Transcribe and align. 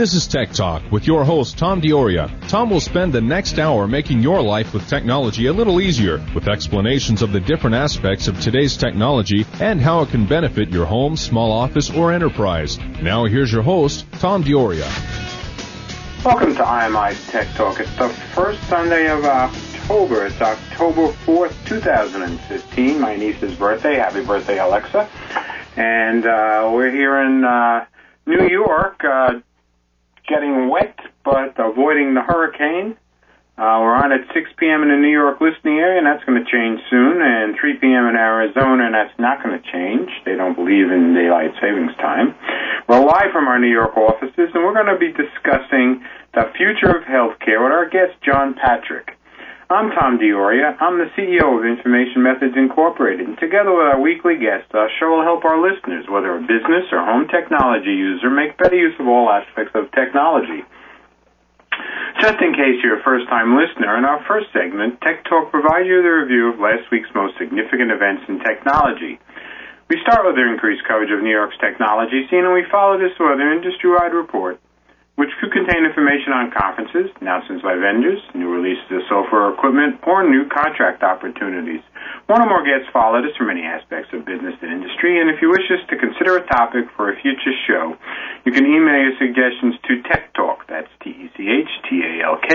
This 0.00 0.14
is 0.14 0.26
Tech 0.26 0.52
Talk 0.52 0.90
with 0.90 1.06
your 1.06 1.26
host, 1.26 1.58
Tom 1.58 1.78
D'Auria. 1.82 2.30
Tom 2.48 2.70
will 2.70 2.80
spend 2.80 3.12
the 3.12 3.20
next 3.20 3.58
hour 3.58 3.86
making 3.86 4.22
your 4.22 4.40
life 4.40 4.72
with 4.72 4.88
technology 4.88 5.44
a 5.44 5.52
little 5.52 5.78
easier 5.78 6.24
with 6.34 6.48
explanations 6.48 7.20
of 7.20 7.32
the 7.32 7.40
different 7.40 7.76
aspects 7.76 8.26
of 8.26 8.40
today's 8.40 8.78
technology 8.78 9.44
and 9.60 9.78
how 9.78 10.00
it 10.00 10.08
can 10.08 10.24
benefit 10.24 10.70
your 10.70 10.86
home, 10.86 11.18
small 11.18 11.52
office, 11.52 11.90
or 11.90 12.12
enterprise. 12.12 12.78
Now 13.02 13.26
here's 13.26 13.52
your 13.52 13.60
host, 13.60 14.06
Tom 14.12 14.42
D'Auria. 14.42 14.88
Welcome 16.24 16.54
to 16.54 16.62
IMI 16.62 17.30
Tech 17.30 17.54
Talk. 17.54 17.78
It's 17.78 17.94
the 17.96 18.08
first 18.08 18.62
Sunday 18.68 19.06
of 19.10 19.22
October. 19.26 20.24
It's 20.24 20.40
October 20.40 21.08
4th, 21.26 21.54
2015. 21.66 22.98
My 22.98 23.16
niece's 23.16 23.54
birthday. 23.54 23.96
Happy 23.96 24.24
birthday, 24.24 24.60
Alexa. 24.60 25.06
And 25.76 26.24
uh, 26.24 26.70
we're 26.72 26.90
here 26.90 27.20
in 27.20 27.44
uh, 27.44 27.84
New 28.24 28.48
York. 28.48 29.04
Uh, 29.04 29.40
getting 30.30 30.70
wet, 30.70 30.96
but 31.24 31.58
avoiding 31.58 32.14
the 32.14 32.22
hurricane. 32.22 32.96
Uh, 33.58 33.76
we're 33.84 33.92
on 33.92 34.08
at 34.08 34.24
6 34.32 34.50
p.m. 34.56 34.80
in 34.80 34.88
the 34.88 34.96
New 34.96 35.12
York 35.12 35.36
listening 35.36 35.76
area, 35.76 36.00
and 36.00 36.06
that's 36.06 36.24
going 36.24 36.38
to 36.38 36.48
change 36.48 36.80
soon. 36.88 37.20
And 37.20 37.52
3 37.60 37.76
p.m. 37.76 38.08
in 38.08 38.16
Arizona, 38.16 38.88
and 38.88 38.94
that's 38.94 39.12
not 39.18 39.42
going 39.44 39.52
to 39.52 39.64
change. 39.68 40.08
They 40.24 40.32
don't 40.32 40.56
believe 40.56 40.88
in 40.88 41.12
daylight 41.12 41.52
savings 41.60 41.92
time. 42.00 42.32
We're 42.88 43.04
live 43.04 43.36
from 43.36 43.52
our 43.52 43.58
New 43.58 43.68
York 43.68 43.98
offices, 43.98 44.48
and 44.54 44.64
we're 44.64 44.72
going 44.72 44.88
to 44.88 44.96
be 44.96 45.12
discussing 45.12 46.00
the 46.32 46.48
future 46.56 46.88
of 46.88 47.04
healthcare 47.04 47.60
with 47.60 47.76
our 47.76 47.84
guest, 47.84 48.16
John 48.24 48.54
Patrick. 48.54 49.19
I'm 49.70 49.94
Tom 49.94 50.18
D'Auria. 50.18 50.74
I'm 50.82 50.98
the 50.98 51.06
CEO 51.14 51.46
of 51.46 51.62
Information 51.62 52.26
Methods 52.26 52.58
Incorporated. 52.58 53.22
And 53.22 53.38
together 53.38 53.70
with 53.70 53.86
our 53.86 54.02
weekly 54.02 54.34
guest, 54.34 54.66
our 54.74 54.90
show 54.98 55.14
will 55.14 55.22
help 55.22 55.46
our 55.46 55.62
listeners, 55.62 56.10
whether 56.10 56.34
a 56.34 56.42
business 56.42 56.90
or 56.90 56.98
home 57.06 57.30
technology 57.30 57.94
user, 57.94 58.34
make 58.34 58.58
better 58.58 58.74
use 58.74 58.98
of 58.98 59.06
all 59.06 59.30
aspects 59.30 59.70
of 59.78 59.86
technology. 59.94 60.66
Just 62.18 62.42
in 62.42 62.50
case 62.50 62.82
you're 62.82 62.98
a 62.98 63.06
first 63.06 63.30
time 63.30 63.54
listener, 63.54 63.94
in 63.94 64.02
our 64.02 64.18
first 64.26 64.50
segment, 64.50 64.98
Tech 65.06 65.22
Talk 65.30 65.54
provides 65.54 65.86
you 65.86 66.02
the 66.02 66.18
review 66.26 66.50
of 66.50 66.58
last 66.58 66.90
week's 66.90 67.14
most 67.14 67.38
significant 67.38 67.94
events 67.94 68.26
in 68.26 68.42
technology. 68.42 69.22
We 69.86 70.02
start 70.02 70.26
with 70.26 70.34
the 70.34 70.50
increased 70.50 70.82
coverage 70.82 71.14
of 71.14 71.22
New 71.22 71.30
York's 71.30 71.62
technology 71.62 72.26
scene, 72.26 72.42
and 72.42 72.58
we 72.58 72.66
follow 72.74 72.98
this 72.98 73.14
with 73.22 73.38
an 73.38 73.54
industry 73.54 73.94
wide 73.94 74.18
report 74.18 74.58
which 75.20 75.36
could 75.36 75.52
contain 75.52 75.84
information 75.84 76.32
on 76.32 76.48
conferences, 76.48 77.12
announcements 77.20 77.60
by 77.60 77.76
vendors, 77.76 78.24
new 78.32 78.48
releases 78.48 78.88
of 78.88 79.04
software 79.04 79.52
or 79.52 79.52
equipment, 79.52 80.00
or 80.08 80.24
new 80.24 80.48
contract 80.48 81.04
opportunities. 81.04 81.84
One 82.24 82.40
or 82.40 82.48
more 82.48 82.64
guests 82.64 82.88
followed 82.88 83.28
us 83.28 83.36
from 83.36 83.52
many 83.52 83.60
aspects 83.60 84.08
of 84.16 84.24
business 84.24 84.56
and 84.64 84.72
industry, 84.72 85.20
and 85.20 85.28
if 85.28 85.44
you 85.44 85.52
wish 85.52 85.68
us 85.68 85.84
to 85.92 86.00
consider 86.00 86.40
a 86.40 86.44
topic 86.48 86.88
for 86.96 87.12
a 87.12 87.20
future 87.20 87.52
show, 87.68 88.00
you 88.48 88.52
can 88.56 88.64
email 88.64 88.96
your 88.96 89.12
suggestions 89.20 89.76
to 89.84 90.00
Tech 90.08 90.32
Talk, 90.32 90.64
that's 90.72 90.88
T-E-C-H-T-A-L-K, 91.04 92.50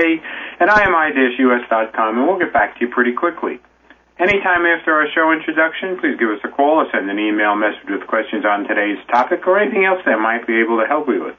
at 0.57 0.65
imi-us.com, 0.65 2.17
and 2.17 2.25
we'll 2.25 2.41
get 2.41 2.49
back 2.49 2.81
to 2.81 2.89
you 2.89 2.89
pretty 2.89 3.13
quickly. 3.13 3.61
Anytime 4.17 4.65
after 4.65 4.89
our 4.89 5.05
show 5.13 5.29
introduction, 5.37 6.01
please 6.01 6.17
give 6.17 6.33
us 6.33 6.41
a 6.41 6.49
call 6.49 6.81
or 6.81 6.89
send 6.89 7.05
an 7.13 7.19
email 7.21 7.53
message 7.53 7.93
with 7.93 8.09
questions 8.09 8.41
on 8.41 8.65
today's 8.65 8.97
topic 9.13 9.45
or 9.45 9.61
anything 9.61 9.85
else 9.85 10.01
that 10.09 10.17
might 10.17 10.47
be 10.47 10.57
able 10.57 10.81
to 10.81 10.87
help 10.89 11.05
you 11.05 11.29
with. 11.29 11.37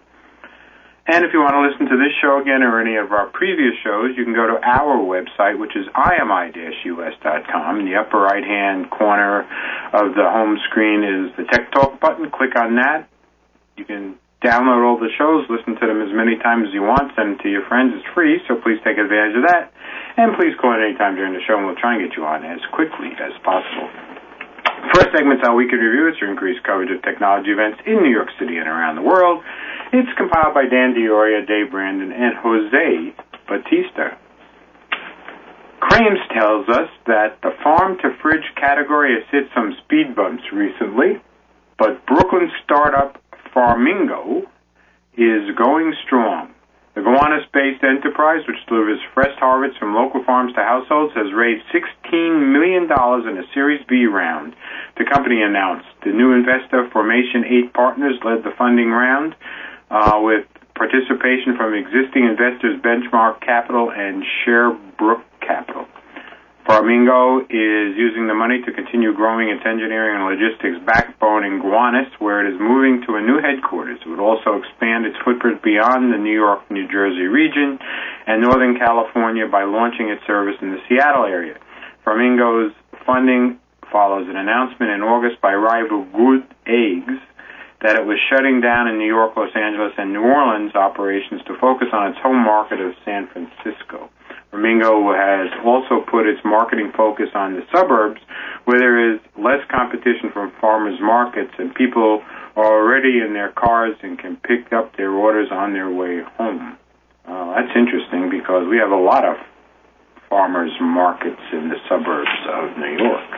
And 1.08 1.24
if 1.24 1.32
you 1.32 1.40
want 1.40 1.56
to 1.56 1.64
listen 1.64 1.88
to 1.88 1.96
this 1.96 2.12
show 2.20 2.36
again 2.36 2.60
or 2.60 2.84
any 2.84 3.00
of 3.00 3.16
our 3.16 3.32
previous 3.32 3.72
shows, 3.80 4.12
you 4.12 4.28
can 4.28 4.36
go 4.36 4.44
to 4.44 4.60
our 4.60 5.00
website, 5.00 5.56
which 5.56 5.72
is 5.72 5.88
imi-us.com. 5.96 7.80
In 7.80 7.88
the 7.88 7.96
upper 7.96 8.20
right-hand 8.20 8.92
corner 8.92 9.48
of 9.96 10.12
the 10.12 10.28
home 10.28 10.60
screen 10.68 11.00
is 11.00 11.32
the 11.40 11.48
Tech 11.48 11.72
Talk 11.72 11.96
button. 11.96 12.28
Click 12.28 12.52
on 12.60 12.76
that. 12.76 13.08
You 13.80 13.88
can 13.88 14.20
download 14.44 14.84
all 14.84 15.00
the 15.00 15.10
shows, 15.18 15.48
listen 15.50 15.74
to 15.80 15.86
them 15.88 15.98
as 15.98 16.14
many 16.14 16.38
times 16.38 16.70
as 16.70 16.74
you 16.74 16.82
want, 16.82 17.10
send 17.18 17.34
them 17.34 17.38
to 17.42 17.48
your 17.50 17.66
friends. 17.66 17.90
It's 17.96 18.06
free, 18.14 18.38
so 18.46 18.54
please 18.60 18.78
take 18.86 19.00
advantage 19.00 19.34
of 19.34 19.48
that. 19.50 19.72
And 20.14 20.36
please 20.38 20.54
call 20.60 20.76
at 20.76 20.82
any 20.84 20.94
time 20.94 21.16
during 21.16 21.34
the 21.34 21.42
show, 21.42 21.58
and 21.58 21.66
we'll 21.66 21.80
try 21.80 21.98
and 21.98 22.04
get 22.04 22.14
you 22.14 22.22
on 22.22 22.44
as 22.44 22.60
quickly 22.70 23.16
as 23.18 23.34
possible. 23.42 23.90
First 24.94 25.10
segment's 25.10 25.42
our 25.42 25.54
weekly 25.58 25.78
review. 25.78 26.06
It's 26.06 26.20
your 26.22 26.30
increased 26.30 26.62
coverage 26.62 26.90
of 26.94 27.02
technology 27.02 27.50
events 27.50 27.82
in 27.82 27.98
New 27.98 28.14
York 28.14 28.30
City 28.38 28.62
and 28.62 28.70
around 28.70 28.94
the 28.94 29.02
world. 29.02 29.42
It's 29.90 30.12
compiled 30.18 30.52
by 30.52 30.68
Dan 30.68 30.92
D'Auria, 30.92 31.46
Dave 31.46 31.70
Brandon, 31.70 32.12
and 32.12 32.36
Jose 32.36 33.16
Batista. 33.48 34.20
Crain's 35.80 36.20
tells 36.28 36.68
us 36.68 36.90
that 37.06 37.40
the 37.40 37.56
farm 37.64 37.96
to 38.02 38.14
fridge 38.20 38.44
category 38.60 39.16
has 39.16 39.24
hit 39.32 39.48
some 39.54 39.74
speed 39.84 40.14
bumps 40.14 40.42
recently, 40.52 41.22
but 41.78 42.04
Brooklyn 42.04 42.50
startup 42.64 43.16
Farmigo 43.54 44.44
is 45.16 45.56
going 45.56 45.94
strong. 46.04 46.52
The 46.94 47.00
Gowanus-based 47.00 47.82
enterprise, 47.82 48.44
which 48.46 48.60
delivers 48.68 49.00
fresh 49.14 49.32
harvests 49.38 49.78
from 49.78 49.94
local 49.94 50.22
farms 50.24 50.52
to 50.54 50.60
households, 50.60 51.14
has 51.14 51.32
raised 51.32 51.64
$16 51.72 52.52
million 52.52 52.84
in 52.84 53.38
a 53.38 53.46
Series 53.54 53.80
B 53.88 54.04
round. 54.04 54.54
The 54.98 55.08
company 55.08 55.40
announced 55.40 55.88
the 56.04 56.12
new 56.12 56.34
investor, 56.34 56.90
Formation 56.92 57.46
8 57.70 57.72
Partners, 57.72 58.18
led 58.24 58.44
the 58.44 58.52
funding 58.58 58.90
round 58.90 59.34
Uh, 59.90 60.20
with 60.20 60.44
participation 60.76 61.56
from 61.56 61.72
existing 61.72 62.28
investors 62.28 62.76
Benchmark 62.84 63.40
Capital 63.40 63.90
and 63.90 64.22
Sherbrooke 64.44 65.24
Capital. 65.40 65.86
Farmigo 66.68 67.40
is 67.48 67.96
using 67.96 68.28
the 68.28 68.34
money 68.34 68.60
to 68.60 68.70
continue 68.70 69.14
growing 69.16 69.48
its 69.48 69.64
engineering 69.64 70.20
and 70.20 70.28
logistics 70.28 70.76
backbone 70.84 71.42
in 71.42 71.64
Gowanus, 71.64 72.12
where 72.20 72.44
it 72.44 72.52
is 72.52 72.60
moving 72.60 73.00
to 73.08 73.16
a 73.16 73.22
new 73.24 73.40
headquarters. 73.40 73.98
It 74.04 74.08
would 74.08 74.20
also 74.20 74.60
expand 74.60 75.06
its 75.06 75.16
footprint 75.24 75.64
beyond 75.64 76.12
the 76.12 76.18
New 76.18 76.36
York, 76.36 76.70
New 76.70 76.86
Jersey 76.86 77.24
region 77.24 77.78
and 78.26 78.42
Northern 78.42 78.76
California 78.76 79.48
by 79.48 79.64
launching 79.64 80.10
its 80.10 80.20
service 80.26 80.60
in 80.60 80.70
the 80.70 80.80
Seattle 80.86 81.24
area. 81.24 81.56
Farmigo's 82.04 82.76
funding 83.06 83.58
follows 83.90 84.28
an 84.28 84.36
announcement 84.36 84.92
in 84.92 85.00
August 85.00 85.40
by 85.40 85.54
rival 85.54 86.04
Good 86.12 86.44
Eggs 86.68 87.16
that 87.80 87.96
it 87.96 88.04
was 88.04 88.18
shutting 88.28 88.60
down 88.60 88.88
in 88.88 88.98
New 88.98 89.06
York, 89.06 89.36
Los 89.36 89.54
Angeles, 89.54 89.92
and 89.98 90.12
New 90.12 90.22
Orleans 90.22 90.74
operations 90.74 91.42
to 91.46 91.54
focus 91.60 91.88
on 91.92 92.10
its 92.10 92.18
home 92.18 92.42
market 92.42 92.80
of 92.80 92.94
San 93.04 93.28
Francisco. 93.28 94.10
Farmigo 94.50 95.14
has 95.14 95.52
also 95.64 96.00
put 96.10 96.26
its 96.26 96.40
marketing 96.44 96.90
focus 96.96 97.28
on 97.34 97.54
the 97.54 97.62
suburbs 97.72 98.20
where 98.64 98.78
there 98.78 99.14
is 99.14 99.20
less 99.36 99.60
competition 99.70 100.32
from 100.32 100.52
farmers 100.60 100.98
markets 101.00 101.52
and 101.58 101.74
people 101.74 102.22
are 102.56 102.64
already 102.64 103.20
in 103.20 103.34
their 103.34 103.52
cars 103.52 103.94
and 104.02 104.18
can 104.18 104.36
pick 104.36 104.72
up 104.72 104.96
their 104.96 105.12
orders 105.12 105.48
on 105.52 105.72
their 105.74 105.90
way 105.90 106.22
home. 106.36 106.76
Uh, 107.26 107.54
that's 107.54 107.76
interesting 107.76 108.30
because 108.30 108.66
we 108.66 108.78
have 108.78 108.90
a 108.90 108.96
lot 108.96 109.24
of 109.24 109.36
farmers 110.28 110.72
markets 110.80 111.40
in 111.52 111.68
the 111.68 111.76
suburbs 111.88 112.28
of 112.48 112.76
New 112.78 113.04
York. 113.04 113.37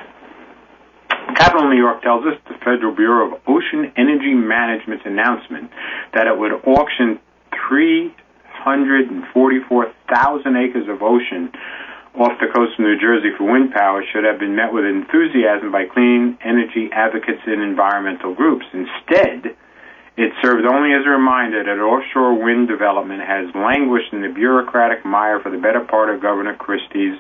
Capital 1.41 1.73
New 1.73 1.81
York 1.81 2.03
tells 2.03 2.27
us 2.27 2.35
the 2.53 2.59
Federal 2.61 2.95
Bureau 2.95 3.33
of 3.33 3.41
Ocean 3.49 3.91
Energy 3.97 4.35
Management's 4.37 5.07
announcement 5.07 5.71
that 6.13 6.27
it 6.29 6.37
would 6.37 6.53
auction 6.69 7.19
344,000 7.67 10.57
acres 10.57 10.87
of 10.93 11.01
ocean 11.01 11.49
off 12.13 12.37
the 12.45 12.53
coast 12.53 12.77
of 12.77 12.85
New 12.85 13.01
Jersey 13.01 13.33
for 13.39 13.51
wind 13.51 13.73
power 13.73 14.05
should 14.13 14.25
have 14.29 14.39
been 14.39 14.55
met 14.55 14.69
with 14.69 14.85
enthusiasm 14.85 15.73
by 15.73 15.89
clean 15.89 16.37
energy 16.45 16.93
advocates 16.93 17.41
and 17.47 17.63
environmental 17.65 18.35
groups. 18.35 18.67
Instead, 18.77 19.57
it 20.21 20.37
serves 20.45 20.69
only 20.69 20.93
as 20.93 21.09
a 21.09 21.17
reminder 21.17 21.65
that 21.65 21.81
offshore 21.81 22.37
wind 22.37 22.69
development 22.69 23.25
has 23.25 23.49
languished 23.57 24.13
in 24.13 24.21
the 24.21 24.29
bureaucratic 24.29 25.01
mire 25.01 25.41
for 25.41 25.49
the 25.49 25.57
better 25.57 25.81
part 25.81 26.13
of 26.13 26.21
Governor 26.21 26.53
Christie's 26.61 27.17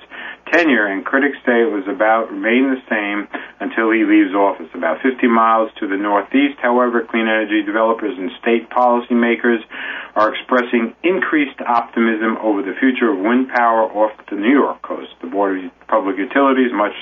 tenure, 0.53 0.85
and 0.85 1.01
critics 1.01 1.41
say 1.49 1.65
it 1.65 1.73
was 1.73 1.89
about 1.89 2.29
remain 2.29 2.69
the 2.69 2.83
same 2.93 3.25
until 3.57 3.89
he 3.89 4.05
leaves 4.05 4.37
office. 4.37 4.69
About 4.77 5.01
50 5.01 5.17
miles 5.33 5.73
to 5.81 5.89
the 5.89 5.97
northeast, 5.97 6.61
however, 6.61 7.01
clean 7.09 7.25
energy 7.25 7.65
developers 7.65 8.13
and 8.21 8.29
state 8.37 8.69
policymakers 8.69 9.65
are 10.13 10.37
expressing 10.37 10.93
increased 11.01 11.57
optimism 11.65 12.37
over 12.45 12.61
the 12.61 12.77
future 12.77 13.17
of 13.17 13.17
wind 13.17 13.49
power 13.49 13.89
off 13.97 14.13
the 14.29 14.37
New 14.37 14.53
York 14.53 14.85
coast. 14.85 15.17
The 15.25 15.33
Board 15.33 15.57
of 15.57 15.73
Public 15.89 16.21
Utilities, 16.21 16.69
much 16.77 16.97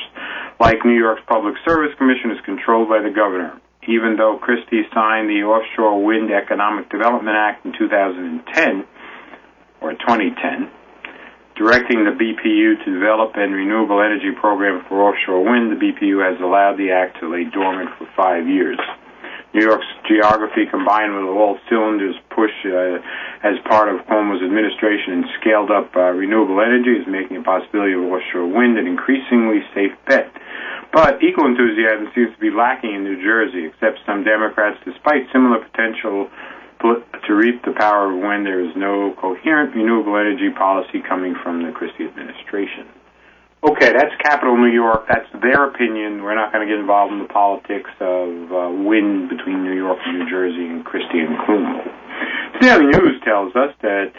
like 0.62 0.86
New 0.86 0.94
York's 0.94 1.26
Public 1.26 1.58
Service 1.66 1.90
Commission, 1.98 2.30
is 2.30 2.38
controlled 2.46 2.86
by 2.86 3.02
the 3.02 3.10
governor. 3.10 3.58
Even 3.88 4.16
though 4.16 4.36
Christie 4.36 4.84
signed 4.92 5.28
the 5.28 5.42
Offshore 5.48 6.04
Wind 6.04 6.30
Economic 6.30 6.90
Development 6.90 7.34
Act 7.34 7.64
in 7.64 7.72
2010, 7.72 8.84
or 9.80 9.92
2010, 9.92 10.70
directing 11.58 12.06
the 12.06 12.14
BPU 12.14 12.78
to 12.84 12.88
develop 12.94 13.34
a 13.34 13.46
renewable 13.50 14.00
energy 14.00 14.30
program 14.30 14.84
for 14.88 15.02
offshore 15.02 15.42
wind. 15.42 15.74
The 15.74 15.80
BPU 15.82 16.22
has 16.22 16.40
allowed 16.40 16.78
the 16.78 16.94
act 16.94 17.18
to 17.20 17.26
lay 17.26 17.44
dormant 17.50 17.90
for 17.98 18.06
five 18.16 18.46
years. 18.46 18.78
New 19.54 19.64
York's 19.64 19.90
geography, 20.06 20.70
combined 20.70 21.14
with 21.16 21.24
all 21.24 21.58
cylinders 21.68 22.14
push 22.30 22.52
uh, 22.68 23.00
as 23.42 23.58
part 23.66 23.88
of 23.88 24.06
Cuomo's 24.06 24.44
administration 24.44 25.18
and 25.18 25.24
scaled 25.40 25.70
up 25.70 25.90
uh, 25.96 26.12
renewable 26.14 26.60
energy, 26.60 26.94
is 26.94 27.06
making 27.08 27.38
a 27.38 27.42
possibility 27.42 27.94
of 27.94 28.06
offshore 28.06 28.46
wind 28.46 28.78
an 28.78 28.86
increasingly 28.86 29.64
safe 29.74 29.96
bet. 30.06 30.30
But 30.92 31.22
equal 31.22 31.46
enthusiasm 31.46 32.10
seems 32.14 32.34
to 32.34 32.40
be 32.40 32.50
lacking 32.50 32.94
in 32.94 33.04
New 33.04 33.22
Jersey, 33.22 33.66
except 33.66 34.00
some 34.06 34.24
Democrats, 34.24 34.80
despite 34.84 35.28
similar 35.32 35.60
potential 35.60 36.30
to 36.80 37.34
reap 37.34 37.64
the 37.64 37.74
power 37.74 38.10
of 38.12 38.22
when 38.22 38.44
there 38.44 38.62
is 38.62 38.70
no 38.76 39.14
coherent 39.20 39.74
renewable 39.74 40.16
energy 40.16 40.50
policy 40.54 41.02
coming 41.02 41.34
from 41.42 41.62
the 41.66 41.72
Christie 41.72 42.06
administration. 42.06 42.86
Okay, 43.58 43.90
that's 43.90 44.14
Capital 44.22 44.56
New 44.56 44.70
York. 44.70 45.10
That's 45.10 45.26
their 45.42 45.66
opinion. 45.66 46.22
We're 46.22 46.38
not 46.38 46.52
going 46.52 46.62
to 46.62 46.70
get 46.70 46.78
involved 46.78 47.12
in 47.12 47.18
the 47.18 47.26
politics 47.26 47.90
of 47.98 48.30
uh, 48.54 48.70
wind 48.86 49.28
between 49.28 49.64
New 49.66 49.74
York 49.74 49.98
and 50.06 50.20
New 50.20 50.30
Jersey 50.30 50.62
and 50.62 50.84
Christie 50.84 51.18
and 51.18 51.34
Cuomo. 51.42 51.82
Daily 52.60 52.86
News 52.86 53.18
tells 53.26 53.50
us 53.56 53.74
that 53.82 54.14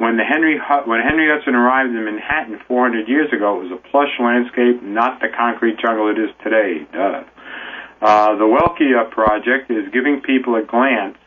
when 0.00 0.16
the 0.16 0.24
Henry 0.24 0.56
when 0.88 1.04
Henry 1.04 1.28
Hudson 1.28 1.52
arrived 1.52 1.92
in 1.92 2.00
Manhattan 2.00 2.56
400 2.64 3.04
years 3.04 3.28
ago, 3.36 3.60
it 3.60 3.68
was 3.68 3.72
a 3.76 3.82
plush 3.92 4.16
landscape, 4.16 4.80
not 4.80 5.20
the 5.20 5.28
concrete 5.28 5.76
jungle 5.76 6.08
it 6.08 6.16
is 6.16 6.32
today. 6.40 6.88
Duh. 6.88 7.28
Uh, 8.00 8.32
the 8.40 8.48
Welikia 8.48 9.12
project 9.12 9.68
is 9.68 9.92
giving 9.92 10.24
people 10.24 10.56
a 10.56 10.64
glance 10.64 11.20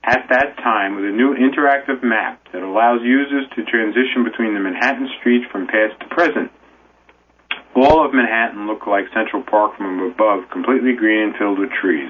at 0.00 0.32
that 0.32 0.56
time 0.64 0.96
with 0.96 1.04
a 1.04 1.12
new 1.12 1.36
interactive 1.36 2.00
map 2.00 2.40
that 2.56 2.64
allows 2.64 3.04
users 3.04 3.44
to 3.52 3.60
transition 3.68 4.24
between 4.24 4.56
the 4.56 4.64
Manhattan 4.64 5.12
streets 5.20 5.44
from 5.52 5.68
past 5.68 6.00
to 6.00 6.08
present. 6.08 6.48
All 7.76 8.00
of 8.00 8.16
Manhattan 8.16 8.64
looked 8.64 8.88
like 8.88 9.12
Central 9.12 9.44
Park 9.44 9.76
from 9.76 10.00
above, 10.08 10.48
completely 10.48 10.96
green 10.96 11.28
and 11.28 11.36
filled 11.36 11.60
with 11.60 11.68
trees. 11.68 12.08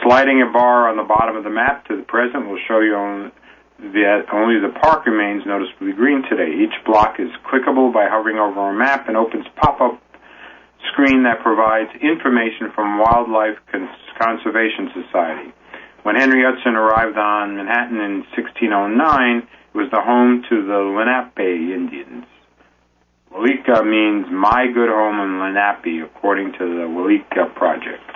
Sliding 0.00 0.40
a 0.40 0.48
bar 0.48 0.88
on 0.88 0.96
the 0.96 1.04
bottom 1.04 1.36
of 1.36 1.44
the 1.44 1.52
map 1.52 1.84
to 1.92 2.00
the 2.00 2.06
present 2.08 2.48
will 2.48 2.60
show 2.64 2.80
you 2.80 2.96
only 2.96 3.28
that 3.78 4.26
only 4.32 4.58
the 4.60 4.72
park 4.80 5.04
remains 5.06 5.44
noticeably 5.46 5.92
green 5.92 6.22
today. 6.28 6.48
Each 6.64 6.74
block 6.84 7.20
is 7.20 7.28
clickable 7.44 7.92
by 7.92 8.08
hovering 8.08 8.38
over 8.38 8.70
a 8.70 8.74
map 8.74 9.08
and 9.08 9.16
opens 9.16 9.46
pop-up 9.56 10.00
screen 10.92 11.24
that 11.24 11.42
provides 11.42 11.90
information 12.00 12.72
from 12.74 12.98
Wildlife 12.98 13.58
Conservation 14.18 14.90
Society. 14.94 15.52
When 16.04 16.16
Henry 16.16 16.42
Hudson 16.46 16.76
arrived 16.76 17.18
on 17.18 17.56
Manhattan 17.56 18.00
in 18.00 18.24
1609, 18.32 19.42
it 19.42 19.76
was 19.76 19.90
the 19.90 20.00
home 20.00 20.42
to 20.48 20.64
the 20.64 20.80
Lenape 20.96 21.36
Indians. 21.36 22.24
Welikia 23.32 23.84
means 23.84 24.30
my 24.32 24.70
good 24.72 24.88
home 24.88 25.20
in 25.20 25.40
Lenape, 25.40 26.06
according 26.06 26.52
to 26.52 26.64
the 26.64 26.86
Welikia 26.88 27.52
Project. 27.54 28.06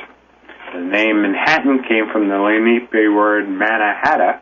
The 0.72 0.80
name 0.80 1.20
Manhattan 1.20 1.82
came 1.82 2.08
from 2.12 2.28
the 2.28 2.38
Lenape 2.38 3.12
word 3.12 3.44
Mannahatta, 3.46 4.40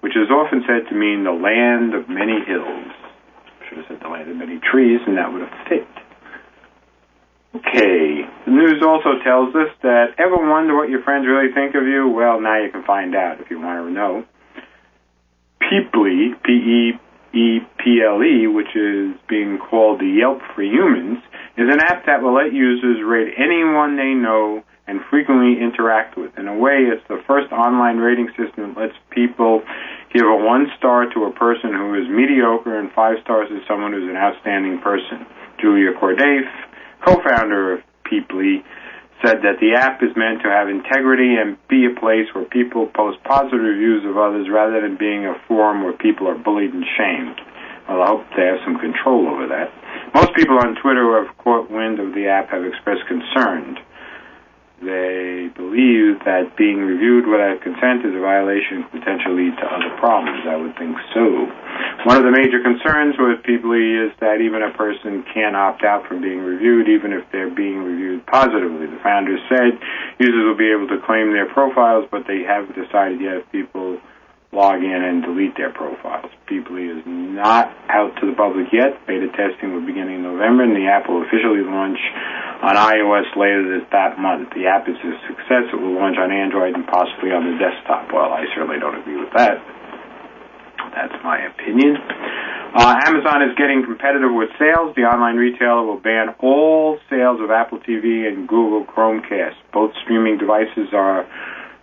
which 0.00 0.16
is 0.16 0.30
often 0.30 0.62
said 0.66 0.88
to 0.88 0.94
mean 0.94 1.24
the 1.24 1.32
land 1.32 1.94
of 1.94 2.08
many 2.08 2.44
hills. 2.44 2.92
Should 3.68 3.78
have 3.78 3.86
said 3.88 4.00
the 4.02 4.08
land 4.08 4.30
of 4.30 4.36
many 4.36 4.58
trees, 4.58 5.00
and 5.06 5.16
that 5.16 5.32
would 5.32 5.42
have 5.42 5.66
fit. 5.68 5.86
Okay. 7.54 8.24
The 8.46 8.50
news 8.50 8.82
also 8.86 9.18
tells 9.24 9.54
us 9.54 9.68
that 9.82 10.14
ever 10.18 10.36
wonder 10.36 10.76
what 10.76 10.88
your 10.88 11.02
friends 11.02 11.26
really 11.26 11.52
think 11.52 11.74
of 11.74 11.86
you? 11.86 12.08
Well, 12.08 12.40
now 12.40 12.62
you 12.62 12.70
can 12.70 12.84
find 12.84 13.14
out 13.14 13.40
if 13.40 13.50
you 13.50 13.60
want 13.60 13.86
to 13.86 13.92
know. 13.92 14.24
Peeple, 15.60 16.40
P-E-E-P-L-E, 16.42 18.46
which 18.46 18.74
is 18.74 19.14
being 19.28 19.58
called 19.58 20.00
the 20.00 20.06
Yelp 20.06 20.40
for 20.54 20.62
humans, 20.62 21.18
is 21.56 21.68
an 21.70 21.80
app 21.80 22.06
that 22.06 22.22
will 22.22 22.34
let 22.34 22.52
users 22.52 23.02
rate 23.04 23.34
anyone 23.36 23.96
they 23.96 24.14
know 24.14 24.62
and 24.90 24.98
frequently 25.06 25.62
interact 25.62 26.18
with. 26.18 26.34
In 26.34 26.50
a 26.50 26.56
way, 26.58 26.90
it's 26.90 27.06
the 27.06 27.22
first 27.30 27.54
online 27.54 28.02
rating 28.02 28.26
system 28.34 28.74
that 28.74 28.90
lets 28.90 28.98
people 29.14 29.62
give 30.10 30.26
a 30.26 30.38
one 30.42 30.66
star 30.76 31.06
to 31.14 31.30
a 31.30 31.32
person 31.32 31.70
who 31.70 31.94
is 31.94 32.10
mediocre 32.10 32.74
and 32.74 32.90
five 32.90 33.22
stars 33.22 33.46
to 33.54 33.62
someone 33.70 33.94
who's 33.94 34.10
an 34.10 34.18
outstanding 34.18 34.82
person. 34.82 35.22
Julia 35.62 35.94
Cordray 35.94 36.42
co-founder 37.04 37.74
of 37.74 37.80
Peeple, 38.04 38.62
said 39.24 39.44
that 39.44 39.60
the 39.60 39.76
app 39.76 40.02
is 40.02 40.16
meant 40.16 40.40
to 40.40 40.48
have 40.48 40.68
integrity 40.68 41.36
and 41.36 41.60
be 41.68 41.84
a 41.84 41.92
place 42.00 42.24
where 42.32 42.48
people 42.48 42.88
post 42.88 43.20
positive 43.24 43.60
reviews 43.60 44.00
of 44.08 44.16
others 44.16 44.48
rather 44.48 44.80
than 44.80 44.96
being 44.96 45.28
a 45.28 45.36
forum 45.46 45.84
where 45.84 45.92
people 45.92 46.26
are 46.26 46.38
bullied 46.38 46.72
and 46.72 46.84
shamed. 46.96 47.36
Well, 47.84 48.00
I 48.00 48.06
hope 48.08 48.24
they 48.32 48.48
have 48.48 48.64
some 48.64 48.80
control 48.80 49.28
over 49.28 49.44
that. 49.52 49.68
Most 50.14 50.32
people 50.32 50.56
on 50.56 50.72
Twitter 50.80 51.04
who 51.04 51.20
have 51.20 51.36
caught 51.36 51.70
wind 51.70 52.00
of 52.00 52.14
the 52.16 52.32
app 52.32 52.48
have 52.48 52.64
expressed 52.64 53.04
concern 53.08 53.76
they 54.80 55.52
believe 55.52 56.24
that 56.24 56.56
being 56.56 56.80
reviewed 56.80 57.28
without 57.28 57.60
consent 57.60 58.00
is 58.00 58.16
a 58.16 58.22
violation 58.24 58.80
and 58.80 58.88
potentially 58.88 59.52
lead 59.52 59.54
to 59.60 59.66
other 59.68 59.92
problems. 60.00 60.40
I 60.48 60.56
would 60.56 60.72
think 60.80 60.96
so. 61.12 61.44
One 62.08 62.16
of 62.16 62.24
the 62.24 62.32
major 62.32 62.64
concerns 62.64 63.20
with 63.20 63.44
people 63.44 63.76
is 63.76 64.08
that 64.24 64.40
even 64.40 64.64
a 64.64 64.72
person 64.72 65.20
can 65.36 65.52
opt 65.52 65.84
out 65.84 66.08
from 66.08 66.24
being 66.24 66.40
reviewed, 66.40 66.88
even 66.88 67.12
if 67.12 67.28
they're 67.28 67.52
being 67.52 67.84
reviewed 67.84 68.24
positively. 68.24 68.88
The 68.88 69.00
founders 69.04 69.44
said 69.52 69.76
users 70.16 70.48
will 70.48 70.56
be 70.56 70.72
able 70.72 70.88
to 70.88 70.98
claim 71.04 71.36
their 71.36 71.52
profiles, 71.52 72.08
but 72.08 72.24
they 72.24 72.40
haven't 72.40 72.72
decided 72.72 73.20
yet 73.20 73.44
if 73.44 73.52
people 73.52 74.00
log 74.52 74.82
in 74.82 75.00
and 75.04 75.22
delete 75.22 75.54
their 75.60 75.70
profiles. 75.70 76.32
Peeple 76.48 76.80
is 76.80 77.04
not 77.06 77.70
out 77.88 78.16
to 78.18 78.26
the 78.26 78.34
public 78.34 78.66
yet. 78.72 78.98
Beta 79.06 79.28
testing 79.36 79.76
will 79.76 79.86
begin 79.86 80.08
in 80.08 80.22
November, 80.24 80.64
and 80.64 80.74
the 80.74 80.88
app 80.90 81.06
will 81.06 81.22
officially 81.22 81.62
launch 81.62 82.00
on 82.60 82.76
iOS 82.76 83.28
later 83.36 83.64
this 83.64 83.88
that 83.92 84.20
month. 84.20 84.52
The 84.52 84.68
app 84.68 84.84
is 84.88 84.96
a 85.00 85.12
success. 85.28 85.72
It 85.72 85.80
will 85.80 85.96
launch 85.96 86.20
on 86.20 86.28
Android 86.28 86.76
and 86.76 86.84
possibly 86.84 87.32
on 87.32 87.48
the 87.48 87.56
desktop. 87.56 88.12
Well, 88.12 88.32
I 88.32 88.44
certainly 88.52 88.78
don't 88.78 89.00
agree 89.00 89.16
with 89.16 89.32
that. 89.32 89.56
That's 90.92 91.16
my 91.24 91.40
opinion. 91.46 91.96
Uh, 92.70 92.94
Amazon 93.06 93.42
is 93.42 93.56
getting 93.58 93.82
competitive 93.82 94.30
with 94.30 94.50
sales. 94.58 94.94
The 94.94 95.02
online 95.02 95.36
retailer 95.36 95.82
will 95.82 95.98
ban 95.98 96.36
all 96.38 96.98
sales 97.10 97.40
of 97.42 97.50
Apple 97.50 97.80
TV 97.80 98.28
and 98.28 98.46
Google 98.46 98.84
Chromecast. 98.86 99.58
Both 99.72 99.90
streaming 100.04 100.38
devices 100.38 100.92
are 100.94 101.26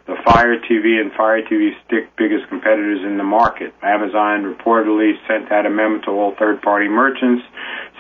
the 0.08 0.16
Fire 0.26 0.58
TV 0.60 1.00
and 1.00 1.12
Fire 1.14 1.42
TV 1.44 1.72
Stick 1.86 2.16
biggest 2.18 2.48
competitors 2.50 3.04
in 3.06 3.18
the 3.18 3.24
market. 3.24 3.74
Amazon 3.84 4.48
reportedly 4.48 5.14
sent 5.28 5.52
out 5.52 5.66
a 5.66 5.70
memo 5.70 6.00
to 6.02 6.12
all 6.12 6.34
third-party 6.40 6.88
merchants 6.88 7.44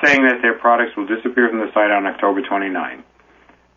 saying 0.03 0.23
that 0.23 0.41
their 0.41 0.57
products 0.57 0.95
will 0.95 1.05
disappear 1.05 1.49
from 1.49 1.59
the 1.59 1.67
site 1.73 1.91
on 1.91 2.05
October 2.05 2.41
29. 2.41 3.03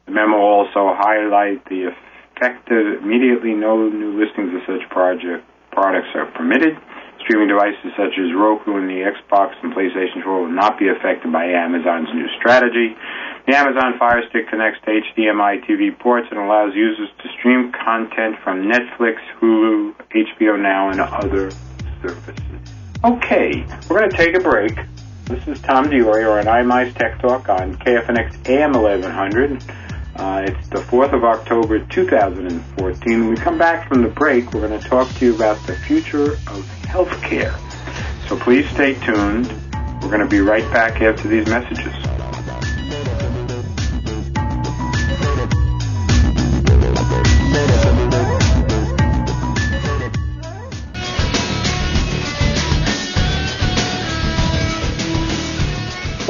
The 0.06 0.12
memo 0.12 0.38
also 0.38 0.94
highlight 0.94 1.64
the 1.68 1.90
effect 1.90 2.10
effective 2.40 3.02
immediately 3.02 3.52
no 3.52 3.88
new 3.88 4.18
listings 4.18 4.54
of 4.54 4.60
such 4.66 4.88
project 4.90 5.44
products 5.72 6.08
are 6.14 6.26
permitted. 6.32 6.76
Streaming 7.30 7.46
devices 7.46 7.92
such 7.96 8.18
as 8.18 8.34
Roku 8.34 8.75
and 8.75 8.90
the 8.90 9.06
Xbox 9.06 9.54
and 9.62 9.72
PlayStation 9.72 10.20
4 10.25 10.40
will 10.40 10.50
not 10.50 10.80
be 10.80 10.88
affected 10.88 11.32
by 11.32 11.44
Amazon's 11.44 12.08
new 12.12 12.26
strategy. 12.37 12.96
The 13.46 13.56
Amazon 13.56 13.96
Fire 14.00 14.28
Stick 14.28 14.49
connects 14.49 14.80
to 14.84 14.90
HDMI 14.90 15.64
TV 15.64 15.96
ports 15.96 16.26
and 16.32 16.40
allows 16.40 16.75
users 16.75 17.08
to 17.22 17.28
stream 17.38 17.70
content 17.70 18.34
from 18.42 18.66
Netflix, 18.66 19.18
Hulu, 19.38 19.94
HBO 20.10 20.60
Now, 20.60 20.90
and 20.90 21.00
other 21.00 21.52
services. 22.02 22.34
Okay, 23.04 23.64
we're 23.88 24.00
going 24.00 24.10
to 24.10 24.16
take 24.16 24.34
a 24.34 24.40
break. 24.40 24.76
This 25.26 25.46
is 25.46 25.60
Tom 25.60 25.88
D'Auria 25.88 26.40
on 26.40 26.49
IMI's 26.49 26.92
Tech 26.94 27.20
Talk 27.20 27.49
on 27.49 27.76
KFNX 27.76 28.49
AM 28.49 28.72
1100. 28.72 29.62
Uh, 30.20 30.42
it's 30.44 30.68
the 30.68 30.76
4th 30.76 31.14
of 31.14 31.24
October 31.24 31.78
2014. 31.78 33.20
When 33.20 33.30
we 33.30 33.36
come 33.36 33.56
back 33.56 33.88
from 33.88 34.02
the 34.02 34.08
break, 34.08 34.52
we're 34.52 34.68
going 34.68 34.78
to 34.78 34.86
talk 34.86 35.10
to 35.14 35.24
you 35.24 35.34
about 35.34 35.66
the 35.66 35.74
future 35.74 36.32
of 36.32 36.62
healthcare. 36.82 37.58
So 38.28 38.36
please 38.36 38.68
stay 38.68 38.92
tuned. 39.00 39.46
We're 40.02 40.10
going 40.10 40.20
to 40.20 40.28
be 40.28 40.40
right 40.40 40.70
back 40.70 41.00
after 41.00 41.26
these 41.26 41.46
messages. 41.46 42.19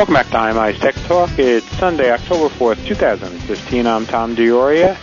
Welcome 0.00 0.14
back 0.14 0.30
to 0.30 0.36
IMI 0.36 0.80
Tech 0.80 0.94
Talk. 1.04 1.38
It's 1.38 1.66
Sunday, 1.76 2.10
October 2.10 2.48
4th, 2.54 2.86
2015. 2.86 3.86
I'm 3.86 4.06
Tom 4.06 4.34
D'Auria, 4.34 4.96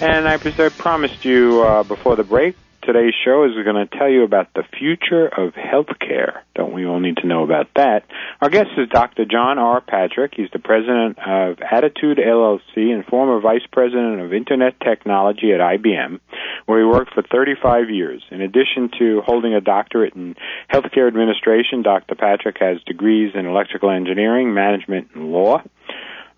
and 0.00 0.26
I, 0.26 0.38
promised 0.78 1.26
you 1.26 1.62
uh, 1.62 1.82
before 1.82 2.16
the 2.16 2.24
break 2.24 2.56
today's 2.82 3.14
show 3.24 3.44
is 3.44 3.52
going 3.64 3.86
to 3.86 3.98
tell 3.98 4.08
you 4.08 4.24
about 4.24 4.52
the 4.54 4.64
future 4.78 5.26
of 5.26 5.54
healthcare. 5.54 6.42
Don't 6.54 6.72
we 6.72 6.84
all 6.84 7.00
need 7.00 7.18
to 7.18 7.26
know 7.26 7.44
about 7.44 7.68
that? 7.76 8.04
Our 8.40 8.50
guest 8.50 8.70
is 8.76 8.88
Dr. 8.88 9.24
John 9.24 9.58
R. 9.58 9.80
Patrick. 9.80 10.32
He's 10.36 10.50
the 10.52 10.58
president 10.58 11.18
of 11.18 11.58
Attitude 11.60 12.18
LLC 12.18 12.92
and 12.92 13.04
former 13.06 13.40
vice 13.40 13.66
president 13.72 14.20
of 14.20 14.32
Internet 14.32 14.80
Technology 14.80 15.52
at 15.52 15.60
IBM, 15.60 16.20
where 16.66 16.78
he 16.80 16.84
worked 16.84 17.14
for 17.14 17.22
35 17.22 17.90
years. 17.90 18.22
In 18.30 18.40
addition 18.40 18.90
to 18.98 19.22
holding 19.24 19.54
a 19.54 19.60
doctorate 19.60 20.14
in 20.14 20.34
healthcare 20.72 21.06
administration, 21.06 21.82
Dr. 21.82 22.16
Patrick 22.16 22.56
has 22.58 22.82
degrees 22.84 23.32
in 23.34 23.46
electrical 23.46 23.90
engineering, 23.90 24.54
management, 24.54 25.10
and 25.14 25.32
law. 25.32 25.62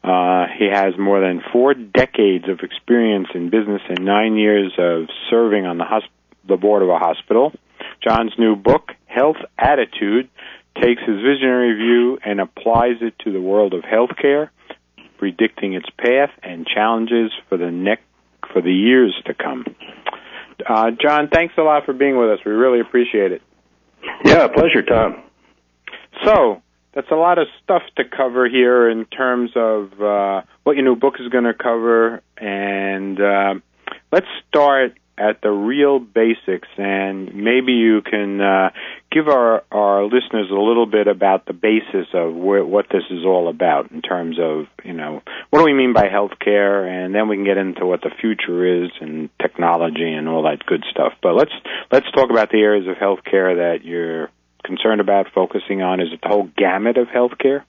Uh, 0.05 0.45
he 0.59 0.69
has 0.71 0.93
more 0.99 1.21
than 1.21 1.43
four 1.51 1.73
decades 1.73 2.45
of 2.47 2.61
experience 2.61 3.29
in 3.35 3.49
business 3.49 3.81
and 3.89 4.05
nine 4.05 4.37
years 4.37 4.71
of 4.77 5.09
serving 5.31 5.65
on 5.65 5.79
the, 5.79 5.85
hosp- 5.85 6.13
the 6.49 6.57
board 6.57 6.83
of 6.83 6.89
a 6.89 6.99
hospital. 6.99 7.53
John's 8.07 8.33
new 8.39 8.57
book, 8.57 8.93
Health 9.07 9.37
Attitude, 9.59 10.29
takes 10.81 11.01
his 11.03 11.17
visionary 11.17 11.75
view 11.75 12.19
and 12.25 12.41
applies 12.41 12.97
it 13.01 13.15
to 13.21 13.33
the 13.33 13.41
world 13.41 13.75
of 13.75 13.83
healthcare, 13.83 14.51
predicting 15.19 15.75
its 15.75 15.89
path 15.97 16.31
and 16.43 16.67
challenges 16.67 17.31
for 17.49 17.57
the 17.57 17.71
next 17.71 18.05
for 18.53 18.61
the 18.61 18.73
years 18.73 19.15
to 19.27 19.35
come. 19.35 19.65
Uh, 20.69 20.91
John, 21.01 21.29
thanks 21.33 21.55
a 21.57 21.63
lot 21.63 21.85
for 21.85 21.93
being 21.93 22.17
with 22.17 22.31
us. 22.31 22.39
We 22.45 22.53
really 22.53 22.81
appreciate 22.81 23.33
it. 23.33 23.43
Yeah, 24.25 24.49
pleasure, 24.49 24.83
Tom. 24.83 25.23
So, 26.25 26.63
that's 26.95 27.11
a 27.11 27.17
lot 27.17 27.39
of 27.39 27.49
stuff 27.63 27.83
to 27.97 28.05
cover 28.05 28.49
here 28.49 28.89
in 28.89 29.05
terms 29.07 29.51
of 29.57 30.01
uh, 30.01 30.43
what 30.63 30.77
your 30.77 30.85
new 30.85 30.95
book 30.95 31.15
is 31.19 31.29
going 31.29 31.45
to 31.45 31.55
cover. 31.55 32.23
And 32.37 33.21
uh, 33.21 33.55
let's 34.13 34.27
start 34.49 34.97
at 35.17 35.41
the 35.43 35.51
real 35.51 35.99
basics, 35.99 36.69
and 36.77 37.35
maybe 37.35 37.73
you 37.73 38.03
can 38.03 38.41
uh, 38.41 38.71
give 39.11 39.29
our, 39.29 39.63
our 39.71 40.05
listeners 40.05 40.51
a 40.51 40.55
little 40.55 40.87
bit 40.87 41.07
about 41.07 41.47
the 41.47 41.53
basis 41.53 42.07
of 42.13 42.35
where, 42.35 42.65
what 42.65 42.87
this 42.91 43.05
is 43.11 43.25
all 43.25 43.49
about 43.49 43.91
in 43.93 44.03
terms 44.03 44.39
of, 44.41 44.67
you 44.85 44.93
know, 44.93 45.23
what 45.51 45.61
do 45.61 45.65
we 45.65 45.73
mean 45.75 45.93
by 45.93 46.09
healthcare, 46.09 46.89
and 46.89 47.15
then 47.15 47.29
we 47.29 47.37
can 47.37 47.45
get 47.45 47.59
into 47.59 47.87
what 47.87 48.03
the 48.03 48.11
future 48.21 48.85
is 48.85 48.91
and 49.01 49.31
technology 49.41 50.13
and 50.13 50.29
all 50.29 50.43
that 50.43 50.65
good 50.67 50.85
stuff. 50.91 51.13
But 51.23 51.35
let's 51.35 51.53
let's 51.93 52.11
talk 52.13 52.31
about 52.31 52.51
the 52.51 52.59
areas 52.59 52.87
of 52.89 52.97
healthcare 52.97 53.57
that 53.57 53.85
you're 53.85 54.31
concerned 54.65 55.01
about 55.01 55.27
focusing 55.33 55.83
on? 55.83 56.01
Is 56.01 56.09
it 56.13 56.21
the 56.23 56.29
whole 56.29 56.51
gamut 56.57 56.97
of 56.97 57.07
healthcare? 57.09 57.63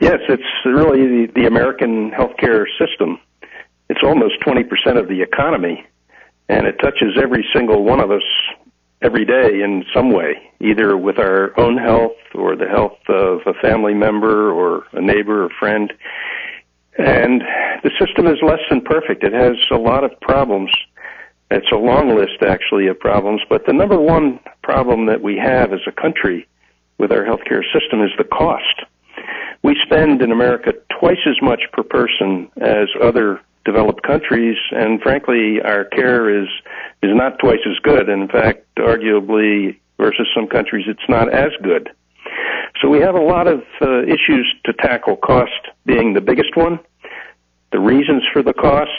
Yes, 0.00 0.20
it's 0.28 0.42
really 0.64 1.26
the, 1.26 1.32
the 1.34 1.46
American 1.46 2.10
healthcare 2.10 2.64
system. 2.78 3.20
It's 3.90 4.00
almost 4.02 4.40
20% 4.46 4.64
of 4.98 5.08
the 5.08 5.20
economy, 5.20 5.84
and 6.50 6.66
it 6.66 6.76
touches 6.80 7.16
every 7.16 7.46
single 7.54 7.84
one 7.84 8.00
of 8.00 8.10
us 8.10 8.24
every 9.02 9.24
day 9.24 9.62
in 9.62 9.84
some 9.94 10.10
way, 10.10 10.50
either 10.60 10.96
with 10.96 11.16
our 11.18 11.58
own 11.58 11.78
health 11.78 12.18
or 12.34 12.56
the 12.56 12.66
health 12.66 12.98
of 13.08 13.38
a 13.46 13.54
family 13.62 13.94
member 13.94 14.50
or 14.50 14.84
a 14.92 15.00
neighbor 15.00 15.44
or 15.44 15.50
friend. 15.60 15.92
And 16.98 17.42
the 17.84 17.92
system 18.00 18.26
is 18.26 18.38
less 18.42 18.58
than 18.68 18.80
perfect. 18.80 19.22
It 19.22 19.32
has 19.32 19.56
a 19.70 19.76
lot 19.76 20.02
of 20.02 20.10
problems. 20.20 20.70
It's 21.52 21.70
a 21.72 21.76
long 21.76 22.16
list, 22.16 22.42
actually, 22.42 22.88
of 22.88 22.98
problems, 22.98 23.42
but 23.48 23.64
the 23.66 23.72
number 23.72 23.98
one 23.98 24.40
problem 24.62 25.06
that 25.06 25.22
we 25.22 25.36
have 25.36 25.72
as 25.72 25.80
a 25.86 25.92
country 25.92 26.48
with 26.98 27.12
our 27.12 27.24
healthcare 27.24 27.62
system 27.72 28.02
is 28.02 28.10
the 28.18 28.24
cost. 28.24 28.82
We 29.62 29.76
spend 29.84 30.20
in 30.20 30.32
America 30.32 30.72
twice 30.98 31.24
as 31.26 31.40
much 31.42 31.62
per 31.72 31.84
person 31.84 32.50
as 32.60 32.88
other 33.00 33.40
developed 33.64 34.02
countries, 34.02 34.56
and 34.70 35.00
frankly, 35.00 35.60
our 35.64 35.84
care 35.84 36.42
is 36.42 36.48
is 37.02 37.10
not 37.14 37.38
twice 37.38 37.60
as 37.66 37.78
good. 37.82 38.08
And 38.08 38.22
in 38.22 38.28
fact, 38.28 38.66
arguably, 38.76 39.78
versus 39.98 40.26
some 40.34 40.46
countries, 40.46 40.86
it's 40.88 41.08
not 41.08 41.32
as 41.32 41.50
good. 41.62 41.90
So 42.80 42.88
we 42.88 43.00
have 43.00 43.14
a 43.14 43.20
lot 43.20 43.46
of 43.46 43.62
uh, 43.82 44.02
issues 44.02 44.54
to 44.64 44.72
tackle. 44.72 45.16
Cost 45.16 45.68
being 45.86 46.14
the 46.14 46.20
biggest 46.20 46.56
one. 46.56 46.78
The 47.72 47.80
reasons 47.80 48.22
for 48.32 48.42
the 48.42 48.52
cost, 48.52 48.90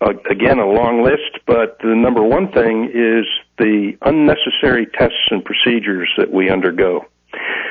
uh, 0.00 0.14
again, 0.30 0.58
a 0.58 0.66
long 0.66 1.02
list, 1.02 1.44
but 1.46 1.78
the 1.80 1.94
number 1.94 2.22
one 2.22 2.50
thing 2.50 2.90
is 2.92 3.26
the 3.58 3.96
unnecessary 4.02 4.86
tests 4.98 5.28
and 5.30 5.44
procedures 5.44 6.08
that 6.16 6.32
we 6.32 6.50
undergo. 6.50 7.04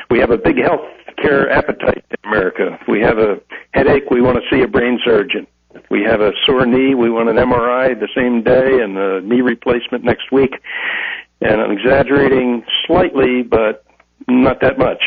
We 0.10 0.20
have 0.20 0.32
a 0.32 0.38
big 0.38 0.58
health 0.58 0.88
care 1.22 1.50
appetite 1.50 2.04
in 2.10 2.30
America. 2.30 2.80
We 2.88 3.01
have 3.01 3.18
a 3.18 3.40
headache, 3.74 4.10
we 4.10 4.22
want 4.22 4.38
to 4.38 4.56
see 4.56 4.62
a 4.62 4.68
brain 4.68 5.00
surgeon. 5.04 5.48
We 5.90 6.04
have 6.04 6.22
a 6.22 6.32
sore 6.46 6.66
knee, 6.66 6.96
we 6.96 7.10
want 7.10 7.30
an 7.30 7.38
MRI 7.38 8.00
the 8.00 8.10
same 8.16 8.44
day 8.44 8.82
and 8.82 8.98
a 8.98 9.22
knee 9.22 9.42
replacement 9.42 10.04
next 10.04 10.32
week. 10.32 10.56
And 11.42 11.62
I'm 11.62 11.72
exaggerating 11.72 12.63
slightly, 12.86 13.42
but 13.42 13.84
not 14.28 14.62
that 14.62 14.78
much. 14.78 15.01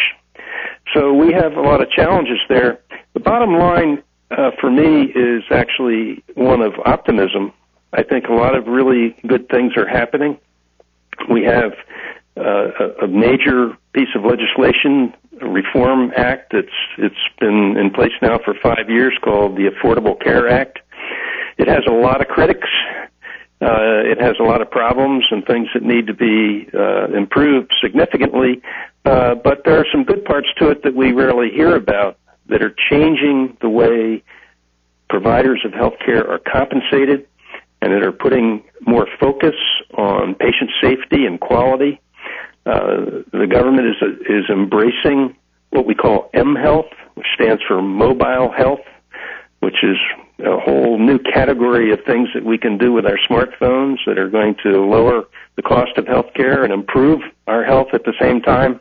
So 0.95 1.13
we 1.13 1.33
have 1.33 1.55
a 1.55 1.61
lot 1.61 1.83
of 1.83 1.91
challenges 1.91 2.39
there. 2.49 2.81
The 3.15 3.21
bottom 3.21 3.57
line 3.57 4.03
uh, 4.31 4.51
for 4.61 4.71
me 4.71 5.13
is 5.15 5.43
actually 5.51 6.23
one 6.35 6.61
of 6.61 6.75
optimism. 6.85 7.53
I 7.93 8.03
think 8.03 8.27
a 8.27 8.33
lot 8.33 8.57
of 8.57 8.67
really 8.67 9.17
good 9.27 9.49
things 9.49 9.77
are 9.77 9.87
happening. 9.87 10.39
We 11.31 11.45
have 11.45 11.73
uh, 12.37 13.05
a 13.05 13.07
major 13.07 13.77
piece 13.93 14.09
of 14.17 14.25
legislation, 14.25 15.15
a 15.41 15.47
Reform 15.47 16.13
Act 16.17 16.53
that's 16.53 16.67
it's 16.99 17.15
been 17.39 17.77
in 17.77 17.91
place 17.91 18.13
now 18.21 18.39
for 18.45 18.55
five 18.63 18.89
years 18.89 19.17
called 19.23 19.57
the 19.57 19.71
Affordable 19.71 20.21
Care 20.21 20.49
Act. 20.49 20.81
It 21.59 21.69
has 21.69 21.85
a 21.89 21.93
lot 21.93 22.21
of 22.21 22.29
critics. 22.29 22.69
Uh, 23.63 24.03
it 24.05 24.21
has 24.21 24.35
a 24.41 24.43
lot 24.43 24.61
of 24.61 24.71
problems 24.71 25.25
and 25.31 25.47
things 25.47 25.69
that 25.73 25.83
need 25.83 26.07
to 26.09 26.15
be 26.15 26.69
uh, 26.75 27.07
improved 27.17 27.73
significantly. 27.83 28.61
Uh, 29.05 29.35
but 29.37 29.63
there 29.65 29.79
are 29.79 29.87
some 29.93 30.05
good 30.05 30.25
parts 30.25 30.49
to 30.59 30.71
it 30.71 30.83
that 30.83 30.95
we 30.95 31.13
rarely 31.13 31.51
hear 31.51 31.77
about 31.77 32.19
that 32.49 32.63
are 32.63 32.75
changing 32.91 33.57
the 33.61 33.69
way 33.69 34.23
providers 35.09 35.65
of 35.65 35.73
healthcare 35.73 36.29
are 36.29 36.41
compensated 36.41 37.27
and 37.81 37.93
that 37.93 38.03
are 38.03 38.13
putting 38.13 38.63
more 38.87 39.07
focus 39.21 39.55
on 39.97 40.35
patient 40.35 40.71
safety 40.83 41.25
and 41.27 41.41
quality. 41.41 42.01
Uh, 42.67 43.23
the 43.33 43.47
government 43.51 43.87
is 43.89 43.97
is 44.29 44.45
embracing 44.51 45.37
what 45.71 45.87
we 45.87 45.95
call 45.95 46.31
M 46.33 46.55
Health, 46.55 46.91
which 47.15 47.27
stands 47.35 47.63
for 47.67 47.83
Mobile 47.83 48.51
Health, 48.51 48.85
which 49.61 49.83
is 49.83 49.97
a 50.41 50.59
whole 50.59 50.99
new 50.99 51.19
category 51.19 51.93
of 51.93 52.01
things 52.05 52.29
that 52.35 52.45
we 52.45 52.59
can 52.59 52.79
do 52.79 52.93
with 52.93 53.07
our 53.07 53.19
smartphones 53.29 53.99
that 54.07 54.19
are 54.19 54.29
going 54.29 54.57
to 54.63 54.81
lower 54.85 55.25
the 55.57 55.63
cost 55.63 55.97
of 55.97 56.07
healthcare 56.07 56.65
and 56.65 56.73
improve 56.73 57.21
our 57.47 57.65
health 57.65 57.89
at 57.93 58.05
the 58.05 58.15
same 58.21 58.41
time. 58.41 58.81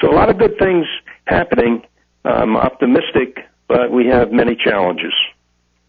So 0.00 0.10
a 0.10 0.14
lot 0.14 0.30
of 0.30 0.38
good 0.38 0.58
things 0.58 0.86
happening 1.26 1.82
I'm 2.26 2.56
optimistic, 2.56 3.38
but 3.68 3.92
we 3.92 4.06
have 4.06 4.32
many 4.32 4.56
challenges. 4.56 5.12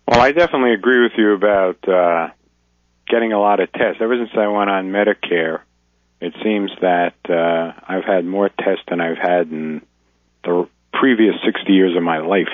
Well, 0.08 0.22
I 0.22 0.32
definitely 0.32 0.74
agree 0.74 1.02
with 1.02 1.14
you 1.18 1.34
about 1.34 1.88
uh, 1.88 2.30
getting 3.08 3.34
a 3.34 3.40
lot 3.40 3.60
of 3.60 3.72
tests. 3.72 3.98
Ever 4.02 4.16
since 4.18 4.30
I 4.38 4.48
went 4.48 4.70
on 4.70 4.92
Medicare, 4.92 5.62
it 6.20 6.34
seems 6.44 6.72
that 6.82 7.16
uh, 7.30 7.74
I've 7.88 8.06
had 8.06 8.26
more 8.26 8.50
tests 8.50 8.84
than 8.90 9.02
I've 9.02 9.18
had 9.18 9.50
in 9.50 9.82
the 10.44 10.68
previous 10.94 11.36
60 11.46 11.72
years 11.72 11.96
of 11.96 12.04
my 12.04 12.20
life. 12.20 12.48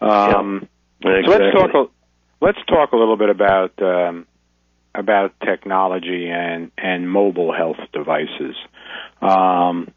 Um, 0.00 0.68
yeah, 1.04 1.10
exactly. 1.12 1.50
So 1.52 1.60
let's 1.60 1.72
talk. 1.72 1.74
A, 1.74 2.44
let's 2.44 2.58
talk 2.66 2.92
a 2.92 2.96
little 2.96 3.16
bit 3.16 3.30
about 3.30 3.80
um, 3.80 4.26
about 4.94 5.32
technology 5.40 6.28
and 6.30 6.70
and 6.76 7.10
mobile 7.10 7.52
health 7.52 7.78
devices. 7.92 8.56
Um, 9.22 9.92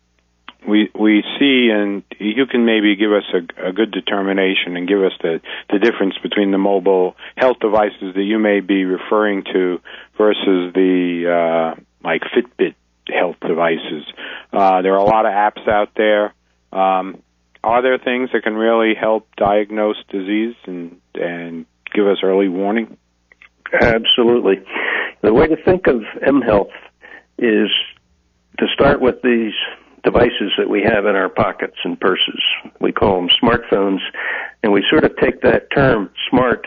we 0.68 0.90
we 0.98 1.24
see, 1.40 1.70
and 1.72 2.04
you 2.20 2.46
can 2.46 2.66
maybe 2.66 2.96
give 2.96 3.12
us 3.12 3.24
a, 3.34 3.70
a 3.70 3.74
good 3.74 3.92
determination 3.92 4.76
and 4.76 4.88
give 4.88 5.02
us 5.02 5.14
the 5.22 5.40
the 5.70 5.80
difference 5.80 6.16
between 6.22 6.52
the 6.52 6.58
mobile 6.58 7.16
health 7.36 7.58
devices 7.60 8.16
that 8.16 8.24
you 8.24 8.40
may 8.40 8.60
be 8.60 8.86
referring 8.86 9.44
to 9.54 9.80
versus 10.18 10.74
the 10.74 11.76
uh, 11.76 11.82
like 12.08 12.22
Fitbit 12.22 12.76
health 13.14 13.36
devices. 13.46 14.04
Uh, 14.54 14.82
there 14.82 14.94
are 14.94 15.00
a 15.00 15.04
lot 15.04 15.26
of 15.26 15.34
apps 15.34 15.68
out 15.68 15.90
there. 15.96 16.34
Um, 16.72 17.22
are 17.64 17.82
there 17.82 17.98
things 17.98 18.30
that 18.32 18.44
can 18.44 18.56
really 18.56 18.94
help 18.96 19.28
diagnose 19.36 19.98
disease 20.10 20.56
and 20.66 21.02
and 21.16 21.66
give 21.94 22.08
us 22.08 22.20
early 22.24 22.48
warning? 22.48 22.98
Absolutely. 23.74 24.64
The 25.22 25.34
way 25.34 25.48
to 25.48 25.58
think 25.64 25.88
of 25.88 26.02
M 26.26 26.42
Health 26.42 26.76
is 27.38 27.70
to 28.60 28.66
start 28.74 29.02
with 29.02 29.22
these 29.22 29.54
devices 30.04 30.54
that 30.58 30.70
we 30.70 30.82
have 30.84 31.06
in 31.06 31.16
our 31.16 31.30
pockets 31.30 31.76
and 31.84 32.00
purses. 32.00 32.42
We 32.80 32.94
call 32.94 33.20
them 33.20 33.30
smartphones, 33.44 34.00
and 34.64 34.72
we 34.72 34.86
sort 34.90 35.04
of 35.04 35.18
take 35.18 35.42
that 35.42 35.70
term 35.76 36.10
smart 36.30 36.66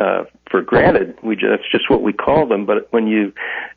uh, 0.00 0.24
for 0.50 0.62
granted. 0.62 1.16
We 1.22 1.36
just, 1.36 1.46
that's 1.50 1.70
just 1.70 1.90
what 1.90 2.02
we 2.02 2.12
call 2.12 2.46
them. 2.46 2.66
But 2.66 2.92
when 2.92 3.06
you 3.06 3.32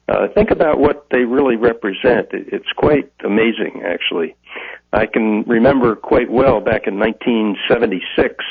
uh, 0.07 0.27
think 0.33 0.51
about 0.51 0.79
what 0.79 1.07
they 1.11 1.25
really 1.25 1.55
represent, 1.55 2.29
it, 2.31 2.47
it's 2.51 2.71
quite 2.75 3.11
amazing, 3.23 3.83
actually. 3.85 4.35
I 4.93 5.05
can 5.05 5.43
remember 5.43 5.95
quite 5.95 6.31
well 6.31 6.61
back 6.61 6.87
in 6.87 6.97
1976 6.97 8.43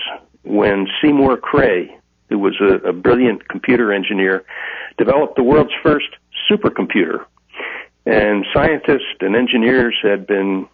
when 0.42 0.87
Seymour 1.00 1.38
Cray, 1.38 1.97
who 2.28 2.38
was 2.38 2.54
a, 2.61 2.88
a 2.88 2.92
brilliant 2.92 3.49
computer 3.49 3.92
engineer, 3.92 4.44
developed 4.99 5.37
the 5.37 5.42
world's 5.42 5.73
first 5.83 6.09
supercomputer. 6.50 7.25
And 8.06 8.44
scientists 8.52 9.16
and 9.21 9.35
engineers 9.35 9.97
had 10.02 10.26
been 10.26 10.68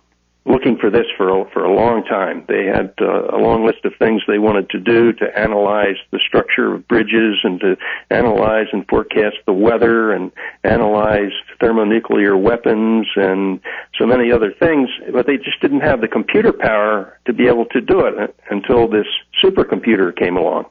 looking 0.46 0.78
for 0.78 0.90
this 0.90 1.06
for 1.16 1.28
a, 1.28 1.50
for 1.50 1.64
a 1.64 1.72
long 1.72 2.02
time. 2.04 2.44
They 2.48 2.64
had 2.64 2.94
uh, 3.00 3.36
a 3.36 3.38
long 3.38 3.64
list 3.66 3.84
of 3.84 3.92
things 3.98 4.22
they 4.26 4.38
wanted 4.38 4.70
to 4.70 4.80
do 4.80 5.12
to 5.14 5.38
analyze 5.38 5.96
the 6.12 6.20
structure 6.26 6.74
of 6.74 6.88
bridges 6.88 7.38
and 7.44 7.60
to 7.60 7.76
analyze 8.10 8.66
and 8.72 8.86
forecast 8.88 9.36
the 9.46 9.52
weather 9.52 10.12
and 10.12 10.32
analyze 10.64 11.32
thermonuclear 11.60 12.36
weapons 12.36 13.06
and 13.16 13.60
so 13.98 14.06
many 14.06 14.32
other 14.32 14.52
things, 14.58 14.88
but 15.12 15.26
they 15.26 15.36
just 15.36 15.60
didn't 15.60 15.80
have 15.80 16.00
the 16.00 16.08
computer 16.08 16.52
power 16.52 17.18
to 17.26 17.32
be 17.34 17.46
able 17.46 17.66
to 17.66 17.80
do 17.80 18.00
it 18.00 18.34
until 18.50 18.88
this 18.88 19.06
supercomputer 19.44 20.16
came 20.16 20.36
along. 20.36 20.64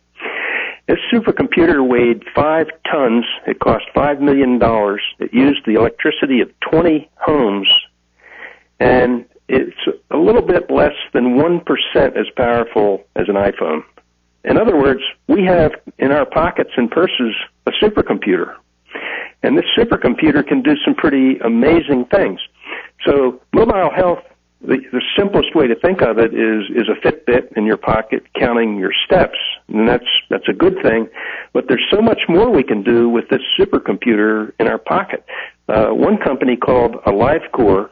This 0.87 0.97
supercomputer 1.13 1.87
weighed 1.87 2.23
five 2.33 2.65
tons. 2.91 3.23
It 3.45 3.59
cost 3.59 3.85
five 3.93 4.19
million 4.19 4.57
dollars. 4.57 5.01
It 5.19 5.31
used 5.31 5.59
the 5.67 5.75
electricity 5.75 6.41
of 6.41 6.49
20 6.71 7.07
homes 7.15 7.67
and 8.79 9.25
it's 9.49 9.97
a 10.11 10.17
little 10.17 10.43
bit 10.43 10.69
less 10.69 10.93
than 11.13 11.37
1% 11.37 11.61
as 11.95 12.25
powerful 12.37 13.03
as 13.15 13.27
an 13.27 13.35
iPhone. 13.35 13.81
In 14.45 14.57
other 14.57 14.77
words, 14.77 15.01
we 15.27 15.43
have 15.45 15.71
in 15.97 16.11
our 16.11 16.25
pockets 16.25 16.69
and 16.77 16.89
purses 16.89 17.35
a 17.65 17.71
supercomputer. 17.83 18.55
And 19.41 19.57
this 19.57 19.65
supercomputer 19.77 20.47
can 20.47 20.61
do 20.61 20.75
some 20.85 20.95
pretty 20.95 21.39
amazing 21.39 22.05
things. 22.05 22.39
So 23.05 23.41
mobile 23.53 23.89
health, 23.93 24.19
the, 24.61 24.77
the 24.91 25.01
simplest 25.17 25.55
way 25.55 25.67
to 25.67 25.75
think 25.75 26.01
of 26.01 26.19
it 26.19 26.33
is, 26.33 26.69
is 26.69 26.87
a 26.89 27.05
Fitbit 27.05 27.57
in 27.57 27.65
your 27.65 27.77
pocket 27.77 28.23
counting 28.37 28.77
your 28.77 28.91
steps. 29.05 29.37
And 29.67 29.87
that's, 29.87 30.07
that's 30.29 30.47
a 30.47 30.53
good 30.53 30.77
thing. 30.83 31.07
But 31.53 31.65
there's 31.67 31.85
so 31.91 32.01
much 32.01 32.21
more 32.27 32.49
we 32.49 32.63
can 32.63 32.83
do 32.83 33.09
with 33.09 33.29
this 33.29 33.41
supercomputer 33.57 34.51
in 34.59 34.67
our 34.67 34.77
pocket. 34.77 35.25
Uh, 35.67 35.87
one 35.87 36.17
company 36.17 36.55
called 36.55 36.95
AliveCor 37.07 37.89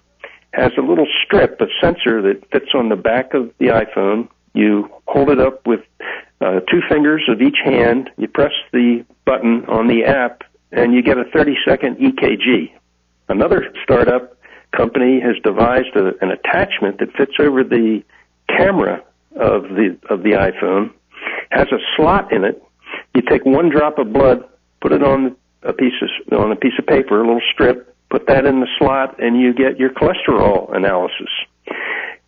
has 0.54 0.72
a 0.78 0.82
little 0.82 1.08
strip, 1.26 1.60
a 1.62 1.66
sensor 1.82 2.22
that 2.22 2.44
fits 2.52 2.70
on 2.74 2.90
the 2.90 2.96
back 2.96 3.34
of 3.34 3.52
the 3.60 3.68
iPhone. 3.68 4.30
You 4.54 4.90
hold 5.06 5.30
it 5.30 5.40
up 5.40 5.66
with 5.68 5.82
uh, 6.42 6.62
two 6.72 6.82
fingers 6.90 7.24
of 7.28 7.42
each 7.42 7.58
hand. 7.64 8.10
You 8.18 8.28
press 8.28 8.54
the 8.72 9.06
button 9.26 9.66
on 9.66 9.88
the 9.88 10.06
app, 10.06 10.44
and 10.72 10.94
you 10.94 11.04
get 11.04 11.18
a 11.18 11.26
30 11.26 11.56
second 11.66 11.98
EKG. 11.98 12.72
Another 13.30 13.74
startup 13.84 14.38
company 14.76 15.20
has 15.20 15.36
devised 15.44 15.96
a, 15.96 16.14
an 16.22 16.32
attachment 16.32 17.00
that 17.00 17.12
fits 17.18 17.34
over 17.40 17.64
the 17.64 18.04
camera 18.48 19.04
of 19.36 19.64
the 19.64 19.98
of 20.10 20.24
the 20.24 20.32
iPhone, 20.32 20.92
has 21.52 21.68
a 21.72 21.80
slot 21.96 22.32
in 22.32 22.44
it. 22.44 22.62
You 23.14 23.22
take 23.22 23.46
one 23.46 23.70
drop 23.70 24.00
of 24.00 24.14
blood, 24.14 24.44
put 24.82 24.92
it 24.92 25.04
on 25.04 25.36
a 25.64 25.74
piece 25.74 25.94
of 26.02 26.40
on 26.40 26.52
a 26.52 26.56
piece 26.56 26.74
of 26.80 26.86
paper, 26.86 27.22
a 27.22 27.26
little 27.26 27.42
strip, 27.54 27.96
put 28.10 28.28
that 28.28 28.46
in 28.46 28.60
the 28.60 28.68
slot, 28.78 29.22
and 29.22 29.40
you 29.40 29.54
get 29.54 29.80
your 29.80 29.90
cholesterol 29.90 30.76
analysis. 30.76 31.30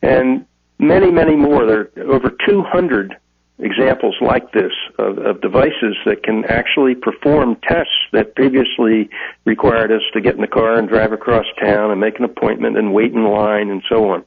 And 0.02 0.46
many, 0.78 1.12
many 1.12 1.36
more. 1.36 1.66
There 1.66 1.90
are 1.98 2.14
over 2.14 2.32
200 2.48 3.16
examples 3.60 4.16
like 4.22 4.52
this 4.54 4.72
of, 4.98 5.18
of, 5.20 5.42
devices 5.42 5.98
that 6.06 6.24
can 6.24 6.46
actually 6.46 6.96
perform 6.96 7.58
tests 7.68 7.92
that 8.14 8.34
previously 8.36 9.10
required 9.46 9.92
us 9.92 10.02
to 10.14 10.22
get 10.22 10.36
in 10.36 10.42
the 10.42 10.48
car 10.48 10.78
and 10.78 10.88
drive 10.88 11.12
across 11.12 11.46
town 11.62 11.92
and 11.92 12.00
make 12.00 12.18
an 12.20 12.26
appointment 12.26 12.78
and 12.78 12.94
wait 12.94 13.12
in 13.12 13.26
line 13.26 13.70
and 13.70 13.84
so 13.90 14.10
on. 14.10 14.24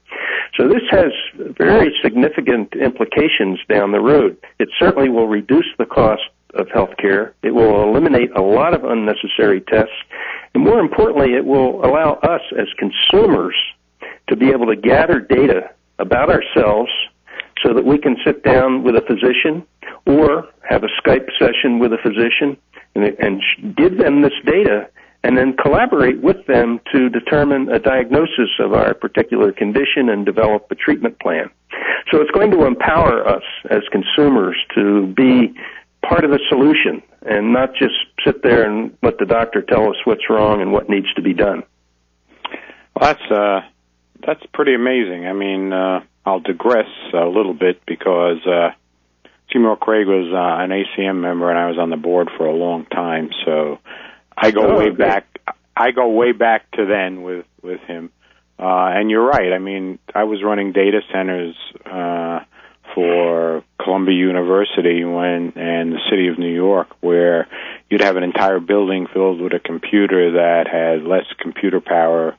So 0.57 0.69
this 0.69 0.83
has 0.91 1.13
very 1.57 1.95
significant 2.03 2.75
implications 2.75 3.59
down 3.69 3.93
the 3.93 4.01
road. 4.01 4.37
It 4.59 4.69
certainly 4.79 5.09
will 5.09 5.29
reduce 5.29 5.69
the 5.79 5.87
cost 5.87 6.23
of 6.55 6.67
healthcare. 6.69 7.33
It 7.43 7.55
will 7.55 7.83
eliminate 7.83 8.31
a 8.37 8.43
lot 8.43 8.75
of 8.75 8.85
unnecessary 8.85 9.61
tests 9.61 9.95
and 10.55 10.65
more 10.65 10.81
importantly, 10.81 11.35
it 11.35 11.45
will 11.45 11.85
allow 11.85 12.15
us 12.23 12.43
as 12.59 12.67
consumers 12.79 13.55
to 14.29 14.37
be 14.37 14.51
able 14.51 14.67
to 14.67 14.77
gather 14.77 15.21
data 15.21 15.71
about 15.99 16.31
ourselves 16.31 16.91
so 17.63 17.73
that 17.75 17.85
we 17.85 17.99
can 17.99 18.17
sit 18.25 18.43
down 18.43 18.83
with 18.83 18.97
a 18.97 19.03
physician 19.03 19.67
or 20.07 20.49
have 20.69 20.83
a 20.85 20.89
Skype 21.01 21.29
session 21.39 21.79
with 21.79 21.93
a 21.93 21.99
physician 22.03 22.57
and, 22.95 23.05
and 23.19 23.77
give 23.77 23.99
them 23.99 24.23
this 24.23 24.33
data 24.45 24.89
and 25.25 25.39
then 25.39 25.57
collaborate 25.57 26.21
with 26.21 26.45
them 26.47 26.81
to 26.93 27.09
determine 27.09 27.71
a 27.71 27.79
diagnosis 27.79 28.51
of 28.59 28.73
our 28.73 28.93
particular 28.93 29.53
condition 29.53 30.09
and 30.09 30.27
develop 30.27 30.67
a 30.71 30.75
treatment 30.75 31.19
plan. 31.21 31.49
So 32.11 32.21
it's 32.21 32.31
going 32.33 32.51
to 32.51 32.67
empower 32.67 33.27
us 33.27 33.45
as 33.71 33.83
consumers 33.93 34.57
to 34.75 35.07
be 35.15 35.55
part 36.03 36.25
of 36.25 36.31
the 36.31 36.41
solution 36.49 37.03
and 37.23 37.53
not 37.53 37.75
just 37.75 37.95
sit 38.25 38.43
there 38.43 38.65
and 38.65 38.97
let 39.03 39.19
the 39.19 39.27
doctor 39.27 39.63
tell 39.63 39.89
us 39.89 39.97
what's 40.05 40.29
wrong 40.29 40.61
and 40.61 40.73
what 40.73 40.89
needs 40.89 41.13
to 41.15 41.23
be 41.23 41.35
done. 41.35 41.63
Well, 42.95 43.15
that's 43.15 43.31
uh, 43.31 43.61
that's 44.27 44.43
pretty 44.53 44.75
amazing. 44.75 45.27
I 45.27 45.33
mean, 45.33 45.73
uh, 45.73 46.01
I'll 46.27 46.41
digress 46.41 46.89
a 47.15 47.27
little 47.27 47.55
bit 47.55 47.83
because 47.87 48.45
uh, 48.47 48.71
Seymour 49.53 49.77
Cray 49.77 50.05
was 50.05 50.33
uh, 50.33 50.63
an 50.63 50.71
ACM 50.71 51.21
member, 51.21 51.51
and 51.51 51.59
I 51.59 51.69
was 51.69 51.79
on 51.79 51.91
the 51.91 51.97
board 51.97 52.31
for 52.37 52.47
a 52.47 52.55
long 52.55 52.87
time. 52.87 53.31
So 53.45 53.79
I 54.37 54.51
go 54.51 54.73
oh, 54.73 54.79
way 54.79 54.87
okay. 54.87 54.97
back. 54.97 55.27
I 55.77 55.91
go 55.91 56.09
way 56.09 56.33
back 56.33 56.71
to 56.73 56.87
then 56.87 57.23
with 57.23 57.47
with 57.63 57.81
him. 57.81 58.11
Uh, 58.59 58.91
and 58.95 59.11
you're 59.11 59.25
right. 59.27 59.53
I 59.53 59.59
mean, 59.59 59.99
I 60.15 60.25
was 60.25 60.43
running 60.43 60.73
data 60.73 61.01
centers 61.13 61.57
uh, 61.85 62.41
for 62.95 63.65
Columbia 63.83 64.17
University 64.17 65.05
when 65.05 65.53
and 65.57 65.93
the 65.93 66.01
city 66.11 66.29
of 66.29 66.39
New 66.39 66.53
York 66.53 66.89
where 67.01 67.49
you'd 67.91 68.03
have 68.03 68.17
an 68.17 68.23
entire 68.23 68.61
building 68.61 69.07
filled 69.13 69.41
with 69.41 69.53
a 69.53 69.59
computer 69.59 70.33
that 70.33 70.67
had 70.71 71.03
less 71.07 71.25
computer 71.39 71.81
power 71.81 72.37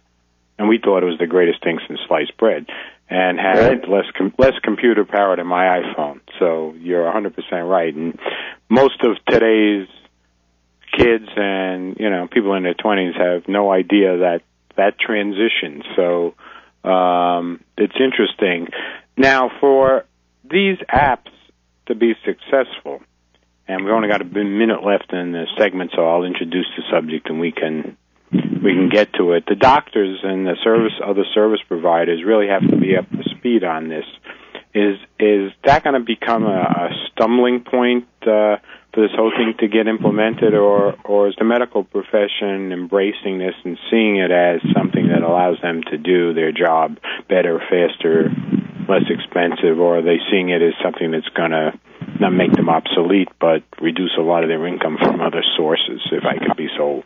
and 0.57 0.69
we 0.69 0.77
thought 0.77 1.03
it 1.03 1.07
was 1.07 1.17
the 1.19 1.27
greatest 1.27 1.63
thing 1.63 1.79
since 1.87 1.99
sliced 2.07 2.37
bread 2.37 2.67
and 3.09 3.39
had 3.39 3.59
right. 3.59 3.89
less 3.89 4.05
com- 4.17 4.33
less 4.37 4.53
computer 4.63 5.05
power 5.05 5.35
than 5.35 5.47
my 5.47 5.81
iPhone. 5.81 6.21
So 6.39 6.73
you're 6.79 7.03
100% 7.03 7.33
right 7.69 7.93
and 7.93 8.19
most 8.69 9.03
of 9.03 9.17
today's 9.29 9.87
kids 10.97 11.27
and 11.35 11.97
you 11.99 12.09
know 12.09 12.27
people 12.27 12.53
in 12.53 12.63
their 12.63 12.75
20s 12.75 13.17
have 13.19 13.47
no 13.47 13.71
idea 13.71 14.17
that 14.17 14.41
that 14.75 14.99
transition. 14.99 15.83
So 15.95 16.35
um 16.89 17.63
it's 17.77 17.95
interesting. 17.99 18.67
Now 19.17 19.51
for 19.59 20.05
these 20.49 20.77
apps 20.93 21.31
to 21.87 21.95
be 21.95 22.13
successful, 22.25 23.01
and 23.67 23.83
we've 23.83 23.93
only 23.93 24.09
got 24.09 24.21
a 24.21 24.25
minute 24.25 24.83
left 24.83 25.11
in 25.13 25.31
the 25.31 25.45
segment, 25.57 25.91
so 25.95 26.07
I'll 26.07 26.23
introduce 26.23 26.67
the 26.75 26.83
subject 26.91 27.29
and 27.29 27.39
we 27.39 27.51
can 27.51 27.97
we 28.31 28.73
can 28.73 28.89
get 28.89 29.13
to 29.13 29.33
it. 29.33 29.45
The 29.47 29.55
doctors 29.55 30.19
and 30.23 30.45
the 30.45 30.55
service 30.63 30.93
other 31.03 31.23
service 31.33 31.59
providers 31.67 32.23
really 32.25 32.47
have 32.47 32.67
to 32.69 32.77
be 32.77 32.95
up 32.95 33.09
to 33.09 33.23
speed 33.37 33.63
on 33.63 33.89
this. 33.89 34.05
Is 34.73 34.97
is 35.19 35.51
that 35.65 35.83
going 35.83 35.93
to 35.93 36.05
become 36.05 36.45
a, 36.45 36.61
a 36.61 36.89
stumbling 37.11 37.61
point 37.61 38.07
uh, 38.23 38.57
for 38.91 39.01
this 39.01 39.11
whole 39.15 39.31
thing 39.31 39.53
to 39.59 39.67
get 39.67 39.87
implemented, 39.87 40.55
or 40.55 40.95
or 41.05 41.27
is 41.29 41.35
the 41.37 41.45
medical 41.45 41.83
profession 41.83 42.71
embracing 42.71 43.37
this 43.37 43.53
and 43.63 43.77
seeing 43.91 44.17
it 44.17 44.31
as 44.31 44.61
something 44.75 45.09
that 45.09 45.21
allows 45.21 45.57
them 45.61 45.81
to 45.91 45.97
do 45.97 46.33
their 46.33 46.51
job 46.51 46.97
better, 47.29 47.59
faster, 47.59 48.31
less 48.87 49.03
expensive, 49.09 49.79
or 49.79 49.99
are 49.99 50.01
they 50.01 50.19
seeing 50.31 50.49
it 50.49 50.61
as 50.61 50.73
something 50.83 51.11
that's 51.11 51.29
going 51.29 51.51
to 51.51 51.73
not 52.19 52.31
make 52.31 52.51
them 52.53 52.69
obsolete, 52.69 53.29
but 53.39 53.63
reduce 53.81 54.15
a 54.17 54.21
lot 54.21 54.43
of 54.43 54.49
their 54.49 54.65
income 54.67 54.97
from 54.97 55.21
other 55.21 55.43
sources, 55.57 56.01
if 56.11 56.23
I 56.25 56.37
could 56.37 56.57
be 56.57 56.67
so. 56.77 57.03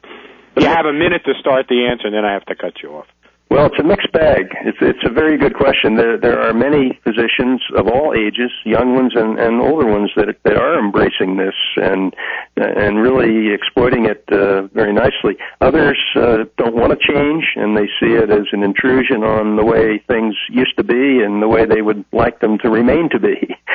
You 0.60 0.68
have 0.68 0.86
a 0.86 0.94
minute 0.94 1.24
to 1.26 1.34
start 1.40 1.68
the 1.68 1.86
answer, 1.86 2.08
and 2.08 2.16
then 2.16 2.26
I 2.26 2.34
have 2.34 2.46
to 2.46 2.56
cut 2.56 2.82
you 2.82 2.90
off. 2.98 3.08
Well, 3.49 3.67
it's 3.67 3.79
a 3.79 3.83
mixed 3.83 4.12
bag. 4.12 4.53
It's 4.65 4.77
it's 4.81 5.05
a 5.05 5.10
very 5.10 5.38
good 5.38 5.55
question. 5.55 5.95
There 5.95 6.17
there 6.17 6.41
are 6.41 6.53
many 6.53 6.99
physicians 7.05 7.62
of 7.77 7.88
all 7.88 8.13
ages, 8.13 8.51
young 8.65 8.93
ones 8.93 9.13
and, 9.15 9.39
and 9.39 9.62
older 9.62 9.86
ones 9.86 10.12
that 10.17 10.36
that 10.43 10.57
are 10.57 10.77
embracing 10.77 11.38
this 11.38 11.55
and 11.77 12.13
and 12.57 13.01
really 13.01 13.53
exploiting 13.53 14.05
it 14.05 14.25
uh, 14.33 14.63
very 14.73 14.91
nicely. 14.91 15.38
Others 15.62 15.97
uh, 16.17 16.38
don't 16.57 16.75
want 16.75 16.91
to 16.91 16.99
change 16.99 17.45
and 17.55 17.77
they 17.77 17.88
see 18.01 18.13
it 18.19 18.29
as 18.29 18.47
an 18.51 18.63
intrusion 18.63 19.23
on 19.23 19.55
the 19.55 19.63
way 19.63 20.03
things 20.07 20.36
used 20.49 20.75
to 20.75 20.83
be 20.83 21.23
and 21.23 21.41
the 21.41 21.47
way 21.47 21.65
they 21.65 21.81
would 21.81 22.03
like 22.12 22.41
them 22.41 22.57
to 22.60 22.69
remain 22.69 23.10
to 23.12 23.19
be. 23.19 23.55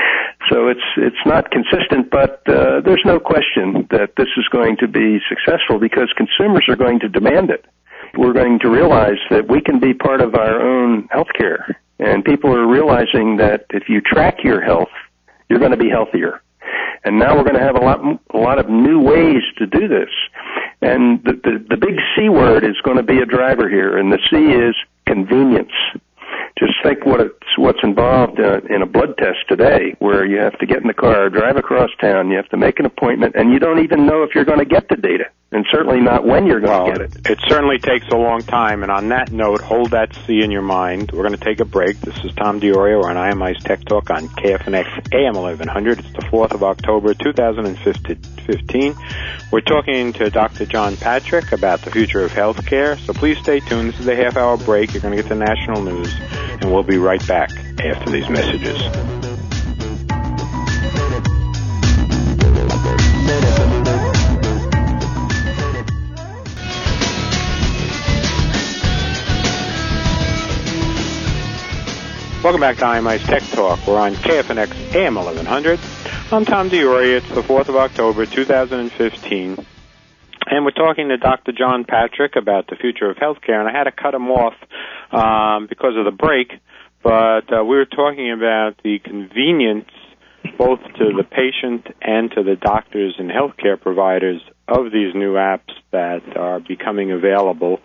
So 0.51 0.67
it's 0.67 0.85
it's 0.97 1.25
not 1.25 1.53
consistent, 1.53 2.11
but 2.11 2.43
uh, 2.49 2.81
there's 2.85 3.05
no 3.07 3.21
question 3.21 3.87
that 3.91 4.17
this 4.17 4.27
is 4.37 4.49
going 4.51 4.77
to 4.79 4.89
be 4.89 5.21
successful 5.29 5.79
because 5.79 6.13
consumers 6.17 6.67
are 6.69 6.77
going 6.77 6.99
to 7.01 7.09
demand 7.09 7.49
it 7.51 7.65
we're 8.17 8.33
going 8.33 8.59
to 8.61 8.69
realize 8.69 9.19
that 9.31 9.49
we 9.49 9.61
can 9.61 9.81
be 9.81 9.95
part 9.95 10.21
of 10.21 10.35
our 10.35 10.61
own 10.61 11.09
healthcare. 11.09 11.75
And 11.99 12.25
people 12.25 12.55
are 12.55 12.67
realizing 12.67 13.37
that 13.37 13.67
if 13.71 13.89
you 13.89 14.01
track 14.01 14.39
your 14.43 14.61
health, 14.61 14.91
you're 15.49 15.61
going 15.61 15.71
to 15.71 15.77
be 15.77 15.89
healthier. 15.89 16.43
And 17.05 17.19
now 17.19 17.37
we're 17.37 17.45
going 17.45 17.57
to 17.57 17.63
have 17.63 17.77
a 17.77 17.81
lot, 17.81 18.01
a 18.31 18.39
lot 18.39 18.59
of 18.59 18.69
new 18.69 19.01
ways 19.01 19.43
to 19.59 19.67
do 19.67 19.89
this. 19.89 20.11
And 20.81 21.23
the, 21.25 21.33
the, 21.33 21.65
the 21.71 21.77
big 21.77 21.97
C 22.17 22.29
word 22.29 22.65
is 22.65 22.77
going 22.85 22.97
to 22.97 23.03
be 23.03 23.19
a 23.19 23.27
driver 23.27 23.69
here, 23.69 23.97
and 23.97 24.13
the 24.13 24.19
C 24.31 24.37
is 24.37 24.75
convenience. 25.07 25.73
Just 26.59 26.75
think 26.83 27.07
what 27.07 27.21
a 27.21 27.31
what's 27.57 27.79
involved 27.83 28.39
uh, 28.39 28.61
in 28.69 28.83
a 28.83 28.87
blood 28.87 29.17
test 29.19 29.39
today, 29.49 29.95
where 29.99 30.25
you 30.25 30.39
have 30.39 30.59
to 30.59 30.67
get 30.67 30.79
in 30.79 30.87
the 30.87 30.95
car, 30.95 31.29
drive 31.31 31.57
across 31.57 31.91
town, 32.01 32.31
you 32.31 32.37
have 32.37 32.49
to 32.51 32.57
make 32.57 32.79
an 32.79 32.87
appointment, 32.87 33.35
and 33.37 33.53
you 33.53 33.59
don't 33.59 33.83
even 33.83 34.07
know 34.07 34.23
if 34.23 34.35
you're 34.35 34.45
going 34.45 34.59
to 34.59 34.65
get 34.65 34.89
the 34.89 34.97
data, 34.97 35.25
and 35.51 35.65
certainly 35.71 36.01
not 36.01 36.27
when 36.27 36.47
you're 36.47 36.61
going 36.61 36.85
well, 36.85 36.93
to 36.93 36.93
get 36.93 37.01
it. 37.01 37.31
It 37.31 37.39
certainly 37.49 37.79
takes 37.79 38.07
a 38.13 38.17
long 38.17 38.41
time, 38.43 38.83
and 38.83 38.93
on 38.93 39.09
that 39.09 39.33
note, 39.33 39.61
hold 39.61 39.91
that 39.91 40.15
C 40.27 40.43
in 40.43 40.51
your 40.51 40.63
mind. 40.63 41.11
We're 41.13 41.27
going 41.27 41.39
to 41.39 41.45
take 41.45 41.61
a 41.61 41.65
break. 41.65 42.01
This 42.01 42.17
is 42.25 42.35
Tom 42.35 42.61
D'Auria 42.61 43.03
on 43.05 43.17
IMI's 43.17 43.63
Tech 43.63 43.85
Talk 43.85 44.11
on 44.11 44.29
KFNX 44.29 45.15
AM 45.15 45.35
1100. 45.35 45.99
It's 45.99 46.13
the 46.13 46.23
4th 46.31 46.53
of 46.53 46.63
October, 46.63 47.15
2015. 47.15 48.95
We're 49.51 49.61
talking 49.61 50.13
to 50.15 50.31
Dr. 50.31 50.67
John 50.67 50.97
Patrick 50.97 51.53
about 51.53 51.83
the 51.83 51.91
future 51.91 52.25
of 52.25 52.33
healthcare, 52.33 52.99
so 52.99 53.13
please 53.13 53.39
stay 53.39 53.61
tuned. 53.61 53.91
This 53.93 54.01
is 54.01 54.09
a 54.09 54.17
half 54.17 54.37
hour 54.37 54.57
break. 54.57 54.93
You're 54.93 55.03
going 55.03 55.17
to 55.17 55.23
get 55.23 55.29
the 55.29 55.37
national 55.37 55.83
news, 55.83 56.13
and 56.63 56.73
we'll 56.73 56.85
be 56.85 56.97
right 56.97 57.27
back 57.27 57.51
after 57.81 58.11
these 58.11 58.29
messages. 58.29 58.81
Welcome 72.45 72.61
back 72.61 72.77
to 72.79 72.85
IMI's 72.85 73.23
Tech 73.25 73.43
Talk. 73.51 73.87
We're 73.87 73.99
on 73.99 74.15
KFNX 74.15 74.95
AM 74.95 75.17
1100. 75.17 75.81
I'm 76.31 76.45
Tom 76.45 76.69
D'Auria. 76.69 77.19
It's 77.19 77.29
the 77.29 77.43
4th 77.43 77.69
of 77.69 77.77
October, 77.77 78.27
2015. 78.27 79.67
And 80.47 80.65
we're 80.65 80.73
talking 80.73 81.09
to 81.09 81.17
Dr. 81.17 81.53
John 81.53 81.85
Patrick 81.85 82.37
about 82.37 82.67
the 82.67 82.77
future 82.77 83.09
of 83.09 83.17
healthcare. 83.17 83.59
And 83.61 83.69
I 83.69 83.73
had 83.73 83.85
to 83.85 83.93
cut 83.93 84.13
him 84.15 84.31
off 84.31 84.55
um, 85.13 85.67
because 85.69 85.95
of 85.97 86.05
the 86.05 86.17
break, 86.17 86.53
but 87.03 87.53
uh, 87.53 87.65
we 87.65 87.77
were 87.77 87.87
talking 87.87 88.33
about 88.33 88.75
the 88.83 88.99
convenience 88.99 89.91
both 90.59 90.81
to 90.99 91.13
the 91.17 91.25
patient 91.25 91.87
and 92.01 92.31
to 92.33 92.43
the 92.43 92.57
doctors 92.57 93.15
and 93.19 93.31
healthcare 93.31 93.81
providers 93.81 94.41
of 94.69 94.87
these 94.87 95.15
new 95.15 95.35
apps 95.35 95.71
that 95.91 96.23
are 96.37 96.61
becoming 96.61 97.13
available. 97.13 97.79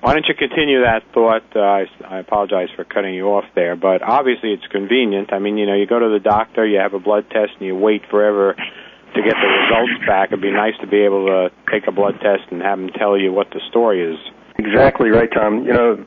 Why 0.00 0.14
don't 0.14 0.26
you 0.28 0.34
continue 0.34 0.82
that 0.82 1.02
thought? 1.12 1.44
Uh, 1.54 1.60
I, 1.60 1.84
I 2.08 2.18
apologize 2.18 2.68
for 2.76 2.84
cutting 2.84 3.14
you 3.14 3.26
off 3.26 3.44
there, 3.54 3.76
but 3.76 4.02
obviously 4.02 4.52
it's 4.52 4.66
convenient. 4.70 5.32
I 5.32 5.38
mean, 5.38 5.56
you 5.56 5.66
know, 5.66 5.74
you 5.74 5.86
go 5.86 5.98
to 5.98 6.08
the 6.08 6.20
doctor, 6.20 6.66
you 6.66 6.78
have 6.78 6.94
a 6.94 7.00
blood 7.00 7.28
test, 7.30 7.52
and 7.58 7.66
you 7.66 7.74
wait 7.74 8.02
forever 8.10 8.54
to 8.54 9.22
get 9.22 9.34
the 9.34 9.48
results 9.64 10.06
back. 10.06 10.28
It'd 10.28 10.42
be 10.42 10.50
nice 10.50 10.74
to 10.80 10.86
be 10.86 11.02
able 11.04 11.26
to 11.26 11.50
take 11.70 11.88
a 11.88 11.92
blood 11.92 12.20
test 12.20 12.50
and 12.50 12.60
have 12.62 12.78
them 12.78 12.90
tell 12.90 13.18
you 13.18 13.32
what 13.32 13.50
the 13.50 13.60
story 13.70 14.02
is. 14.12 14.18
Exactly 14.58 15.10
right, 15.10 15.28
Tom. 15.32 15.64
You 15.64 15.72
know, 15.72 16.04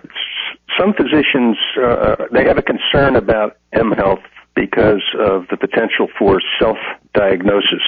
some 0.77 0.93
physicians 0.93 1.57
uh, 1.81 2.15
they 2.31 2.43
have 2.45 2.57
a 2.57 2.61
concern 2.61 3.15
about 3.15 3.57
M 3.73 3.91
Health 3.91 4.19
because 4.55 5.03
of 5.17 5.47
the 5.49 5.57
potential 5.57 6.07
for 6.17 6.41
self-diagnosis. 6.59 7.85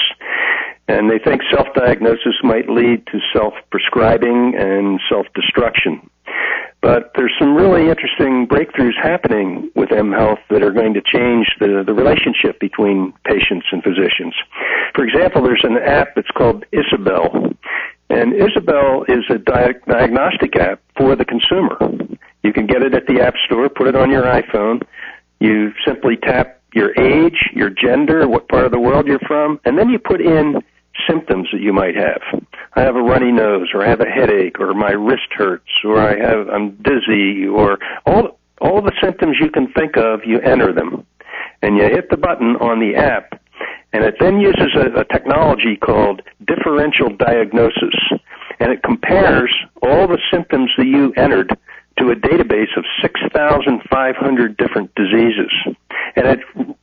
And 0.88 1.10
they 1.10 1.20
think 1.20 1.42
self-diagnosis 1.54 2.36
might 2.44 2.70
lead 2.70 3.06
to 3.08 3.20
self-prescribing 3.34 4.56
and 4.58 5.00
self-destruction. 5.10 6.10
But 6.82 7.12
there's 7.16 7.34
some 7.40 7.56
really 7.56 7.90
interesting 7.90 8.48
breakthroughs 8.48 8.98
happening 9.02 9.70
with 9.76 9.92
M 9.92 10.12
Health 10.12 10.40
that 10.50 10.64
are 10.64 10.72
going 10.72 10.94
to 10.96 11.02
change 11.02 11.48
the, 11.60 11.84
the 11.86 11.94
relationship 11.94 12.60
between 12.60 13.14
patients 13.26 13.68
and 13.72 13.84
physicians. 13.84 14.34
For 14.96 15.06
example, 15.06 15.44
there's 15.44 15.64
an 15.64 15.78
app 15.78 16.16
that's 16.16 16.32
called 16.32 16.66
Isabel. 16.72 17.54
And 18.10 18.34
Isabel 18.34 19.06
is 19.08 19.24
a 19.30 19.38
di- 19.38 19.74
diagnostic 19.88 20.56
app 20.56 20.82
for 20.98 21.16
the 21.16 21.24
consumer. 21.24 21.78
You 22.44 22.54
can 22.54 22.68
get 22.68 22.82
it 22.82 22.94
at 22.94 23.08
the 23.08 23.22
App 23.22 23.36
Store, 23.46 23.70
put 23.70 23.88
it 23.88 23.96
on 23.96 24.12
your 24.12 24.24
iPhone. 24.24 24.82
You 25.40 25.72
simply 25.86 26.18
tap 26.18 26.62
your 26.74 26.98
age, 27.00 27.50
your 27.54 27.70
gender, 27.70 28.28
what 28.28 28.48
part 28.48 28.66
of 28.66 28.72
the 28.72 28.80
world 28.80 29.08
you're 29.08 29.20
from, 29.20 29.60
and 29.66 29.78
then 29.78 29.90
you 29.90 30.00
put 30.00 30.22
in 30.22 30.62
symptoms 31.08 31.50
that 31.52 31.62
you 31.62 31.74
might 31.74 31.96
have. 31.96 32.22
I 32.76 32.82
have 32.82 32.96
a 32.96 33.02
runny 33.02 33.32
nose, 33.32 33.70
or 33.74 33.86
I 33.86 33.90
have 33.90 34.02
a 34.02 34.10
headache, 34.10 34.60
or 34.60 34.74
my 34.74 34.92
wrist 34.92 35.28
hurts, 35.32 35.70
or 35.84 36.00
I 36.00 36.18
have 36.18 36.48
I'm 36.50 36.72
dizzy, 36.82 37.46
or 37.48 37.80
all 38.06 38.38
all 38.60 38.82
the 38.82 38.94
symptoms 39.02 39.38
you 39.40 39.50
can 39.50 39.72
think 39.74 39.98
of. 39.98 40.22
You 40.26 40.40
enter 40.40 40.74
them, 40.74 41.06
and 41.62 41.78
you 41.78 41.84
hit 41.84 42.10
the 42.10 42.18
button 42.18 42.56
on 42.58 42.80
the 42.80 42.96
app, 42.96 43.42
and 43.94 44.04
it 44.04 44.16
then 44.20 44.40
uses 44.40 44.76
a, 44.76 45.00
a 45.00 45.06
technology 45.06 45.76
called 45.76 46.22
differential 46.48 47.10
diagnosis, 47.10 47.96
and 48.60 48.72
it 48.72 48.84
compares 48.84 49.54
all 49.82 50.08
the 50.08 50.20
symptoms 50.32 50.72
that 50.78 50.88
you 50.88 51.12
entered 51.18 51.58
to 52.02 52.10
a 52.10 52.16
database 52.16 52.76
of 52.76 52.84
6,500 53.02 54.58
different 54.58 54.94
diseases. 54.96 55.52
And 56.16 56.28
it 56.28 56.40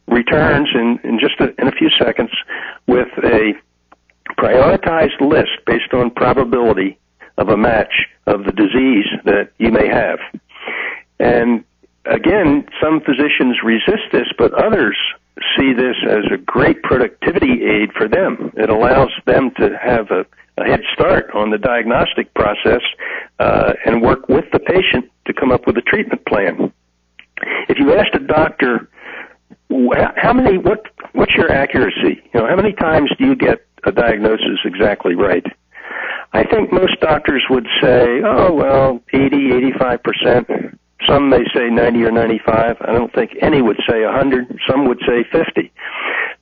returns 0.07 0.69
in, 0.75 1.01
in 1.03 1.19
just 1.19 1.41
a, 1.41 1.61
in 1.61 1.67
a 1.67 1.73
few 1.73 1.91
seconds 1.99 2.31
with 2.87 3.09
a 3.25 3.53
prioritized 4.39 5.21
list 5.21 5.51
based 5.67 5.93
on 5.93 6.11
probability 6.11 6.99
of 7.37 7.49
a 7.49 7.57
match 7.57 8.07
of 8.27 8.45
the 8.45 8.53
disease 8.53 9.07
that 9.25 9.51
you 9.59 9.73
may 9.73 9.89
have. 9.89 10.21
And 11.19 11.65
again, 12.05 12.67
some 12.81 13.01
physicians 13.01 13.57
resist 13.65 14.13
this, 14.13 14.29
but 14.39 14.55
others 14.55 14.97
see 15.57 15.73
this 15.73 15.97
as 16.09 16.25
a 16.33 16.37
great 16.37 16.83
productivity 16.83 17.65
aid 17.65 17.93
for 17.97 18.09
them. 18.09 18.53
It 18.57 18.71
allows 18.71 19.11
them 19.27 19.51
to 19.59 19.77
have 19.81 20.11
a 20.11 20.27
a 20.61 20.65
head 20.65 20.81
start 20.93 21.31
on 21.35 21.51
the 21.51 21.59
diagnostic 21.59 22.33
process 22.35 22.83
uh, 23.39 23.75
and 23.85 24.03
work 24.03 24.29
with 24.29 24.45
the 24.53 24.59
patient 24.59 25.11
to 25.27 25.33
come 25.33 25.53
up 25.53 25.67
with 25.67 25.77
a 25.77 25.83
treatment 25.83 26.25
plan. 26.27 26.73
If 27.69 27.79
you 27.79 27.95
asked 27.95 28.15
a 28.15 28.19
doctor, 28.19 28.89
how 30.17 30.33
many, 30.33 30.59
what, 30.59 30.87
what's 31.13 31.35
your 31.35 31.51
accuracy? 31.51 32.21
You 32.35 32.41
know, 32.41 32.47
how 32.49 32.57
many 32.57 32.73
times 32.73 33.11
do 33.19 33.27
you 33.27 33.37
get 33.37 33.67
a 33.85 33.93
diagnosis 33.93 34.59
exactly 34.65 35.15
right? 35.15 35.45
I 36.33 36.45
think 36.45 36.73
most 36.73 37.01
doctors 37.01 37.45
would 37.49 37.67
say, 37.81 38.21
oh, 38.25 38.53
well, 38.53 39.01
80, 39.13 39.53
85 39.55 40.03
percent. 40.03 40.78
Some 41.09 41.31
may 41.31 41.45
say 41.55 41.71
90 41.71 42.05
or 42.05 42.13
95. 42.13 42.77
I 42.81 42.93
don't 42.93 43.13
think 43.13 43.33
any 43.41 43.63
would 43.63 43.81
say 43.89 44.05
100. 44.05 44.61
Some 44.69 44.87
would 44.89 45.01
say 45.07 45.25
50. 45.33 45.73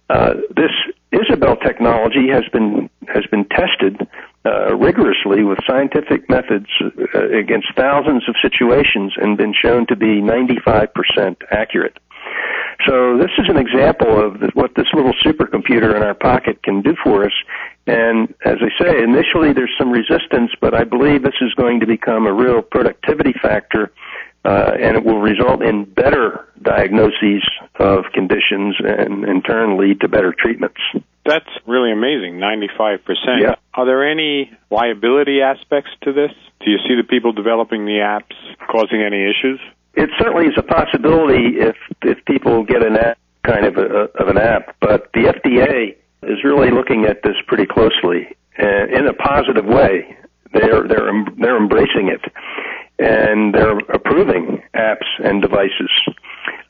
Uh, 0.09 0.35
this 0.55 0.71
Isabel 1.13 1.57
technology 1.57 2.29
has 2.31 2.45
been 2.53 2.91
has 3.09 3.25
been 3.31 3.45
tested 3.47 4.07
uh, 4.45 4.77
rigorously 4.77 5.43
with 5.43 5.59
scientific 5.67 6.29
methods 6.29 6.67
uh, 6.81 7.29
against 7.31 7.69
thousands 7.77 8.29
of 8.29 8.35
situations 8.43 9.15
and 9.17 9.37
been 9.37 9.55
shown 9.55 9.87
to 9.87 9.97
be 9.97 10.21
95% 10.21 11.37
accurate. 11.51 11.97
So 12.87 13.17
this 13.19 13.31
is 13.39 13.49
an 13.49 13.57
example 13.57 14.21
of 14.21 14.41
what 14.55 14.75
this 14.77 14.87
little 14.93 15.15
supercomputer 15.25 15.97
in 15.97 16.03
our 16.03 16.15
pocket 16.15 16.63
can 16.63 16.83
do 16.83 16.95
for 17.03 17.25
us. 17.25 17.33
And 17.87 18.35
as 18.45 18.57
I 18.61 18.85
say, 18.85 19.03
initially 19.03 19.53
there's 19.53 19.75
some 19.79 19.91
resistance, 19.91 20.53
but 20.61 20.75
I 20.75 20.85
believe 20.85 21.23
this 21.23 21.41
is 21.41 21.55
going 21.55 21.81
to 21.81 21.87
become 21.87 22.27
a 22.27 22.33
real 22.33 22.63
productivity 22.63 23.33
factor 23.41 23.93
uh, 24.47 24.73
and 24.81 24.97
it 24.97 25.05
will 25.05 25.19
result 25.19 25.61
in 25.61 25.85
better 25.85 26.47
diagnoses 26.63 27.43
of 27.81 28.05
conditions 28.15 28.77
and 28.79 29.25
in 29.25 29.43
turn 29.43 29.77
lead 29.77 30.01
to 30.01 30.09
better 30.09 30.33
treatments. 30.39 30.81
That's 31.25 31.51
really 31.67 31.91
amazing, 31.91 32.39
95%. 32.39 33.01
Yeah. 33.41 33.57
Are 33.75 33.85
there 33.85 34.09
any 34.09 34.53
liability 34.71 35.41
aspects 35.43 35.91
to 36.05 36.13
this? 36.13 36.31
Do 36.65 36.71
you 36.71 36.79
see 36.87 36.95
the 36.95 37.07
people 37.09 37.33
developing 37.33 37.87
the 37.87 37.99
apps 37.99 38.37
causing 38.71 39.03
any 39.03 39.25
issues? 39.25 39.61
It 39.95 40.11
certainly 40.19 40.47
is 40.47 40.55
a 40.57 40.63
possibility 40.63 41.59
if 41.59 41.77
if 42.03 42.25
people 42.27 42.63
get 42.65 42.87
an 42.87 42.97
app, 42.97 43.19
kind 43.43 43.65
of 43.65 43.77
a, 43.77 44.09
of 44.23 44.29
an 44.29 44.39
app, 44.39 44.77
but 44.81 45.11
the 45.15 45.33
FDA 45.35 45.97
is 46.23 46.45
really 46.45 46.71
looking 46.71 47.07
at 47.07 47.23
this 47.23 47.35
pretty 47.47 47.67
closely 47.67 48.37
and 48.57 48.93
in 48.93 49.07
a 49.07 49.15
positive 49.15 49.65
way. 49.65 50.17
They're 50.53 50.87
they're 50.87 51.11
they're 51.39 51.57
embracing 51.57 52.09
it 52.09 52.21
and 52.99 53.55
they're 53.55 53.79
approving 53.93 54.63
apps 54.75 55.07
and 55.23 55.43
devices. 55.43 55.91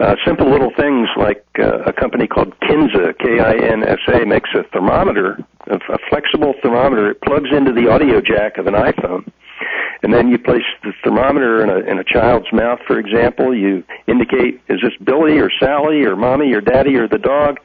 Uh, 0.00 0.16
simple 0.26 0.50
little 0.50 0.72
things 0.76 1.08
like 1.16 1.44
uh, 1.58 1.82
a 1.86 1.92
company 1.92 2.26
called 2.26 2.52
Kinsa, 2.60 3.16
K-I-N-S-A, 3.18 4.26
makes 4.26 4.50
a 4.54 4.62
thermometer, 4.72 5.38
a, 5.68 5.98
flexible 6.10 6.54
thermometer. 6.62 7.10
It 7.10 7.20
plugs 7.22 7.50
into 7.52 7.72
the 7.72 7.88
audio 7.88 8.20
jack 8.20 8.58
of 8.58 8.66
an 8.66 8.74
iPhone. 8.74 9.30
And 10.02 10.12
then 10.12 10.28
you 10.28 10.38
place 10.38 10.64
the 10.82 10.92
thermometer 11.02 11.62
in 11.62 11.70
a, 11.70 11.78
in 11.90 11.98
a 11.98 12.04
child's 12.04 12.52
mouth, 12.52 12.80
for 12.86 12.98
example. 12.98 13.56
You 13.56 13.82
indicate, 14.06 14.60
is 14.68 14.80
this 14.82 14.92
Billy 15.02 15.38
or 15.38 15.50
Sally 15.58 16.02
or 16.02 16.16
mommy 16.16 16.52
or 16.52 16.60
daddy 16.60 16.96
or 16.96 17.08
the 17.08 17.18
dog? 17.18 17.58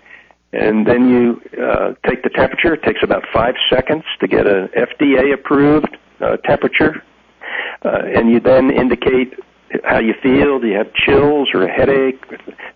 And 0.54 0.86
then 0.88 1.10
you 1.10 1.41
uh, 1.62 1.93
take 2.08 2.24
the 2.24 2.30
temperature. 2.30 2.74
It 2.74 2.84
takes 2.84 3.04
about 3.04 3.24
five 3.34 3.56
seconds 3.69 4.04
to 4.19 4.28
get 4.28 4.47
an 4.47 4.69
FDA 4.69 5.34
approved 5.34 5.97
uh, 6.21 6.38
temperature 6.38 7.04
uh, 7.83 8.01
and 8.15 8.29
you 8.29 8.39
then 8.39 8.71
indicate 8.71 9.33
how 9.83 9.99
you 9.99 10.13
feel. 10.21 10.59
Do 10.59 10.67
you 10.67 10.77
have 10.77 10.93
chills 10.93 11.49
or 11.53 11.63
a 11.63 11.71
headache, 11.71 12.23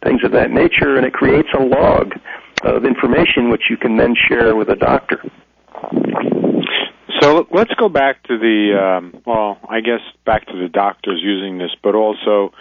things 0.03 0.23
of 0.23 0.31
that 0.31 0.51
nature, 0.51 0.95
and 0.95 1.05
it 1.05 1.13
creates 1.13 1.49
a 1.57 1.61
log 1.61 2.13
of 2.63 2.85
information 2.85 3.49
which 3.49 3.63
you 3.69 3.77
can 3.77 3.97
then 3.97 4.15
share 4.27 4.55
with 4.55 4.69
a 4.69 4.75
doctor. 4.75 5.21
So 7.21 7.47
let's 7.51 7.73
go 7.75 7.89
back 7.89 8.23
to 8.23 8.37
the 8.37 8.77
um, 8.79 9.21
well, 9.25 9.57
I 9.67 9.81
guess 9.81 10.01
back 10.25 10.47
to 10.47 10.53
the 10.53 10.69
doctors 10.69 11.21
using 11.23 11.57
this, 11.57 11.71
but 11.81 11.95
also 11.95 12.53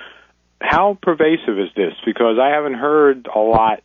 how 0.60 0.98
pervasive 1.02 1.58
is 1.58 1.68
this? 1.76 1.92
Because 2.04 2.38
I 2.40 2.48
haven't 2.48 2.74
heard 2.74 3.28
a 3.34 3.38
lot 3.38 3.82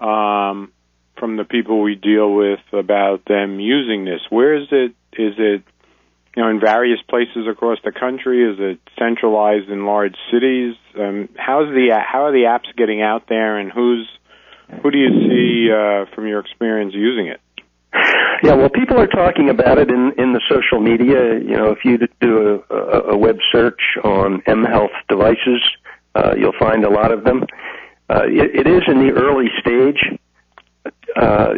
um, 0.00 0.72
from 1.18 1.36
the 1.36 1.44
people 1.44 1.80
we 1.80 1.94
deal 1.94 2.34
with 2.34 2.60
about 2.72 3.24
them 3.26 3.60
using 3.60 4.04
this. 4.04 4.20
Where 4.30 4.56
is 4.56 4.68
it? 4.70 4.94
Is 5.12 5.34
it 5.38 5.62
you 6.36 6.42
know 6.42 6.48
in 6.48 6.60
various 6.60 7.00
places 7.08 7.46
across 7.48 7.78
the 7.84 7.92
country? 7.92 8.42
Is 8.50 8.56
it 8.58 8.80
centralized 8.98 9.68
in 9.68 9.86
large 9.86 10.16
cities? 10.32 10.74
Um, 10.98 11.28
how's 11.36 11.68
the 11.68 11.96
how 12.04 12.24
are 12.24 12.32
the 12.32 12.44
apps 12.44 12.74
getting 12.76 13.02
out 13.02 13.28
there, 13.28 13.58
and 13.58 13.70
who's 13.70 14.08
who 14.82 14.90
do 14.90 14.98
you 14.98 15.10
see 15.28 15.70
uh, 15.70 16.06
from 16.14 16.26
your 16.26 16.40
experience 16.40 16.94
using 16.94 17.28
it? 17.28 17.40
Yeah, 18.42 18.54
well, 18.54 18.68
people 18.68 18.98
are 18.98 19.06
talking 19.06 19.48
about 19.48 19.78
it 19.78 19.90
in 19.90 20.12
in 20.18 20.32
the 20.32 20.40
social 20.50 20.80
media. 20.80 21.38
You 21.38 21.56
know, 21.56 21.70
if 21.70 21.84
you 21.84 21.98
do 22.20 22.62
a, 22.68 23.12
a, 23.12 23.16
web 23.16 23.38
search 23.52 23.80
on 24.02 24.42
M 24.46 24.64
Health 24.64 24.90
devices, 25.08 25.62
uh, 26.14 26.34
you'll 26.36 26.58
find 26.58 26.84
a 26.84 26.90
lot 26.90 27.12
of 27.12 27.24
them. 27.24 27.44
Uh, 28.10 28.24
it, 28.26 28.66
it 28.66 28.66
is 28.66 28.82
in 28.88 28.98
the 28.98 29.12
early 29.12 29.46
stage. 29.60 30.18
Uh, 31.16 31.54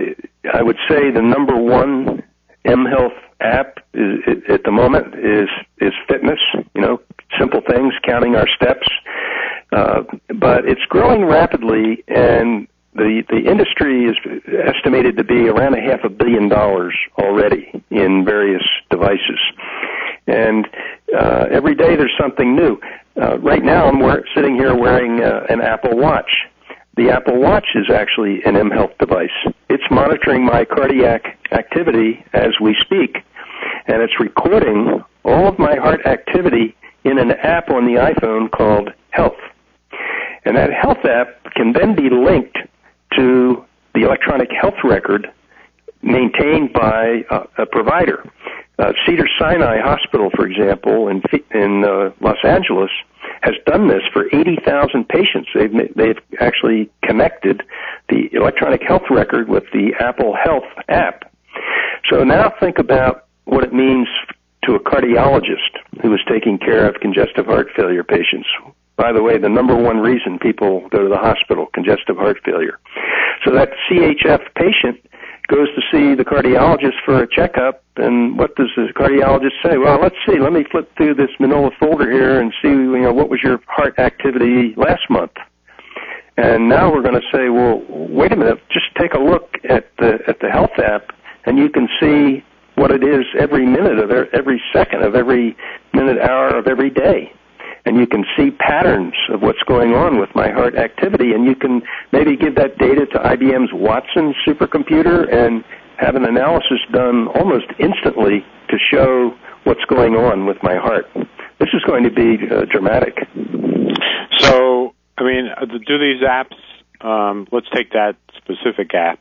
I 0.52 0.62
would 0.62 0.76
say 0.88 1.10
the 1.10 1.22
number 1.22 1.56
one 1.56 2.22
M 2.66 2.84
Health 2.84 3.12
app 3.40 3.78
is, 3.94 4.20
at 4.48 4.64
the 4.64 4.72
moment 4.72 5.14
is 5.14 5.48
is 5.80 5.92
fitness. 6.08 6.40
You 6.74 6.80
know, 6.80 7.00
simple 7.38 7.60
things, 7.60 7.94
counting 8.04 8.36
our 8.36 8.48
steps. 8.48 8.88
Uh, 9.72 10.02
but 10.38 10.64
it's 10.64 10.84
growing 10.88 11.24
rapidly, 11.24 12.04
and 12.08 12.68
the 12.94 13.22
the 13.28 13.50
industry 13.50 14.04
is 14.04 14.16
estimated 14.64 15.16
to 15.16 15.24
be 15.24 15.48
around 15.48 15.74
a 15.74 15.80
half 15.80 16.00
a 16.04 16.08
billion 16.08 16.48
dollars 16.48 16.94
already 17.18 17.70
in 17.90 18.24
various 18.24 18.62
devices, 18.90 19.40
and 20.26 20.66
uh, 21.18 21.46
every 21.50 21.74
day 21.74 21.96
there's 21.96 22.16
something 22.18 22.54
new. 22.54 22.80
Uh, 23.20 23.38
right 23.38 23.64
now, 23.64 23.86
I'm 23.86 24.00
wear- 24.00 24.24
sitting 24.34 24.54
here 24.56 24.74
wearing 24.74 25.22
uh, 25.22 25.46
an 25.48 25.60
Apple 25.60 25.96
Watch. 25.96 26.30
The 26.96 27.10
Apple 27.10 27.40
Watch 27.40 27.66
is 27.74 27.90
actually 27.92 28.42
an 28.44 28.56
M 28.56 28.70
Health 28.70 28.92
device. 28.98 29.30
It's 29.68 29.84
monitoring 29.90 30.44
my 30.44 30.64
cardiac 30.64 31.35
activity 31.52 32.24
as 32.32 32.60
we 32.60 32.76
speak, 32.80 33.18
and 33.86 34.02
it's 34.02 34.20
recording 34.20 35.02
all 35.24 35.48
of 35.48 35.58
my 35.58 35.76
heart 35.76 36.06
activity 36.06 36.76
in 37.04 37.18
an 37.18 37.32
app 37.32 37.70
on 37.70 37.86
the 37.86 38.00
iPhone 38.00 38.50
called 38.50 38.90
Health. 39.10 39.38
And 40.44 40.56
that 40.56 40.72
Health 40.72 41.04
app 41.04 41.52
can 41.54 41.72
then 41.72 41.94
be 41.94 42.10
linked 42.10 42.58
to 43.16 43.64
the 43.94 44.02
electronic 44.02 44.50
health 44.50 44.76
record 44.84 45.28
maintained 46.02 46.72
by 46.72 47.24
a, 47.30 47.62
a 47.62 47.66
provider. 47.66 48.24
Uh, 48.78 48.92
Cedar 49.06 49.26
Sinai 49.38 49.80
Hospital, 49.80 50.30
for 50.34 50.46
example, 50.46 51.08
in 51.08 51.22
in 51.52 51.84
uh, 51.84 52.10
Los 52.20 52.36
Angeles, 52.44 52.90
has 53.40 53.54
done 53.64 53.88
this 53.88 54.02
for 54.12 54.26
80,000 54.26 55.08
patients. 55.08 55.48
They've 55.54 55.72
they've 55.94 56.18
actually 56.40 56.90
connected 57.02 57.62
the 58.08 58.28
electronic 58.32 58.82
health 58.82 59.04
record 59.10 59.48
with 59.48 59.64
the 59.72 59.94
Apple 59.98 60.36
Health 60.36 60.64
app. 60.88 61.32
So 62.10 62.24
now 62.24 62.52
think 62.60 62.78
about 62.78 63.26
what 63.44 63.64
it 63.64 63.72
means 63.72 64.08
to 64.64 64.74
a 64.74 64.80
cardiologist 64.80 66.02
who 66.02 66.12
is 66.14 66.20
taking 66.28 66.58
care 66.58 66.88
of 66.88 66.96
congestive 67.00 67.46
heart 67.46 67.68
failure 67.76 68.04
patients 68.04 68.48
by 68.96 69.12
the 69.12 69.22
way, 69.22 69.38
the 69.38 69.48
number 69.48 69.76
one 69.76 69.98
reason 69.98 70.38
people 70.38 70.88
go 70.88 71.02
to 71.02 71.08
the 71.08 71.18
hospital, 71.18 71.66
congestive 71.74 72.16
heart 72.16 72.38
failure. 72.44 72.78
So 73.44 73.52
that 73.52 73.70
CHF 73.88 74.40
patient 74.56 75.00
goes 75.48 75.68
to 75.74 75.82
see 75.92 76.14
the 76.14 76.24
cardiologist 76.24 76.96
for 77.04 77.22
a 77.22 77.28
checkup, 77.28 77.84
and 77.96 78.38
what 78.38 78.56
does 78.56 78.70
the 78.74 78.88
cardiologist 78.96 79.62
say? 79.62 79.76
Well, 79.76 80.00
let's 80.00 80.16
see. 80.26 80.40
Let 80.40 80.52
me 80.52 80.64
flip 80.70 80.90
through 80.96 81.14
this 81.14 81.30
manila 81.38 81.70
folder 81.78 82.10
here 82.10 82.40
and 82.40 82.52
see, 82.62 82.68
you 82.68 83.02
know, 83.02 83.12
what 83.12 83.28
was 83.28 83.40
your 83.42 83.60
heart 83.68 83.98
activity 83.98 84.74
last 84.76 85.08
month. 85.10 85.32
And 86.38 86.68
now 86.68 86.92
we're 86.92 87.02
going 87.02 87.14
to 87.14 87.26
say, 87.32 87.48
well, 87.48 87.82
wait 87.88 88.32
a 88.32 88.36
minute. 88.36 88.58
Just 88.70 88.86
take 88.98 89.14
a 89.14 89.18
look 89.18 89.54
at 89.68 89.90
the 89.98 90.18
at 90.26 90.40
the 90.40 90.50
health 90.50 90.78
app, 90.78 91.12
and 91.56 91.64
you 91.64 91.70
can 91.70 91.88
see 92.00 92.44
what 92.74 92.90
it 92.90 93.02
is 93.02 93.24
every 93.38 93.64
minute 93.64 93.98
of 93.98 94.10
every 94.10 94.62
second 94.74 95.02
of 95.02 95.14
every 95.14 95.56
minute, 95.94 96.18
hour 96.18 96.48
of 96.48 96.66
every 96.66 96.90
day 96.90 97.32
and 97.86 97.96
you 97.96 98.06
can 98.06 98.24
see 98.36 98.50
patterns 98.50 99.14
of 99.30 99.42
what's 99.42 99.62
going 99.62 99.94
on 99.94 100.18
with 100.18 100.28
my 100.34 100.50
heart 100.50 100.74
activity, 100.74 101.30
and 101.32 101.44
you 101.44 101.54
can 101.54 101.82
maybe 102.12 102.36
give 102.36 102.56
that 102.56 102.76
data 102.78 103.06
to 103.06 103.18
IBM's 103.18 103.70
Watson 103.72 104.34
supercomputer 104.44 105.32
and 105.32 105.64
have 105.96 106.16
an 106.16 106.24
analysis 106.24 106.80
done 106.92 107.28
almost 107.28 107.66
instantly 107.78 108.44
to 108.70 108.76
show 108.92 109.32
what's 109.62 109.84
going 109.84 110.16
on 110.16 110.46
with 110.46 110.56
my 110.64 110.74
heart. 110.74 111.06
This 111.60 111.68
is 111.72 111.82
going 111.86 112.02
to 112.02 112.10
be 112.10 112.38
uh, 112.50 112.64
dramatic. 112.64 113.18
So, 114.40 114.92
I 115.16 115.22
mean, 115.22 115.48
uh, 115.56 115.64
do 115.64 115.98
these 115.98 116.22
apps, 116.22 116.56
um, 117.00 117.46
let's 117.52 117.68
take 117.72 117.92
that 117.92 118.16
specific 118.36 118.94
app, 118.94 119.20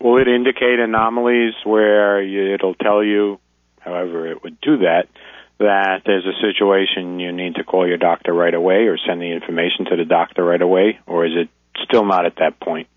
will 0.00 0.20
it 0.20 0.28
indicate 0.28 0.78
anomalies 0.78 1.54
where 1.64 2.22
it'll 2.22 2.74
tell 2.74 3.02
you, 3.04 3.38
however 3.80 4.26
it 4.26 4.42
would 4.42 4.60
do 4.60 4.78
that, 4.78 5.08
that 5.58 6.02
there's 6.06 6.24
a 6.24 6.40
situation 6.40 7.20
you 7.20 7.32
need 7.32 7.56
to 7.56 7.64
call 7.64 7.86
your 7.86 7.98
doctor 7.98 8.32
right 8.32 8.54
away 8.54 8.86
or 8.86 8.96
send 9.06 9.20
the 9.20 9.30
information 9.30 9.84
to 9.86 9.96
the 9.96 10.06
doctor 10.06 10.42
right 10.42 10.62
away, 10.62 10.98
or 11.06 11.26
is 11.26 11.32
it 11.36 11.48
still 11.84 12.04
not 12.04 12.24
at 12.24 12.36
that 12.36 12.58
point? 12.60 12.88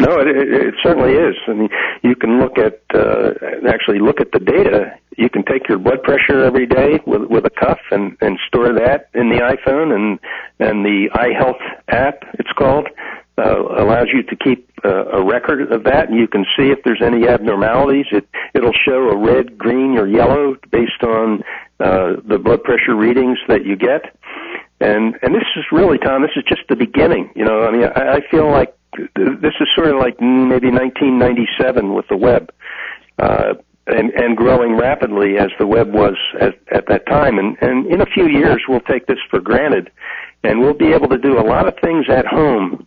No, 0.00 0.20
it, 0.20 0.28
it, 0.28 0.48
it 0.48 0.74
certainly 0.82 1.12
is. 1.12 1.34
Mean, 1.48 1.68
you 2.02 2.14
can 2.14 2.40
look 2.40 2.56
at 2.56 2.80
uh, 2.94 3.32
actually 3.68 3.98
look 3.98 4.20
at 4.20 4.30
the 4.32 4.38
data. 4.38 4.96
You 5.16 5.28
can 5.28 5.44
take 5.44 5.68
your 5.68 5.78
blood 5.78 6.02
pressure 6.04 6.44
every 6.44 6.66
day 6.66 7.00
with 7.04 7.22
with 7.22 7.44
a 7.44 7.50
cuff 7.50 7.80
and 7.90 8.16
and 8.20 8.38
store 8.46 8.72
that 8.72 9.08
in 9.14 9.28
the 9.28 9.40
iPhone 9.40 9.92
and 9.92 10.20
and 10.60 10.84
the 10.84 11.10
iHealth 11.12 11.60
app. 11.88 12.22
It's 12.38 12.52
called 12.52 12.88
uh, 13.38 13.62
allows 13.78 14.08
you 14.12 14.22
to 14.24 14.36
keep 14.36 14.70
uh, 14.84 15.06
a 15.06 15.24
record 15.24 15.72
of 15.72 15.84
that, 15.84 16.08
and 16.08 16.18
you 16.18 16.26
can 16.26 16.44
see 16.56 16.70
if 16.70 16.82
there's 16.84 17.02
any 17.02 17.28
abnormalities. 17.28 18.06
It 18.10 18.28
it'll 18.54 18.72
show 18.72 19.10
a 19.10 19.16
red, 19.16 19.56
green, 19.56 19.96
or 19.96 20.06
yellow 20.06 20.56
based 20.70 21.02
on 21.02 21.42
uh, 21.80 22.16
the 22.26 22.38
blood 22.38 22.62
pressure 22.64 22.96
readings 22.96 23.38
that 23.48 23.64
you 23.64 23.76
get. 23.76 24.16
And 24.80 25.16
and 25.22 25.34
this 25.34 25.44
is 25.56 25.64
really, 25.72 25.98
Tom, 25.98 26.22
this 26.22 26.32
is 26.36 26.44
just 26.48 26.62
the 26.68 26.76
beginning. 26.76 27.30
You 27.34 27.44
know, 27.44 27.62
I 27.62 27.70
mean, 27.70 27.84
I, 27.84 28.16
I 28.16 28.20
feel 28.30 28.50
like 28.50 28.74
this 28.96 29.54
is 29.60 29.68
sort 29.76 29.88
of 29.88 30.00
like 30.00 30.20
maybe 30.20 30.70
1997 30.70 31.94
with 31.94 32.06
the 32.08 32.16
web, 32.16 32.52
uh, 33.18 33.54
and 33.86 34.10
and 34.10 34.36
growing 34.36 34.76
rapidly 34.76 35.38
as 35.38 35.50
the 35.58 35.66
web 35.66 35.92
was 35.92 36.16
at, 36.40 36.58
at 36.72 36.86
that 36.88 37.06
time. 37.06 37.38
And 37.38 37.56
and 37.60 37.86
in 37.86 38.00
a 38.00 38.06
few 38.06 38.26
years, 38.26 38.62
we'll 38.68 38.80
take 38.80 39.06
this 39.06 39.18
for 39.30 39.40
granted, 39.40 39.90
and 40.42 40.60
we'll 40.60 40.74
be 40.74 40.92
able 40.92 41.08
to 41.08 41.18
do 41.18 41.38
a 41.38 41.46
lot 41.46 41.68
of 41.68 41.74
things 41.80 42.06
at 42.08 42.26
home 42.26 42.86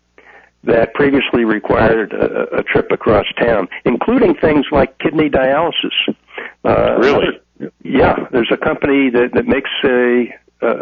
that 0.64 0.94
previously 0.94 1.44
required 1.44 2.14
a, 2.14 2.60
a 2.60 2.64
trip 2.64 2.92
across 2.92 3.26
town, 3.40 3.68
including 3.86 4.36
things 4.36 4.66
like 4.72 4.98
kidney 5.00 5.30
dialysis. 5.30 6.16
Uh, 6.64 6.98
really? 7.00 7.40
Yeah, 7.84 8.28
there's 8.32 8.52
a 8.52 8.58
company 8.58 9.10
that, 9.10 9.32
that 9.34 9.48
makes 9.48 9.70
a, 9.84 10.34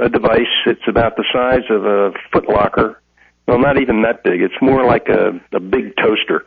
a 0.05 0.09
device. 0.09 0.47
It's 0.65 0.87
about 0.87 1.15
the 1.15 1.25
size 1.31 1.63
of 1.69 1.85
a 1.85 2.11
foot 2.31 2.47
locker. 2.47 3.01
Well, 3.47 3.59
not 3.59 3.81
even 3.81 4.01
that 4.03 4.23
big. 4.23 4.41
It's 4.41 4.61
more 4.61 4.85
like 4.85 5.07
a, 5.09 5.39
a 5.53 5.59
big 5.59 5.95
toaster. 5.97 6.43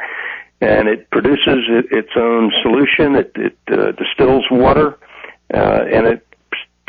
And 0.61 0.89
it 0.89 1.11
produces 1.11 1.65
it, 1.69 1.87
its 1.91 2.13
own 2.17 2.53
solution. 2.63 3.17
It, 3.17 3.33
it 3.35 3.59
uh, 3.71 3.93
distills 3.93 4.45
water, 4.51 4.99
uh, 5.53 5.85
and 5.93 6.07
it 6.07 6.27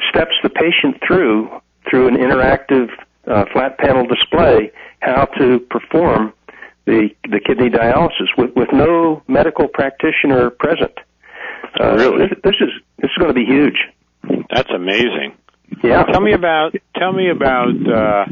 steps 0.10 0.36
the 0.44 0.50
patient 0.50 1.02
through 1.06 1.50
through 1.90 2.08
an 2.08 2.16
interactive 2.16 2.90
uh, 3.28 3.46
flat 3.52 3.78
panel 3.78 4.06
display 4.06 4.72
how 5.00 5.26
to 5.26 5.60
perform 5.70 6.34
the 6.86 7.10
the 7.24 7.40
kidney 7.40 7.70
dialysis 7.70 8.28
with 8.38 8.52
with 8.56 8.70
no 8.74 9.24
medical 9.28 9.68
practitioner 9.68 10.50
present. 10.50 10.94
Uh, 11.80 11.96
really, 11.96 12.28
this, 12.28 12.38
this 12.44 12.56
is 12.60 12.70
this 12.98 13.10
is 13.10 13.18
going 13.18 13.30
to 13.30 13.34
be 13.34 13.46
huge. 13.46 13.78
That's 14.54 14.70
amazing. 14.70 15.36
Yeah. 15.84 16.04
Tell 16.04 16.22
me 16.22 16.34
about 16.34 16.76
tell 16.96 17.14
me 17.14 17.30
about 17.30 17.70
uh, 17.70 18.26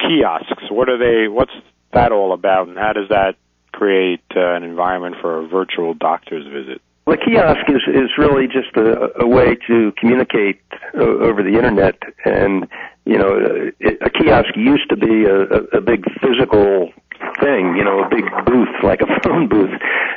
kiosks. 0.00 0.70
What 0.70 0.88
are 0.88 0.98
they? 0.98 1.28
What's 1.28 1.52
that 1.92 2.12
all 2.12 2.32
about, 2.32 2.68
and 2.68 2.76
how 2.76 2.92
does 2.92 3.08
that 3.10 3.36
create 3.72 4.22
uh, 4.34 4.54
an 4.54 4.64
environment 4.64 5.16
for 5.20 5.40
a 5.40 5.48
virtual 5.48 5.94
doctor's 5.94 6.46
visit? 6.46 6.82
Well, 7.04 7.16
the 7.16 7.24
kiosk 7.24 7.68
is 7.68 7.82
is 7.88 8.10
really 8.16 8.46
just 8.46 8.76
a, 8.76 9.22
a 9.22 9.26
way 9.26 9.56
to 9.66 9.92
communicate 9.98 10.60
o- 10.94 11.18
over 11.18 11.42
the 11.42 11.56
internet, 11.56 11.98
and 12.24 12.68
you 13.04 13.18
know, 13.18 13.70
it, 13.80 13.98
a 14.00 14.10
kiosk 14.10 14.56
used 14.56 14.88
to 14.90 14.96
be 14.96 15.24
a, 15.24 15.42
a, 15.42 15.78
a 15.78 15.80
big 15.80 16.04
physical 16.20 16.92
thing, 17.40 17.74
you 17.76 17.84
know, 17.84 18.04
a 18.04 18.08
big 18.08 18.24
booth 18.46 18.74
like 18.82 19.00
a 19.00 19.06
phone 19.24 19.48
booth. 19.48 19.70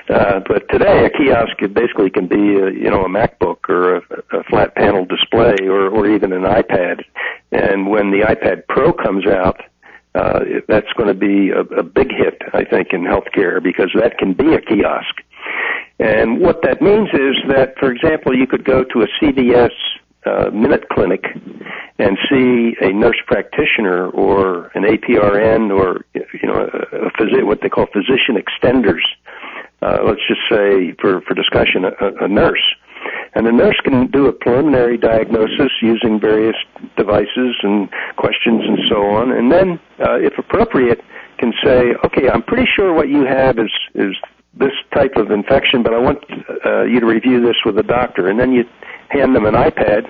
Uh, 0.10 0.39
but 0.48 0.69
today, 0.69 1.06
a 1.06 1.10
kiosk 1.10 1.58
basically 1.74 2.10
can 2.10 2.28
be, 2.28 2.58
a, 2.60 2.71
you 2.71 2.89
know, 2.89 3.04
a 3.04 3.10
MacBook 3.10 3.67
or 3.69 3.98
a, 3.98 4.02
a 4.34 4.43
flat 4.43 4.76
panel 4.76 5.06
display 5.06 5.56
or, 5.63 5.89
or 5.89 6.08
even 6.08 6.32
an 6.34 6.43
iPad. 6.43 7.04
And 7.52 7.88
when 7.89 8.12
the 8.12 8.19
iPad 8.19 8.67
Pro 8.67 8.93
comes 8.93 9.26
out, 9.26 9.62
uh, 10.13 10.39
that's 10.67 10.91
going 10.95 11.10
to 11.10 11.13
be 11.13 11.50
a, 11.50 11.62
a 11.62 11.84
big 11.84 12.10
hit, 12.10 12.41
I 12.54 12.63
think, 12.63 12.89
in 12.91 13.02
healthcare 13.02 13.62
because 13.62 13.89
that 14.00 14.17
can 14.17 14.34
be 14.34 14.54
a 14.54 14.62
kiosk. 14.62 15.21
And 16.00 16.42
what 16.42 16.62
that 16.64 16.82
means 16.82 17.10
is 17.14 17.36
that, 17.48 17.76
for 17.80 17.92
example, 17.92 18.38
you 18.38 18.48
could 18.48 18.66
go 18.66 18.84
to 18.84 19.02
a 19.02 19.08
CVS 19.22 19.72
uh, 20.26 20.50
minute 20.52 20.90
clinic 20.90 21.24
and 22.00 22.18
see 22.30 22.76
a 22.82 22.92
nurse 22.92 23.22
practitioner 23.28 24.10
or 24.10 24.72
an 24.76 24.84
APRN 24.84 25.72
or 25.72 26.04
you 26.14 26.48
know 26.48 26.56
a, 26.56 26.98
a 26.98 27.12
phys- 27.12 27.46
what 27.46 27.62
they 27.62 27.70
call 27.70 27.86
physician 27.94 28.36
extenders. 28.36 29.04
Uh, 29.82 30.00
let's 30.04 30.22
just 30.28 30.42
say, 30.50 30.94
for 31.00 31.22
for 31.22 31.34
discussion, 31.36 31.86
a, 31.86 32.26
a 32.26 32.28
nurse, 32.28 32.64
and 33.36 33.46
the 33.46 33.52
nurse 33.52 33.80
can 33.84 34.08
do 34.08 34.26
a 34.26 34.34
preliminary 34.34 34.98
diagnosis 34.98 35.72
using 35.82 36.20
various 36.20 36.56
devices 36.98 37.56
and 37.62 37.90
questions 38.18 38.64
and 38.66 38.80
so 38.90 39.06
on, 39.06 39.32
and 39.32 39.52
then, 39.52 39.80
uh, 40.00 40.18
if 40.20 40.38
appropriate, 40.38 41.02
can 41.38 41.54
say, 41.64 41.94
okay, 42.06 42.30
I'm 42.30 42.42
pretty 42.42 42.68
sure 42.76 42.94
what 42.94 43.10
you 43.10 43.26
have 43.26 43.60
is 43.60 43.72
is 43.94 44.16
this 44.58 44.72
type 44.94 45.15
of 45.15 45.32
infection, 45.32 45.84
but 45.84 45.94
I 45.94 46.00
want 46.00 46.20
uh, 46.65 46.84
you 46.84 47.00
to 47.00 47.06
review 47.06 47.41
this 47.41 47.56
with 47.65 47.78
a 47.78 47.84
doctor, 47.84 48.28
and 48.28 48.39
then 48.39 48.52
you 48.52 48.63
hand 49.10 49.36
them 49.36 49.46
an 49.46 49.54
iPad, 49.54 50.10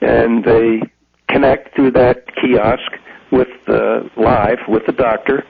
and 0.00 0.44
they 0.44 0.82
connect 1.28 1.74
through 1.74 1.92
that 1.92 2.24
kiosk 2.36 2.92
with 3.32 3.48
uh, 3.68 4.00
live 4.16 4.58
with 4.68 4.84
the 4.86 4.92
doctor, 4.92 5.44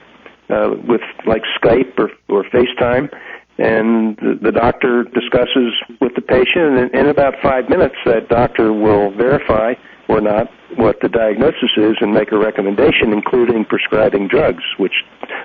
uh, 0.49 0.69
with 0.87 1.01
like 1.25 1.41
Skype 1.61 1.97
or, 1.97 2.09
or 2.29 2.43
FaceTime, 2.45 3.09
and 3.57 4.17
the, 4.17 4.39
the 4.41 4.51
doctor 4.51 5.03
discusses 5.03 5.73
with 5.99 6.15
the 6.15 6.21
patient, 6.21 6.77
and 6.77 6.93
in 6.93 7.07
about 7.07 7.33
five 7.41 7.69
minutes, 7.69 7.95
that 8.05 8.29
doctor 8.29 8.71
will 8.71 9.11
verify 9.11 9.73
or 10.11 10.21
not 10.21 10.47
what 10.75 10.97
the 11.01 11.09
diagnosis 11.09 11.71
is 11.77 11.95
and 12.01 12.13
make 12.13 12.31
a 12.31 12.37
recommendation, 12.37 13.11
including 13.11 13.65
prescribing 13.65 14.27
drugs, 14.27 14.63
which, 14.77 14.93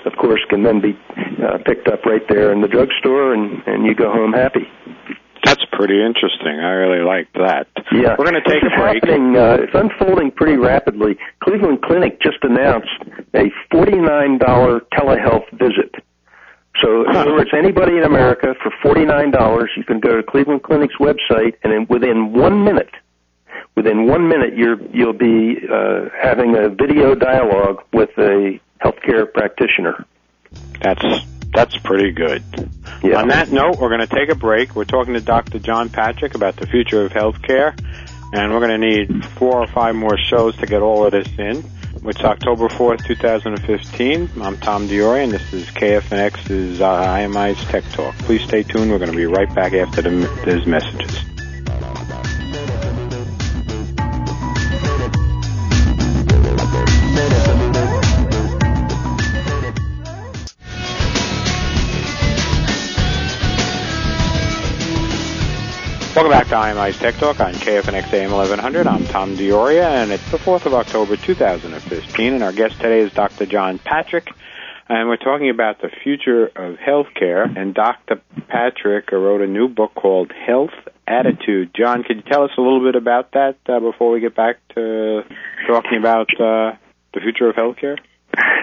of 0.05 0.13
course, 0.19 0.41
can 0.51 0.63
then 0.63 0.81
be 0.81 0.99
uh, 1.43 1.59
picked 1.65 1.89
up 1.89 2.05
right 2.05 2.23
there 2.29 2.53
in 2.53 2.61
the 2.61 2.69
drugstore, 2.69 3.33
and, 3.33 3.63
and 3.67 3.87
you 3.87 3.95
go 3.95 4.11
home 4.11 4.33
happy. 4.33 4.67
That's 5.45 5.65
pretty 5.73 6.03
interesting. 6.03 6.59
I 6.59 6.73
really 6.83 7.05
like 7.05 7.29
that. 7.35 7.69
Yeah, 7.93 8.17
we're 8.19 8.27
going 8.27 8.43
to 8.43 8.49
take 8.51 8.63
this 8.63 8.73
a 8.75 8.81
break. 8.81 9.05
Happening, 9.05 9.37
uh, 9.37 9.59
it's 9.63 9.75
unfolding 9.75 10.33
pretty 10.33 10.57
rapidly. 10.57 11.17
Cleveland 11.45 11.83
Clinic 11.83 12.21
just 12.21 12.39
announced 12.43 12.99
a 13.35 13.45
forty-nine 13.71 14.39
dollar 14.39 14.81
telehealth 14.93 15.47
visit. 15.53 15.95
So, 16.83 17.09
in 17.09 17.17
other 17.17 17.33
words, 17.33 17.51
anybody 17.57 17.97
in 17.97 18.03
America 18.03 18.55
for 18.61 18.73
forty-nine 18.83 19.31
dollars, 19.31 19.71
you 19.77 19.85
can 19.85 20.01
go 20.01 20.17
to 20.17 20.23
Cleveland 20.23 20.65
Clinic's 20.65 20.97
website, 20.99 21.55
and 21.63 21.73
in, 21.73 21.87
within 21.89 22.33
one 22.33 22.65
minute, 22.65 22.91
within 23.77 24.07
one 24.07 24.29
minute, 24.29 24.57
you're 24.57 24.81
you'll 24.93 25.13
be 25.13 25.59
uh, 25.71 26.09
having 26.21 26.57
a 26.57 26.69
video 26.69 27.15
dialogue 27.15 27.85
with 27.93 28.11
a 28.19 28.59
healthcare 28.83 29.33
practitioner. 29.33 30.05
That's 30.81 31.05
that's 31.55 31.77
pretty 31.79 32.13
good. 32.13 32.43
Yeah. 33.03 33.21
On 33.21 33.29
that 33.29 33.51
note, 33.51 33.79
we're 33.79 33.89
going 33.89 34.07
to 34.07 34.15
take 34.15 34.31
a 34.31 34.35
break. 34.35 34.75
We're 34.75 34.85
talking 34.85 35.15
to 35.15 35.21
Dr. 35.21 35.59
John 35.59 35.89
Patrick 35.89 36.35
about 36.35 36.57
the 36.57 36.67
future 36.67 37.05
of 37.05 37.13
healthcare, 37.13 37.79
and 38.33 38.53
we're 38.53 38.67
going 38.67 38.81
to 38.81 38.87
need 38.87 39.25
four 39.25 39.63
or 39.63 39.67
five 39.69 39.95
more 39.95 40.19
shows 40.19 40.57
to 40.57 40.67
get 40.67 40.83
all 40.83 41.07
of 41.07 41.13
this 41.13 41.29
in. 41.39 41.65
It's 42.05 42.21
October 42.21 42.69
4th, 42.69 43.05
2015. 43.07 44.31
I'm 44.41 44.59
Tom 44.59 44.87
D'Auria, 44.87 45.25
and 45.25 45.33
this 45.33 45.53
is 45.53 45.67
KFNX's 45.69 46.81
uh, 46.81 46.87
IMI's 46.87 47.59
Tech 47.65 47.85
Talk. 47.93 48.15
Please 48.19 48.43
stay 48.43 48.63
tuned. 48.63 48.91
We're 48.91 48.99
going 48.99 49.11
to 49.11 49.17
be 49.17 49.27
right 49.27 49.53
back 49.55 49.73
after 49.73 50.03
the, 50.03 50.11
these 50.45 50.67
messages. 50.67 51.36
Welcome 66.17 66.33
back 66.33 66.49
to 66.49 66.57
IMI's 66.57 66.99
Tech 66.99 67.17
Talk 67.17 67.41
on 67.41 67.53
KFNX 67.53 68.11
AM 68.15 68.31
1100. 68.31 68.87
I'm 68.87 69.05
Tom 69.05 69.37
D'Auria, 69.37 70.03
and 70.03 70.11
it's 70.11 70.31
the 70.31 70.39
4th 70.39 70.65
of 70.65 70.73
October 70.73 71.15
2015, 71.15 72.33
and 72.33 72.43
our 72.43 72.53
guest 72.53 72.77
today 72.77 73.01
is 73.01 73.13
Dr. 73.13 73.45
John 73.45 73.79
Patrick, 73.79 74.31
and 74.89 75.11
we're 75.11 75.19
talking 75.19 75.51
about 75.51 75.83
the 75.83 75.91
future 75.91 76.47
of 76.47 76.77
healthcare, 76.77 77.55
and 77.55 77.75
Dr. 77.75 78.23
Patrick 78.49 79.13
wrote 79.13 79.43
a 79.43 79.47
new 79.47 79.69
book 79.69 79.95
called 79.95 80.33
Health 80.33 80.73
Attitude. 81.07 81.75
John, 81.75 82.03
could 82.03 82.17
you 82.17 82.23
tell 82.23 82.45
us 82.45 82.51
a 82.57 82.63
little 82.63 82.83
bit 82.83 82.97
about 82.97 83.33
that 83.33 83.59
uh, 83.69 83.79
before 83.79 84.11
we 84.11 84.21
get 84.21 84.35
back 84.35 84.57
to 84.75 85.21
talking 85.67 85.99
about 85.99 86.31
uh, 86.41 86.77
the 87.13 87.21
future 87.21 87.51
of 87.51 87.57
healthcare? 87.57 87.99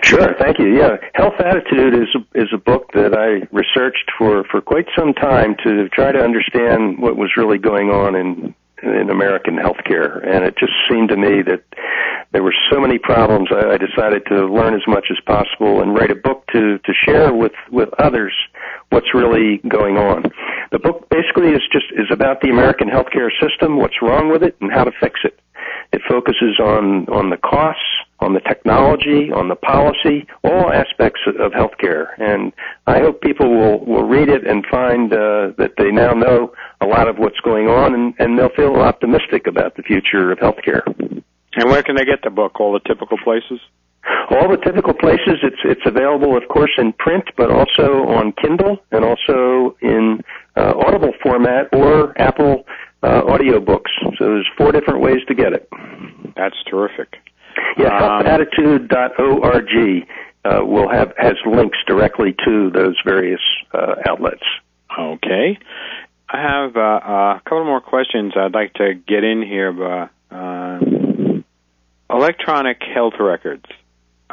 Sure, 0.03 0.33
thank 0.39 0.59
you. 0.59 0.75
Yeah, 0.75 0.97
Health 1.13 1.39
Attitude 1.39 1.93
is 1.93 2.09
is 2.35 2.49
a 2.53 2.57
book 2.57 2.91
that 2.93 3.15
I 3.15 3.47
researched 3.55 4.11
for 4.17 4.43
for 4.51 4.61
quite 4.61 4.85
some 4.97 5.13
time 5.13 5.55
to 5.63 5.89
try 5.89 6.11
to 6.11 6.19
understand 6.19 6.99
what 6.99 7.15
was 7.17 7.31
really 7.37 7.57
going 7.57 7.89
on 7.89 8.15
in 8.15 8.53
in 8.83 9.09
American 9.09 9.55
healthcare, 9.55 10.19
and 10.27 10.43
it 10.43 10.55
just 10.57 10.73
seemed 10.89 11.09
to 11.09 11.17
me 11.17 11.41
that 11.41 11.63
there 12.33 12.43
were 12.43 12.53
so 12.69 12.79
many 12.79 12.97
problems. 12.99 13.49
I, 13.51 13.73
I 13.73 13.77
decided 13.77 14.25
to 14.27 14.45
learn 14.47 14.73
as 14.73 14.81
much 14.87 15.05
as 15.09 15.17
possible 15.25 15.81
and 15.81 15.95
write 15.95 16.11
a 16.11 16.15
book 16.15 16.45
to 16.51 16.79
to 16.79 16.93
share 17.05 17.33
with 17.33 17.53
with 17.71 17.89
others 17.99 18.33
what's 18.89 19.13
really 19.13 19.61
going 19.67 19.97
on. 19.97 20.23
The 20.71 20.79
book 20.79 21.07
basically 21.09 21.49
is 21.49 21.61
just 21.71 21.85
is 21.95 22.07
about 22.11 22.41
the 22.41 22.49
American 22.49 22.89
healthcare 22.89 23.29
system, 23.41 23.77
what's 23.77 24.01
wrong 24.01 24.31
with 24.31 24.43
it, 24.43 24.55
and 24.59 24.71
how 24.71 24.83
to 24.83 24.91
fix 24.99 25.21
it. 25.23 25.39
It 25.93 26.01
focuses 26.09 26.59
on 26.59 27.07
on 27.07 27.29
the 27.29 27.37
costs, 27.37 27.81
on 28.23 28.33
the 28.33 28.39
technology, 28.39 29.31
on 29.31 29.49
the 29.49 29.55
policy, 29.55 30.25
all 30.43 30.71
aspects 30.71 31.21
of 31.27 31.51
healthcare. 31.51 32.07
And 32.19 32.53
I 32.87 32.99
hope 32.99 33.21
people 33.21 33.49
will 33.49 33.85
will 33.85 34.07
read 34.07 34.29
it 34.29 34.47
and 34.47 34.65
find 34.71 35.11
uh, 35.13 35.51
that 35.57 35.73
they 35.77 35.91
now 35.91 36.13
know 36.13 36.53
a 36.81 36.87
lot 36.87 37.07
of 37.07 37.17
what's 37.17 37.39
going 37.41 37.67
on, 37.67 37.93
and, 37.93 38.13
and 38.19 38.37
they'll 38.37 38.55
feel 38.55 38.75
optimistic 38.75 39.47
about 39.47 39.75
the 39.75 39.83
future 39.83 40.31
of 40.31 40.39
healthcare. 40.39 40.83
And 41.55 41.69
where 41.69 41.83
can 41.83 41.95
they 41.95 42.05
get 42.05 42.23
the 42.23 42.29
book? 42.29 42.59
All 42.59 42.73
the 42.73 42.79
typical 42.79 43.17
places? 43.23 43.59
All 44.31 44.49
the 44.49 44.57
typical 44.57 44.93
places. 44.93 45.39
It's 45.43 45.61
it's 45.63 45.85
available, 45.85 46.35
of 46.35 46.47
course, 46.49 46.71
in 46.77 46.93
print, 46.93 47.25
but 47.37 47.51
also 47.51 48.07
on 48.07 48.33
Kindle 48.33 48.77
and 48.91 49.05
also 49.05 49.77
in 49.81 50.21
uh, 50.55 50.73
Audible 50.85 51.13
format 51.21 51.69
or 51.73 52.19
Apple 52.19 52.65
uh, 53.01 53.21
audiobooks. 53.21 53.91
So 54.17 54.25
there's 54.25 54.49
four 54.57 54.71
different 54.71 55.01
ways 55.01 55.19
to 55.27 55.35
get 55.35 55.53
it. 55.53 55.69
That's 56.35 56.55
terrific. 56.69 57.15
Yeah, 57.77 57.97
Um, 57.97 58.25
healthattitude.org 58.25 60.07
uh, 60.45 60.65
will 60.65 60.89
have 60.89 61.13
has 61.17 61.35
links 61.45 61.77
directly 61.87 62.35
to 62.45 62.69
those 62.71 62.99
various 63.05 63.41
uh, 63.73 63.95
outlets. 64.07 64.43
Okay. 64.97 65.57
I 66.29 66.41
have 66.41 66.75
uh, 66.75 66.79
uh, 66.79 67.37
a 67.37 67.41
couple 67.43 67.65
more 67.65 67.81
questions 67.81 68.33
I'd 68.35 68.53
like 68.53 68.73
to 68.75 68.95
get 68.95 69.23
in 69.23 69.41
here. 69.41 69.71
But, 69.71 70.09
uh, 70.35 70.79
electronic 72.09 72.81
health 72.81 73.13
records. 73.19 73.65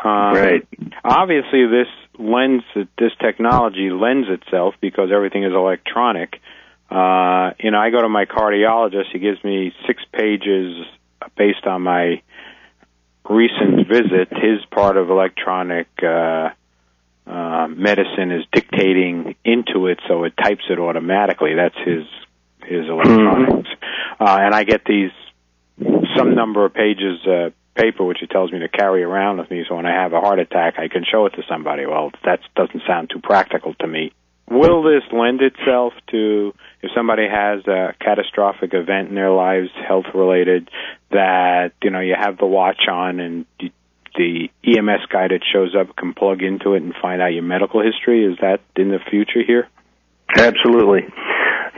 Um, 0.02 0.34
Right. 0.34 0.66
Obviously, 1.04 1.66
this 1.66 1.88
lends 2.18 2.64
this 2.74 3.12
technology 3.20 3.90
lends 3.90 4.28
itself 4.28 4.74
because 4.80 5.10
everything 5.12 5.44
is 5.44 5.52
electronic. 5.52 6.40
Uh, 6.90 7.52
you 7.60 7.70
know, 7.70 7.78
I 7.78 7.90
go 7.90 8.00
to 8.02 8.08
my 8.08 8.24
cardiologist. 8.24 9.12
He 9.12 9.18
gives 9.18 9.42
me 9.44 9.72
six 9.86 10.02
pages 10.12 10.84
based 11.36 11.66
on 11.66 11.82
my 11.82 12.22
recent 13.28 13.88
visit. 13.88 14.28
His 14.30 14.64
part 14.70 14.96
of 14.96 15.10
electronic 15.10 15.88
uh, 16.02 16.50
uh, 17.26 17.68
medicine 17.68 18.32
is 18.32 18.44
dictating 18.52 19.36
into 19.44 19.86
it, 19.86 20.00
so 20.08 20.24
it 20.24 20.34
types 20.36 20.64
it 20.68 20.78
automatically. 20.78 21.54
That's 21.54 21.76
his 21.84 22.04
his 22.64 22.88
electronics, 22.88 23.68
uh, 24.20 24.38
and 24.40 24.54
I 24.54 24.64
get 24.64 24.84
these 24.84 25.10
some 26.16 26.34
number 26.34 26.64
of 26.64 26.74
pages 26.74 27.26
uh, 27.26 27.50
paper 27.74 28.04
which 28.04 28.22
it 28.22 28.30
tells 28.30 28.52
me 28.52 28.58
to 28.58 28.68
carry 28.68 29.02
around 29.02 29.38
with 29.38 29.50
me. 29.50 29.64
So 29.68 29.76
when 29.76 29.86
I 29.86 30.02
have 30.02 30.12
a 30.12 30.20
heart 30.20 30.38
attack, 30.38 30.74
I 30.78 30.88
can 30.88 31.04
show 31.10 31.26
it 31.26 31.30
to 31.30 31.42
somebody. 31.48 31.86
Well, 31.86 32.10
that 32.24 32.40
doesn't 32.54 32.82
sound 32.86 33.10
too 33.10 33.20
practical 33.20 33.74
to 33.74 33.86
me. 33.86 34.12
Will 34.50 34.82
this 34.82 35.04
lend 35.12 35.40
itself 35.42 35.92
to 36.10 36.52
if 36.82 36.90
somebody 36.94 37.28
has 37.28 37.66
a 37.66 37.94
catastrophic 38.00 38.74
event 38.74 39.08
in 39.08 39.14
their 39.14 39.30
lives, 39.30 39.68
health 39.86 40.06
related, 40.14 40.68
that 41.10 41.72
you 41.82 41.90
know 41.90 42.00
you 42.00 42.16
have 42.18 42.36
the 42.38 42.46
watch 42.46 42.88
on 42.90 43.20
and 43.20 43.46
the- 43.60 43.72
EMS 44.66 45.06
guy 45.08 45.28
that 45.28 45.40
shows 45.50 45.74
up 45.74 45.94
can 45.96 46.12
plug 46.12 46.42
into 46.42 46.74
it 46.74 46.82
and 46.82 46.94
find 47.00 47.22
out 47.22 47.32
your 47.32 47.44
medical 47.44 47.80
history? 47.80 48.24
Is 48.24 48.36
that 48.40 48.60
in 48.76 48.90
the 48.90 48.98
future 48.98 49.42
here? 49.46 49.68
Absolutely. 50.36 51.02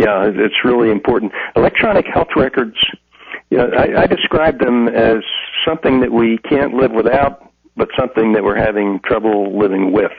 Yeah, 0.00 0.30
it's 0.34 0.64
really 0.64 0.90
important. 0.90 1.32
Electronic 1.54 2.06
health 2.06 2.28
records, 2.34 2.76
you 3.50 3.58
know, 3.58 3.68
I, 3.68 4.02
I 4.02 4.06
describe 4.06 4.58
them 4.58 4.88
as 4.88 5.18
something 5.66 6.00
that 6.00 6.10
we 6.10 6.38
can't 6.38 6.74
live 6.74 6.92
without, 6.92 7.50
but 7.76 7.88
something 7.98 8.32
that 8.32 8.42
we're 8.42 8.56
having 8.56 9.00
trouble 9.04 9.56
living 9.58 9.92
with. 9.92 10.12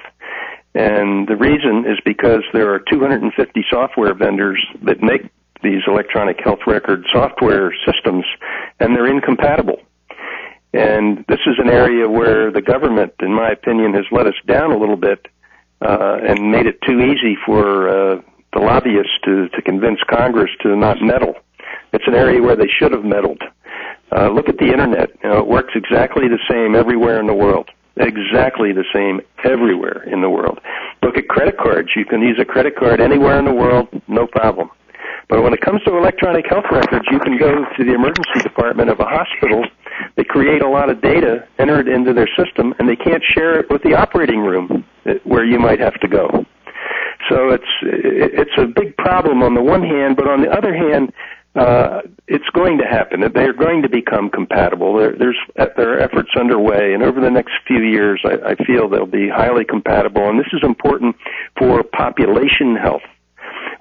And 0.76 1.28
the 1.28 1.36
reason 1.36 1.86
is 1.86 2.00
because 2.04 2.44
there 2.52 2.74
are 2.74 2.80
250 2.80 3.66
software 3.70 4.14
vendors 4.14 4.60
that 4.84 5.04
make 5.04 5.30
these 5.62 5.82
electronic 5.88 6.40
health 6.44 6.60
record 6.68 7.06
software 7.12 7.74
systems, 7.86 8.26
and 8.80 8.96
they're 8.96 9.08
incompatible. 9.08 9.80
And 10.74 11.24
this 11.30 11.40
is 11.46 11.56
an 11.60 11.70
area 11.70 12.10
where 12.10 12.52
the 12.52 12.62
government, 12.62 13.14
in 13.22 13.34
my 13.34 13.52
opinion, 13.52 13.94
has 13.94 14.06
let 14.12 14.26
us 14.26 14.34
down 14.48 14.72
a 14.72 14.78
little 14.78 14.98
bit 14.98 15.28
uh, 15.82 16.18
and 16.28 16.52
made 16.52 16.66
it 16.66 16.82
too 16.82 17.00
easy 17.00 17.38
for 17.46 17.88
uh, 17.88 18.22
the 18.54 18.60
lobbyists 18.60 19.14
to, 19.26 19.50
to 19.50 19.62
convince 19.62 20.00
Congress 20.10 20.50
to 20.62 20.76
not 20.76 20.98
meddle. 21.02 21.36
It's 21.94 22.08
an 22.08 22.16
area 22.16 22.42
where 22.42 22.56
they 22.56 22.68
should 22.68 22.92
have 22.92 23.04
meddled. 23.04 23.42
Uh, 24.12 24.30
look 24.30 24.50
at 24.50 24.58
the 24.58 24.66
internet. 24.66 25.10
You 25.24 25.30
know, 25.30 25.40
it 25.40 25.48
works 25.48 25.74
exactly 25.76 26.28
the 26.28 26.40
same 26.50 26.76
everywhere 26.76 27.20
in 27.20 27.28
the 27.28 27.34
world. 27.34 27.70
Exactly 27.98 28.74
the 28.74 28.86
same 28.94 29.22
everywhere 29.44 30.04
in 30.04 30.22
the 30.22 30.30
world. 30.30 30.60
Look 31.04 31.18
at 31.18 31.28
credit 31.28 31.58
cards. 31.58 31.90
You 31.96 32.06
can 32.06 32.22
use 32.22 32.40
a 32.42 32.46
credit 32.46 32.76
card 32.76 33.00
anywhere 33.00 33.38
in 33.38 33.46
the 33.46 33.54
world, 33.54 33.88
no 34.08 34.26
problem. 34.26 34.70
But 35.30 35.44
when 35.44 35.54
it 35.54 35.62
comes 35.62 35.82
to 35.84 35.96
electronic 35.96 36.46
health 36.50 36.66
records, 36.72 37.06
you 37.12 37.20
can 37.20 37.38
go 37.38 37.66
to 37.66 37.84
the 37.84 37.94
emergency 37.94 38.42
department 38.42 38.90
of 38.90 39.00
a 39.00 39.06
hospital. 39.06 39.64
They 40.16 40.24
create 40.24 40.62
a 40.62 40.70
lot 40.70 40.90
of 40.90 41.02
data, 41.02 41.48
enter 41.60 41.80
it 41.80 41.88
into 41.88 42.14
their 42.14 42.30
system, 42.38 42.74
and 42.80 42.90
they 42.90 42.96
can't 42.96 43.24
share 43.24 43.60
it 43.60 43.70
with 43.70 43.84
the 43.84 43.94
operating 43.94 44.40
room 44.40 44.84
uh, 45.06 45.14
where 45.24 45.46
you 45.46 45.60
might 45.60 45.80
have 45.80 46.00
to 46.02 46.08
go. 46.08 46.46
So 47.30 47.50
it's 47.50 47.64
it's 47.84 48.52
a 48.58 48.66
big 48.66 48.98
problem 48.98 49.44
on 49.44 49.54
the 49.54 49.64
one 49.64 49.82
hand, 49.82 50.18
but 50.18 50.28
on 50.28 50.42
the 50.42 50.50
other 50.50 50.74
hand, 50.76 51.14
uh, 51.56 52.02
it's 52.28 52.50
going 52.54 52.80
to 52.80 52.86
happen. 52.86 53.22
They're 53.34 53.54
going 53.54 53.84
to 53.84 53.90
become 53.90 54.30
compatible. 54.30 54.98
There, 54.98 55.16
there's 55.16 55.38
there 55.56 55.94
are 55.94 56.00
efforts 56.00 56.30
underway, 56.40 56.94
and 56.94 57.04
over 57.04 57.22
the 57.22 57.30
next 57.30 57.54
few 57.68 57.82
years, 57.82 58.22
I, 58.26 58.52
I 58.52 58.56
feel 58.66 58.90
they'll 58.90 59.06
be 59.06 59.30
highly 59.30 59.64
compatible. 59.64 60.28
And 60.30 60.40
this 60.40 60.52
is 60.52 60.62
important 60.64 61.16
for 61.58 61.84
population 61.84 62.76
health 62.76 63.04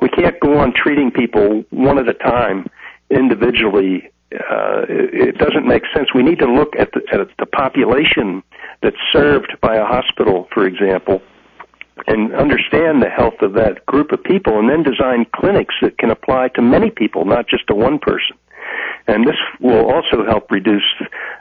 we 0.03 0.09
can't 0.09 0.39
go 0.41 0.59
on 0.59 0.73
treating 0.75 1.11
people 1.11 1.65
one 1.71 1.99
at 1.99 2.09
a 2.09 2.15
time 2.15 2.67
individually. 3.11 4.11
Uh, 4.35 4.83
it, 4.89 5.29
it 5.29 5.39
doesn't 5.39 5.67
make 5.67 5.85
sense. 5.95 6.09
We 6.13 6.23
need 6.23 6.41
to 6.41 6.53
look 6.53 6.75
at 6.77 6.91
the, 6.93 7.03
at 7.13 7.29
the 7.39 7.47
population 7.47 8.43
that's 8.83 8.97
served 9.13 9.57
by 9.61 9.77
a 9.77 9.85
hospital, 9.85 10.49
for 10.53 10.67
example, 10.67 11.23
and 12.07 12.35
understand 12.35 13.03
the 13.03 13.09
health 13.09 13.41
of 13.43 13.53
that 13.55 13.85
group 13.87 14.13
of 14.13 14.23
people, 14.23 14.59
and 14.59 14.69
then 14.69 14.83
design 14.83 15.27
clinics 15.35 15.75
that 15.83 15.99
can 15.99 16.11
apply 16.11 16.49
to 16.49 16.63
many 16.63 16.91
people, 16.91 17.25
not 17.25 17.49
just 17.49 17.67
to 17.69 17.75
one 17.75 17.99
person. 17.99 18.37
And 19.07 19.27
this 19.27 19.37
will 19.61 19.91
also 19.91 20.25
help 20.25 20.51
reduce 20.51 20.83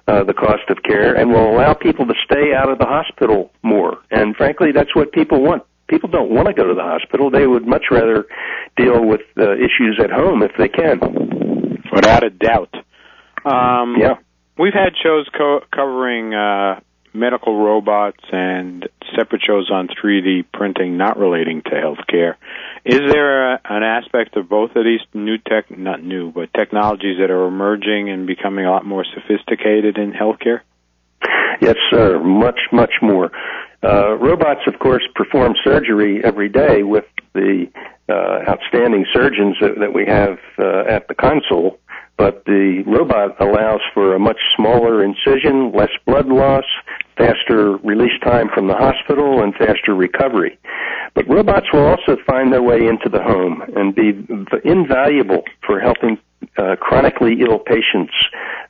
uh, 0.08 0.24
the 0.24 0.34
cost 0.34 0.64
of 0.70 0.82
care 0.84 1.16
and 1.16 1.32
will 1.32 1.52
allow 1.52 1.74
people 1.74 2.06
to 2.08 2.14
stay 2.26 2.54
out 2.54 2.70
of 2.70 2.80
the 2.80 2.86
hospital 2.86 3.52
more. 3.62 4.00
And 4.10 4.36
frankly, 4.36 4.72
that's 4.72 4.96
what 4.96 5.12
people 5.12 5.42
want 5.42 5.64
people 5.92 6.10
don't 6.10 6.32
want 6.32 6.48
to 6.48 6.54
go 6.54 6.68
to 6.68 6.74
the 6.74 6.82
hospital. 6.82 7.30
They 7.30 7.46
would 7.46 7.68
much 7.68 7.86
rather 7.92 8.26
deal 8.78 9.06
with 9.06 9.22
uh, 9.38 9.54
issues 9.56 10.00
at 10.02 10.10
home 10.10 10.42
if 10.42 10.52
they 10.58 10.70
can. 10.70 11.00
Without 11.94 12.24
a 12.24 12.30
doubt. 12.30 12.74
Um, 13.44 13.98
yeah. 14.00 14.16
We've 14.58 14.74
had 14.74 14.94
shows 15.04 15.28
co- 15.38 15.66
covering 15.76 16.34
uh, 16.34 16.80
medical 17.14 17.58
robots 17.58 18.24
and 18.32 18.88
separate 19.16 19.42
shows 19.46 19.70
on 19.72 19.88
3D 19.88 20.46
printing 20.54 20.98
not 20.98 21.18
relating 21.18 21.62
to 21.64 21.72
healthcare. 21.72 22.36
Is 22.86 23.02
there 23.12 23.54
a, 23.54 23.62
an 23.66 23.84
aspect 23.84 24.38
of 24.38 24.50
both 24.50 24.76
of 24.76 24.84
these 24.84 25.02
new 25.14 25.38
tech, 25.38 25.70
not 25.76 26.04
new, 26.04 26.32
but 26.32 26.54
technologies 26.54 27.18
that 27.20 27.30
are 27.30 27.48
emerging 27.48 28.10
and 28.10 28.26
becoming 28.26 28.66
a 28.66 28.72
lot 28.72 28.86
more 28.86 29.06
sophisticated 29.14 29.98
in 29.98 30.14
healthcare? 30.14 30.62
Yes, 31.62 31.76
sir. 31.92 32.20
Much, 32.20 32.60
much 32.72 32.94
more. 33.02 33.32
Uh, 33.84 34.16
robots, 34.18 34.62
of 34.68 34.80
course, 34.80 35.04
perform 35.16 35.54
surgery 35.64 36.24
every 36.24 36.50
day 36.50 36.84
with 36.84 37.06
the 37.34 37.68
uh, 38.10 38.50
outstanding 38.50 39.06
surgeons 39.14 39.58
that, 39.62 39.80
that 39.80 39.94
we 39.94 40.06
have 40.06 40.38
uh, 40.60 40.84
at 40.88 41.08
the 41.08 41.16
console, 41.16 41.80
but 42.22 42.46
the 42.46 42.84
robot 42.86 43.36
allows 43.42 43.82
for 43.96 44.14
a 44.14 44.20
much 44.20 44.38
smaller 44.56 45.04
incision, 45.04 45.72
less 45.74 45.90
blood 46.06 46.28
loss, 46.28 46.66
faster 47.18 47.78
release 47.78 48.14
time 48.24 48.48
from 48.54 48.68
the 48.68 48.76
hospital, 48.76 49.42
and 49.42 49.56
faster 49.56 49.96
recovery. 49.96 50.56
But 51.16 51.28
robots 51.28 51.66
will 51.74 51.84
also 51.84 52.18
find 52.28 52.54
their 52.54 52.62
way 52.62 52.86
into 52.86 53.10
the 53.10 53.24
home 53.24 53.64
and 53.76 53.96
be 53.96 54.10
invaluable 54.64 55.42
for 55.66 55.80
helping 55.80 56.20
uh, 56.60 56.76
chronically 56.80 57.42
ill 57.42 57.58
patients, 57.58 58.14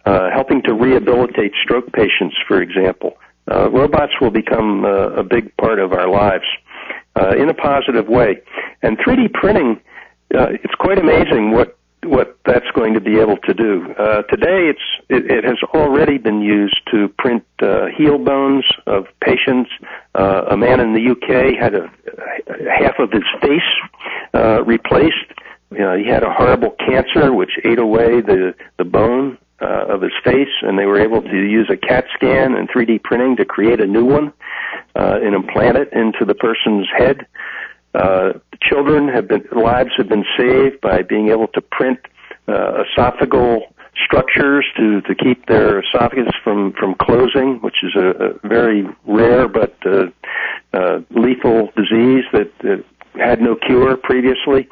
uh, 0.05 0.29
helping 0.33 0.61
to 0.61 0.73
rehabilitate 0.73 1.51
stroke 1.61 1.91
patients, 1.91 2.37
for 2.47 2.61
example. 2.61 3.17
Uh, 3.51 3.69
robots 3.69 4.13
will 4.21 4.31
become 4.31 4.85
uh, 4.85 5.09
a 5.09 5.23
big 5.25 5.51
part 5.57 5.79
of 5.79 5.91
our 5.91 6.09
lives 6.09 6.47
uh, 7.19 7.35
in 7.37 7.49
a 7.49 7.53
positive 7.53 8.07
way. 8.07 8.41
And 8.81 8.97
3D 8.97 9.33
printing, 9.33 9.81
uh, 10.33 10.55
it's 10.63 10.75
quite 10.75 10.97
amazing 10.97 11.51
what 11.51 11.77
what 12.03 12.37
that's 12.45 12.69
going 12.73 12.93
to 12.93 13.01
be 13.01 13.19
able 13.19 13.37
to 13.37 13.53
do. 13.53 13.93
Uh, 13.97 14.23
today, 14.23 14.69
it's 14.69 14.81
it, 15.09 15.29
it 15.29 15.43
has 15.43 15.57
already 15.73 16.17
been 16.17 16.41
used 16.41 16.79
to 16.91 17.09
print 17.17 17.43
uh, 17.61 17.87
heel 17.95 18.17
bones 18.17 18.65
of 18.87 19.05
patients. 19.21 19.69
Uh, 20.15 20.45
a 20.49 20.57
man 20.57 20.79
in 20.79 20.93
the 20.93 21.11
UK 21.11 21.57
had 21.59 21.75
a, 21.75 21.91
half 22.79 22.97
of 22.99 23.11
his 23.11 23.23
face 23.41 23.61
uh, 24.33 24.63
replaced. 24.63 25.15
You 25.71 25.79
know, 25.79 25.97
he 25.97 26.05
had 26.05 26.23
a 26.23 26.33
horrible 26.33 26.71
cancer 26.71 27.33
which 27.33 27.51
ate 27.63 27.79
away 27.79 28.21
the 28.21 28.55
the 28.77 28.85
bone 28.85 29.37
uh, 29.61 29.85
of 29.87 30.01
his 30.01 30.13
face, 30.23 30.49
and 30.63 30.77
they 30.77 30.85
were 30.85 30.99
able 30.99 31.21
to 31.21 31.35
use 31.35 31.69
a 31.69 31.77
CAT 31.77 32.05
scan 32.15 32.55
and 32.55 32.67
3D 32.69 33.03
printing 33.03 33.35
to 33.37 33.45
create 33.45 33.79
a 33.79 33.85
new 33.85 34.05
one 34.05 34.33
uh, 34.95 35.19
and 35.21 35.35
implant 35.35 35.77
it 35.77 35.93
into 35.93 36.25
the 36.25 36.33
person's 36.33 36.87
head. 36.97 37.27
Uh, 37.93 38.33
children 38.61 39.07
have 39.07 39.27
been 39.27 39.43
lives 39.51 39.91
have 39.97 40.07
been 40.07 40.25
saved 40.37 40.79
by 40.81 41.01
being 41.01 41.29
able 41.29 41.47
to 41.47 41.61
print 41.61 41.99
uh, 42.47 42.83
esophageal 42.97 43.61
structures 44.05 44.65
to 44.77 45.01
to 45.01 45.13
keep 45.15 45.45
their 45.47 45.81
esophagus 45.81 46.33
from 46.43 46.73
from 46.73 46.95
closing, 46.95 47.59
which 47.61 47.83
is 47.83 47.93
a, 47.95 48.09
a 48.09 48.47
very 48.47 48.87
rare 49.05 49.47
but 49.47 49.75
uh, 49.85 50.05
uh, 50.73 50.99
lethal 51.09 51.69
disease 51.75 52.23
that, 52.31 52.51
had 53.15 53.41
no 53.41 53.55
cure 53.55 53.97
previously. 53.97 54.69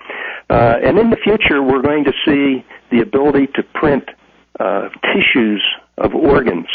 Uh, 0.50 0.78
and 0.84 0.98
in 0.98 1.10
the 1.10 1.18
future, 1.18 1.62
we're 1.62 1.82
going 1.82 2.06
to 2.06 2.14
see 2.26 2.66
the 2.90 3.02
ability 3.02 3.48
to 3.48 3.64
print 3.74 4.06
uh, 4.60 4.90
tissues 5.14 5.64
of 5.98 6.16
organs. 6.16 6.68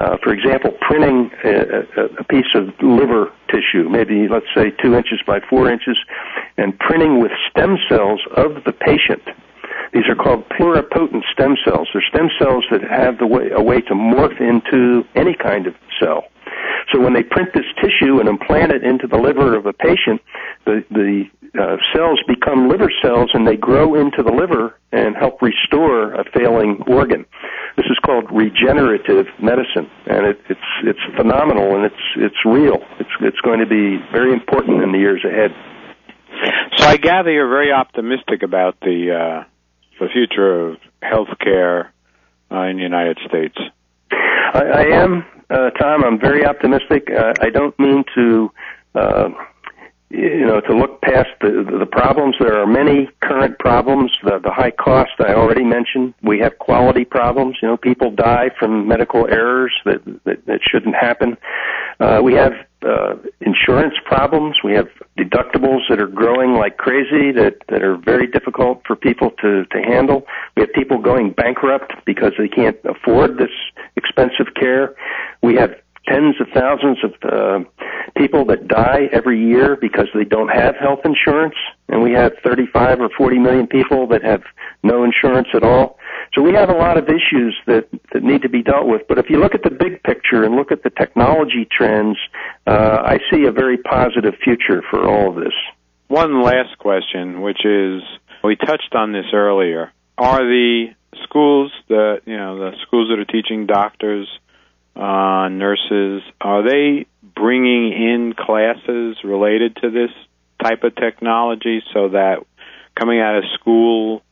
Uh, 0.00 0.16
for 0.22 0.32
example, 0.32 0.72
printing 0.80 1.30
a, 1.44 1.80
a, 2.18 2.24
piece 2.24 2.54
of 2.54 2.68
liver 2.82 3.30
tissue, 3.50 3.88
maybe 3.88 4.28
let's 4.28 4.46
say 4.54 4.70
two 4.82 4.94
inches 4.94 5.20
by 5.26 5.40
four 5.40 5.70
inches, 5.70 5.98
and 6.56 6.78
printing 6.78 7.20
with 7.20 7.32
stem 7.50 7.76
cells 7.88 8.20
of 8.36 8.64
the 8.64 8.72
patient. 8.72 9.22
These 9.92 10.08
are 10.08 10.14
called 10.14 10.48
pluripotent 10.50 11.22
stem 11.32 11.56
cells. 11.64 11.88
They're 11.92 12.04
stem 12.08 12.28
cells 12.38 12.64
that 12.70 12.82
have 12.82 13.18
the 13.18 13.26
way, 13.26 13.50
a 13.50 13.62
way 13.62 13.80
to 13.82 13.94
morph 13.94 14.40
into 14.40 15.04
any 15.16 15.34
kind 15.34 15.66
of 15.66 15.74
cell. 16.00 16.24
So 16.92 17.00
when 17.00 17.12
they 17.12 17.22
print 17.22 17.50
this 17.54 17.66
tissue 17.80 18.18
and 18.18 18.28
implant 18.28 18.72
it 18.72 18.84
into 18.84 19.06
the 19.06 19.16
liver 19.16 19.56
of 19.56 19.66
a 19.66 19.72
patient, 19.72 20.20
the, 20.64 20.84
the 20.90 21.24
uh, 21.58 21.76
cells 21.94 22.20
become 22.28 22.68
liver 22.68 22.90
cells 23.02 23.30
and 23.34 23.46
they 23.46 23.56
grow 23.56 23.94
into 23.94 24.22
the 24.22 24.30
liver 24.30 24.78
and 24.92 25.16
help 25.16 25.42
restore 25.42 26.14
a 26.14 26.24
failing 26.32 26.82
organ. 26.86 27.26
This 27.76 27.86
is 27.86 27.98
called 28.04 28.24
regenerative 28.30 29.26
medicine, 29.42 29.90
and 30.06 30.26
it, 30.26 30.40
it's 30.48 30.60
it's 30.84 31.16
phenomenal 31.16 31.76
and 31.76 31.84
it's 31.86 32.02
it's 32.16 32.44
real. 32.44 32.78
It's 32.98 33.10
it's 33.20 33.40
going 33.40 33.60
to 33.60 33.66
be 33.66 33.98
very 34.12 34.32
important 34.32 34.82
in 34.82 34.92
the 34.92 34.98
years 34.98 35.24
ahead. 35.24 35.50
So 36.76 36.86
I 36.86 36.96
gather 36.96 37.30
you're 37.30 37.48
very 37.48 37.72
optimistic 37.72 38.42
about 38.42 38.78
the 38.80 39.12
uh, 39.12 39.44
the 39.98 40.08
future 40.12 40.68
of 40.68 40.78
healthcare 41.02 41.90
uh, 42.50 42.62
in 42.62 42.76
the 42.76 42.82
United 42.82 43.18
States. 43.28 43.56
I, 44.12 44.62
I 44.62 44.82
am, 45.02 45.24
uh, 45.48 45.70
Tom. 45.70 46.04
I'm 46.04 46.18
very 46.18 46.44
optimistic. 46.44 47.08
Uh, 47.10 47.34
I 47.40 47.50
don't 47.50 47.78
mean 47.78 48.04
to. 48.14 48.50
Uh, 48.94 49.28
you 50.10 50.44
know, 50.44 50.60
to 50.60 50.74
look 50.74 51.00
past 51.02 51.28
the, 51.40 51.64
the 51.78 51.86
problems. 51.86 52.34
There 52.40 52.60
are 52.60 52.66
many 52.66 53.08
current 53.22 53.58
problems. 53.60 54.10
The, 54.24 54.40
the 54.42 54.50
high 54.50 54.72
cost 54.72 55.12
I 55.20 55.34
already 55.34 55.62
mentioned. 55.62 56.14
We 56.22 56.40
have 56.40 56.58
quality 56.58 57.04
problems. 57.04 57.58
You 57.62 57.68
know, 57.68 57.76
people 57.76 58.10
die 58.10 58.50
from 58.58 58.88
medical 58.88 59.28
errors 59.28 59.72
that 59.84 60.04
that, 60.24 60.44
that 60.46 60.60
shouldn't 60.68 60.96
happen. 60.96 61.36
Uh, 62.00 62.20
we 62.24 62.34
have 62.34 62.52
uh, 62.82 63.14
insurance 63.40 63.94
problems. 64.04 64.56
We 64.64 64.72
have 64.72 64.88
deductibles 65.16 65.82
that 65.88 66.00
are 66.00 66.08
growing 66.08 66.54
like 66.54 66.76
crazy 66.76 67.30
that 67.32 67.58
that 67.68 67.84
are 67.84 67.96
very 67.96 68.26
difficult 68.26 68.82
for 68.86 68.96
people 68.96 69.30
to 69.42 69.64
to 69.66 69.78
handle. 69.80 70.26
We 70.56 70.62
have 70.62 70.72
people 70.72 70.98
going 71.00 71.32
bankrupt 71.32 71.92
because 72.04 72.32
they 72.36 72.48
can't 72.48 72.78
afford 72.84 73.38
this 73.38 73.50
expensive 73.96 74.54
care. 74.58 74.96
We 75.40 75.54
have 75.54 75.70
tens 76.06 76.36
of 76.40 76.48
thousands 76.54 76.98
of 77.04 77.12
uh, 77.22 77.60
people 78.16 78.44
that 78.46 78.66
die 78.66 79.08
every 79.12 79.42
year 79.42 79.76
because 79.76 80.08
they 80.14 80.24
don't 80.24 80.48
have 80.48 80.76
health 80.76 81.00
insurance, 81.04 81.54
and 81.88 82.02
we 82.02 82.12
have 82.12 82.32
35 82.42 83.00
or 83.00 83.10
40 83.16 83.38
million 83.38 83.66
people 83.66 84.06
that 84.08 84.22
have 84.22 84.42
no 84.82 85.04
insurance 85.04 85.48
at 85.54 85.62
all. 85.62 85.98
So 86.34 86.42
we 86.42 86.52
have 86.54 86.68
a 86.68 86.74
lot 86.74 86.96
of 86.96 87.08
issues 87.08 87.56
that, 87.66 87.88
that 88.12 88.22
need 88.22 88.42
to 88.42 88.48
be 88.48 88.62
dealt 88.62 88.86
with. 88.86 89.02
But 89.08 89.18
if 89.18 89.30
you 89.30 89.38
look 89.38 89.54
at 89.54 89.62
the 89.62 89.70
big 89.70 90.02
picture 90.02 90.44
and 90.44 90.54
look 90.54 90.72
at 90.72 90.82
the 90.82 90.90
technology 90.90 91.66
trends, 91.70 92.16
uh, 92.66 93.02
I 93.04 93.18
see 93.30 93.46
a 93.46 93.52
very 93.52 93.78
positive 93.78 94.34
future 94.42 94.82
for 94.90 95.06
all 95.06 95.30
of 95.30 95.36
this. 95.36 95.54
One 96.08 96.42
last 96.42 96.78
question, 96.78 97.40
which 97.40 97.64
is 97.64 98.02
we 98.42 98.56
touched 98.56 98.94
on 98.94 99.12
this 99.12 99.26
earlier. 99.32 99.92
Are 100.18 100.44
the 100.44 100.88
schools 101.24 101.72
that 101.88 102.22
you 102.26 102.36
know 102.36 102.58
the 102.58 102.72
schools 102.86 103.08
that 103.10 103.18
are 103.18 103.24
teaching 103.24 103.66
doctors 103.66 104.28
uh, 104.96 105.48
nurses, 105.48 106.22
are 106.40 106.62
they 106.62 107.06
bringing 107.34 107.92
in 107.92 108.34
classes 108.36 109.16
related 109.24 109.76
to 109.76 109.90
this 109.90 110.10
type 110.62 110.84
of 110.84 110.94
technology 110.94 111.82
so 111.94 112.10
that 112.10 112.44
coming 112.98 113.20
out 113.20 113.38
of 113.38 113.44
school, 113.58 114.22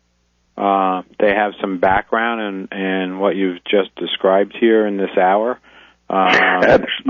uh, 0.56 1.02
they 1.18 1.30
have 1.30 1.52
some 1.61 1.78
background 1.78 2.68
in, 2.72 2.78
in 2.78 3.18
what 3.18 3.36
you've 3.36 3.64
just 3.64 3.94
described 3.96 4.56
here 4.59 4.86
in 4.86 4.96
this 4.96 5.16
hour. 5.16 5.59
Um, 6.11 6.26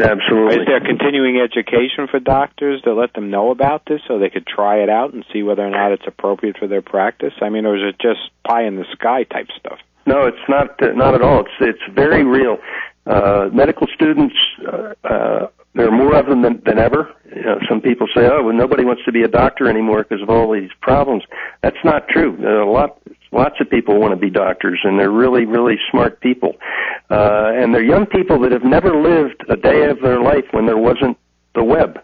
Absolutely. 0.03 0.57
Is 0.57 0.67
there 0.67 0.81
continuing 0.81 1.41
education 1.41 2.09
for 2.11 2.19
doctors 2.19 2.83
to 2.83 2.95
let 2.95 3.13
them 3.15 3.31
know 3.31 3.51
about 3.51 3.85
this 3.87 4.01
so 4.09 4.19
they 4.19 4.29
could 4.29 4.47
try 4.47 4.83
it 4.83 4.89
out 4.89 5.15
and 5.15 5.25
see 5.33 5.43
whether 5.45 5.65
or 5.65 5.71
not 5.71 5.93
it's 5.93 6.07
appropriate 6.07 6.59
for 6.59 6.67
their 6.67 6.83
practice? 6.83 7.33
I 7.41 7.49
mean, 7.49 7.65
or 7.65 7.77
is 7.77 7.95
it 7.95 8.01
just 8.01 8.19
pie 8.47 8.65
in 8.65 8.77
the 8.77 8.85
sky 8.93 9.23
type 9.23 9.49
stuff? 9.57 9.79
No, 10.09 10.27
it's 10.27 10.49
not. 10.49 10.83
Uh, 10.83 10.93
not 10.93 11.15
at 11.15 11.21
all. 11.21 11.41
It's 11.41 11.57
it's 11.61 11.95
very 11.95 12.25
real. 12.25 12.57
Uh, 13.07 13.51
medical 13.53 13.87
students, 13.95 14.35
uh, 14.67 14.95
uh, 15.05 15.47
there 15.75 15.87
are 15.87 15.97
more 15.97 16.15
of 16.17 16.27
them 16.27 16.41
than, 16.41 16.63
than 16.65 16.79
ever. 16.79 17.15
You 17.37 17.43
know, 17.43 17.59
some 17.69 17.83
people 17.83 18.07
say, 18.17 18.27
"Oh, 18.27 18.43
well, 18.43 18.55
nobody 18.55 18.87
wants 18.87 19.03
to 19.05 19.13
be 19.13 19.23
a 19.23 19.29
doctor 19.29 19.69
anymore 19.69 20.05
because 20.05 20.23
of 20.23 20.31
all 20.31 20.51
these 20.51 20.71
problems." 20.81 21.25
That's 21.63 21.85
not 21.85 22.09
true. 22.09 22.39
There 22.41 22.59
a 22.59 22.71
lot, 22.71 22.99
lots 23.33 23.57
of 23.61 23.69
people 23.69 24.01
want 24.01 24.13
to 24.13 24.17
be 24.17 24.31
doctors, 24.31 24.81
and 24.83 24.99
they're 24.99 25.11
really, 25.11 25.45
really 25.45 25.77
smart 25.91 26.23
people. 26.23 26.57
Uh, 27.11 27.53
and 27.55 27.75
they're 27.75 27.85
young 27.85 28.07
people 28.07 28.41
that 28.41 28.53
have 28.53 28.65
never 28.65 28.97
lived 28.97 29.45
a 29.51 29.57
day 29.57 29.91
of 29.91 30.01
their 30.01 30.23
life 30.23 30.47
when 30.53 30.65
there 30.65 30.79
wasn't 30.79 31.19
the 31.55 31.65
web. 31.65 32.01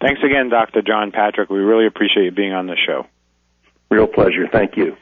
Thanks 0.00 0.20
again, 0.24 0.48
Dr. 0.48 0.82
John 0.82 1.12
Patrick. 1.12 1.50
We 1.50 1.58
really 1.58 1.86
appreciate 1.86 2.24
you 2.24 2.30
being 2.32 2.52
on 2.52 2.66
the 2.66 2.76
show. 2.86 3.06
Real 3.90 4.06
pleasure. 4.06 4.48
Thank 4.50 4.76
you. 4.76 4.96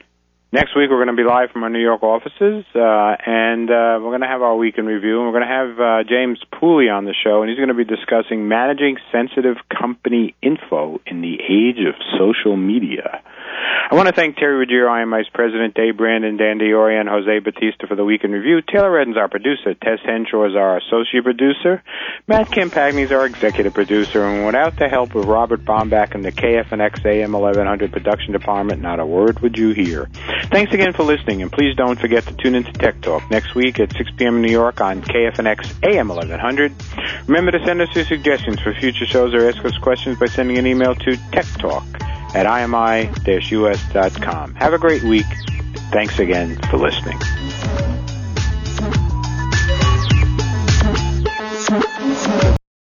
Next 0.53 0.74
week, 0.74 0.91
we're 0.91 1.05
going 1.05 1.16
to 1.16 1.22
be 1.22 1.22
live 1.22 1.53
from 1.53 1.62
our 1.62 1.70
New 1.70 1.81
York 1.81 2.03
offices, 2.03 2.64
uh, 2.74 3.16
and 3.24 3.70
uh, 3.70 4.03
we're 4.03 4.11
going 4.11 4.22
to 4.22 4.26
have 4.26 4.43
our 4.43 4.57
week 4.57 4.78
in 4.78 4.87
review, 4.87 5.18
and 5.18 5.26
we're 5.26 5.39
going 5.39 5.47
to 5.47 5.55
have 5.55 5.81
uh, 5.81 6.03
James 6.09 6.41
Pooley 6.53 6.91
on 6.93 7.05
the 7.05 7.14
show, 7.14 7.43
and 7.43 7.49
he's 7.49 7.57
going 7.57 7.68
to 7.68 7.74
be 7.74 7.85
discussing 7.85 8.49
managing 8.49 8.97
sensitive 9.12 9.59
company 9.70 10.35
info 10.43 11.01
in 11.07 11.20
the 11.20 11.39
age 11.39 11.78
of 11.87 11.95
social 12.18 12.57
media. 12.57 13.22
I 13.91 13.97
want 13.97 14.07
to 14.07 14.15
thank 14.15 14.37
Terry 14.37 14.55
Ruggiero, 14.55 14.89
IMI's 14.89 15.29
president, 15.35 15.75
Dave 15.75 15.97
Brandon, 15.97 16.37
Dan 16.37 16.59
D'Auria, 16.59 17.01
and 17.01 17.09
Jose 17.09 17.41
Batista 17.41 17.89
for 17.89 17.97
the 17.97 18.05
Week 18.05 18.23
in 18.23 18.31
Review. 18.31 18.63
Taylor 18.63 18.93
Redden's 18.93 19.17
our 19.17 19.29
producer. 19.29 19.75
Tess 19.75 19.99
Henshaw 20.05 20.49
is 20.49 20.55
our 20.55 20.79
associate 20.79 21.25
producer. 21.25 21.83
Matt 22.29 22.51
Campagni 22.51 23.03
is 23.03 23.11
our 23.11 23.27
executive 23.27 23.75
producer. 23.75 24.25
And 24.25 24.47
without 24.47 24.77
the 24.77 24.89
help 24.89 25.17
of 25.17 25.27
Robert 25.27 25.65
Bombach 25.65 26.15
and 26.15 26.25
the 26.25 26.31
KFNX 26.31 27.05
AM 27.05 27.33
1100 27.33 27.93
production 27.93 28.33
department, 28.33 28.81
not 28.81 29.01
a 29.01 29.07
word 29.07 29.41
would 29.41 29.59
you 29.59 29.71
hear. 29.71 30.09
Thanks 30.53 30.73
again 30.73 30.93
for 30.93 31.03
listening, 31.03 31.43
and 31.43 31.51
please 31.51 31.75
don't 31.75 31.99
forget 31.99 32.25
to 32.27 32.35
tune 32.35 32.55
into 32.55 32.73
Tech 32.73 33.01
Talk 33.01 33.29
next 33.29 33.57
week 33.57 33.81
at 33.81 33.93
6 33.97 34.11
p.m. 34.17 34.37
in 34.37 34.43
New 34.43 34.53
York 34.53 34.81
on 34.81 35.03
KFNX 35.03 35.93
AM 35.93 36.09
1100. 36.09 36.73
Remember 37.27 37.51
to 37.51 37.65
send 37.67 37.81
us 37.81 37.89
your 37.97 38.05
suggestions 38.05 38.61
for 38.61 38.73
future 38.75 39.07
shows 39.07 39.35
or 39.35 39.49
ask 39.49 39.65
us 39.65 39.77
questions 39.79 40.17
by 40.17 40.27
sending 40.27 40.59
an 40.59 40.67
email 40.69 40.95
to 40.95 41.17
Tech 41.33 41.47
Talk 41.59 41.85
at 42.35 42.47
imi-us.com. 42.47 42.95
Have 44.55 44.72
a 44.72 44.78
great 44.78 45.03
week. 45.03 45.26
Thanks 45.93 46.18
again 46.18 46.57
for 46.70 46.76
listening. 46.78 47.18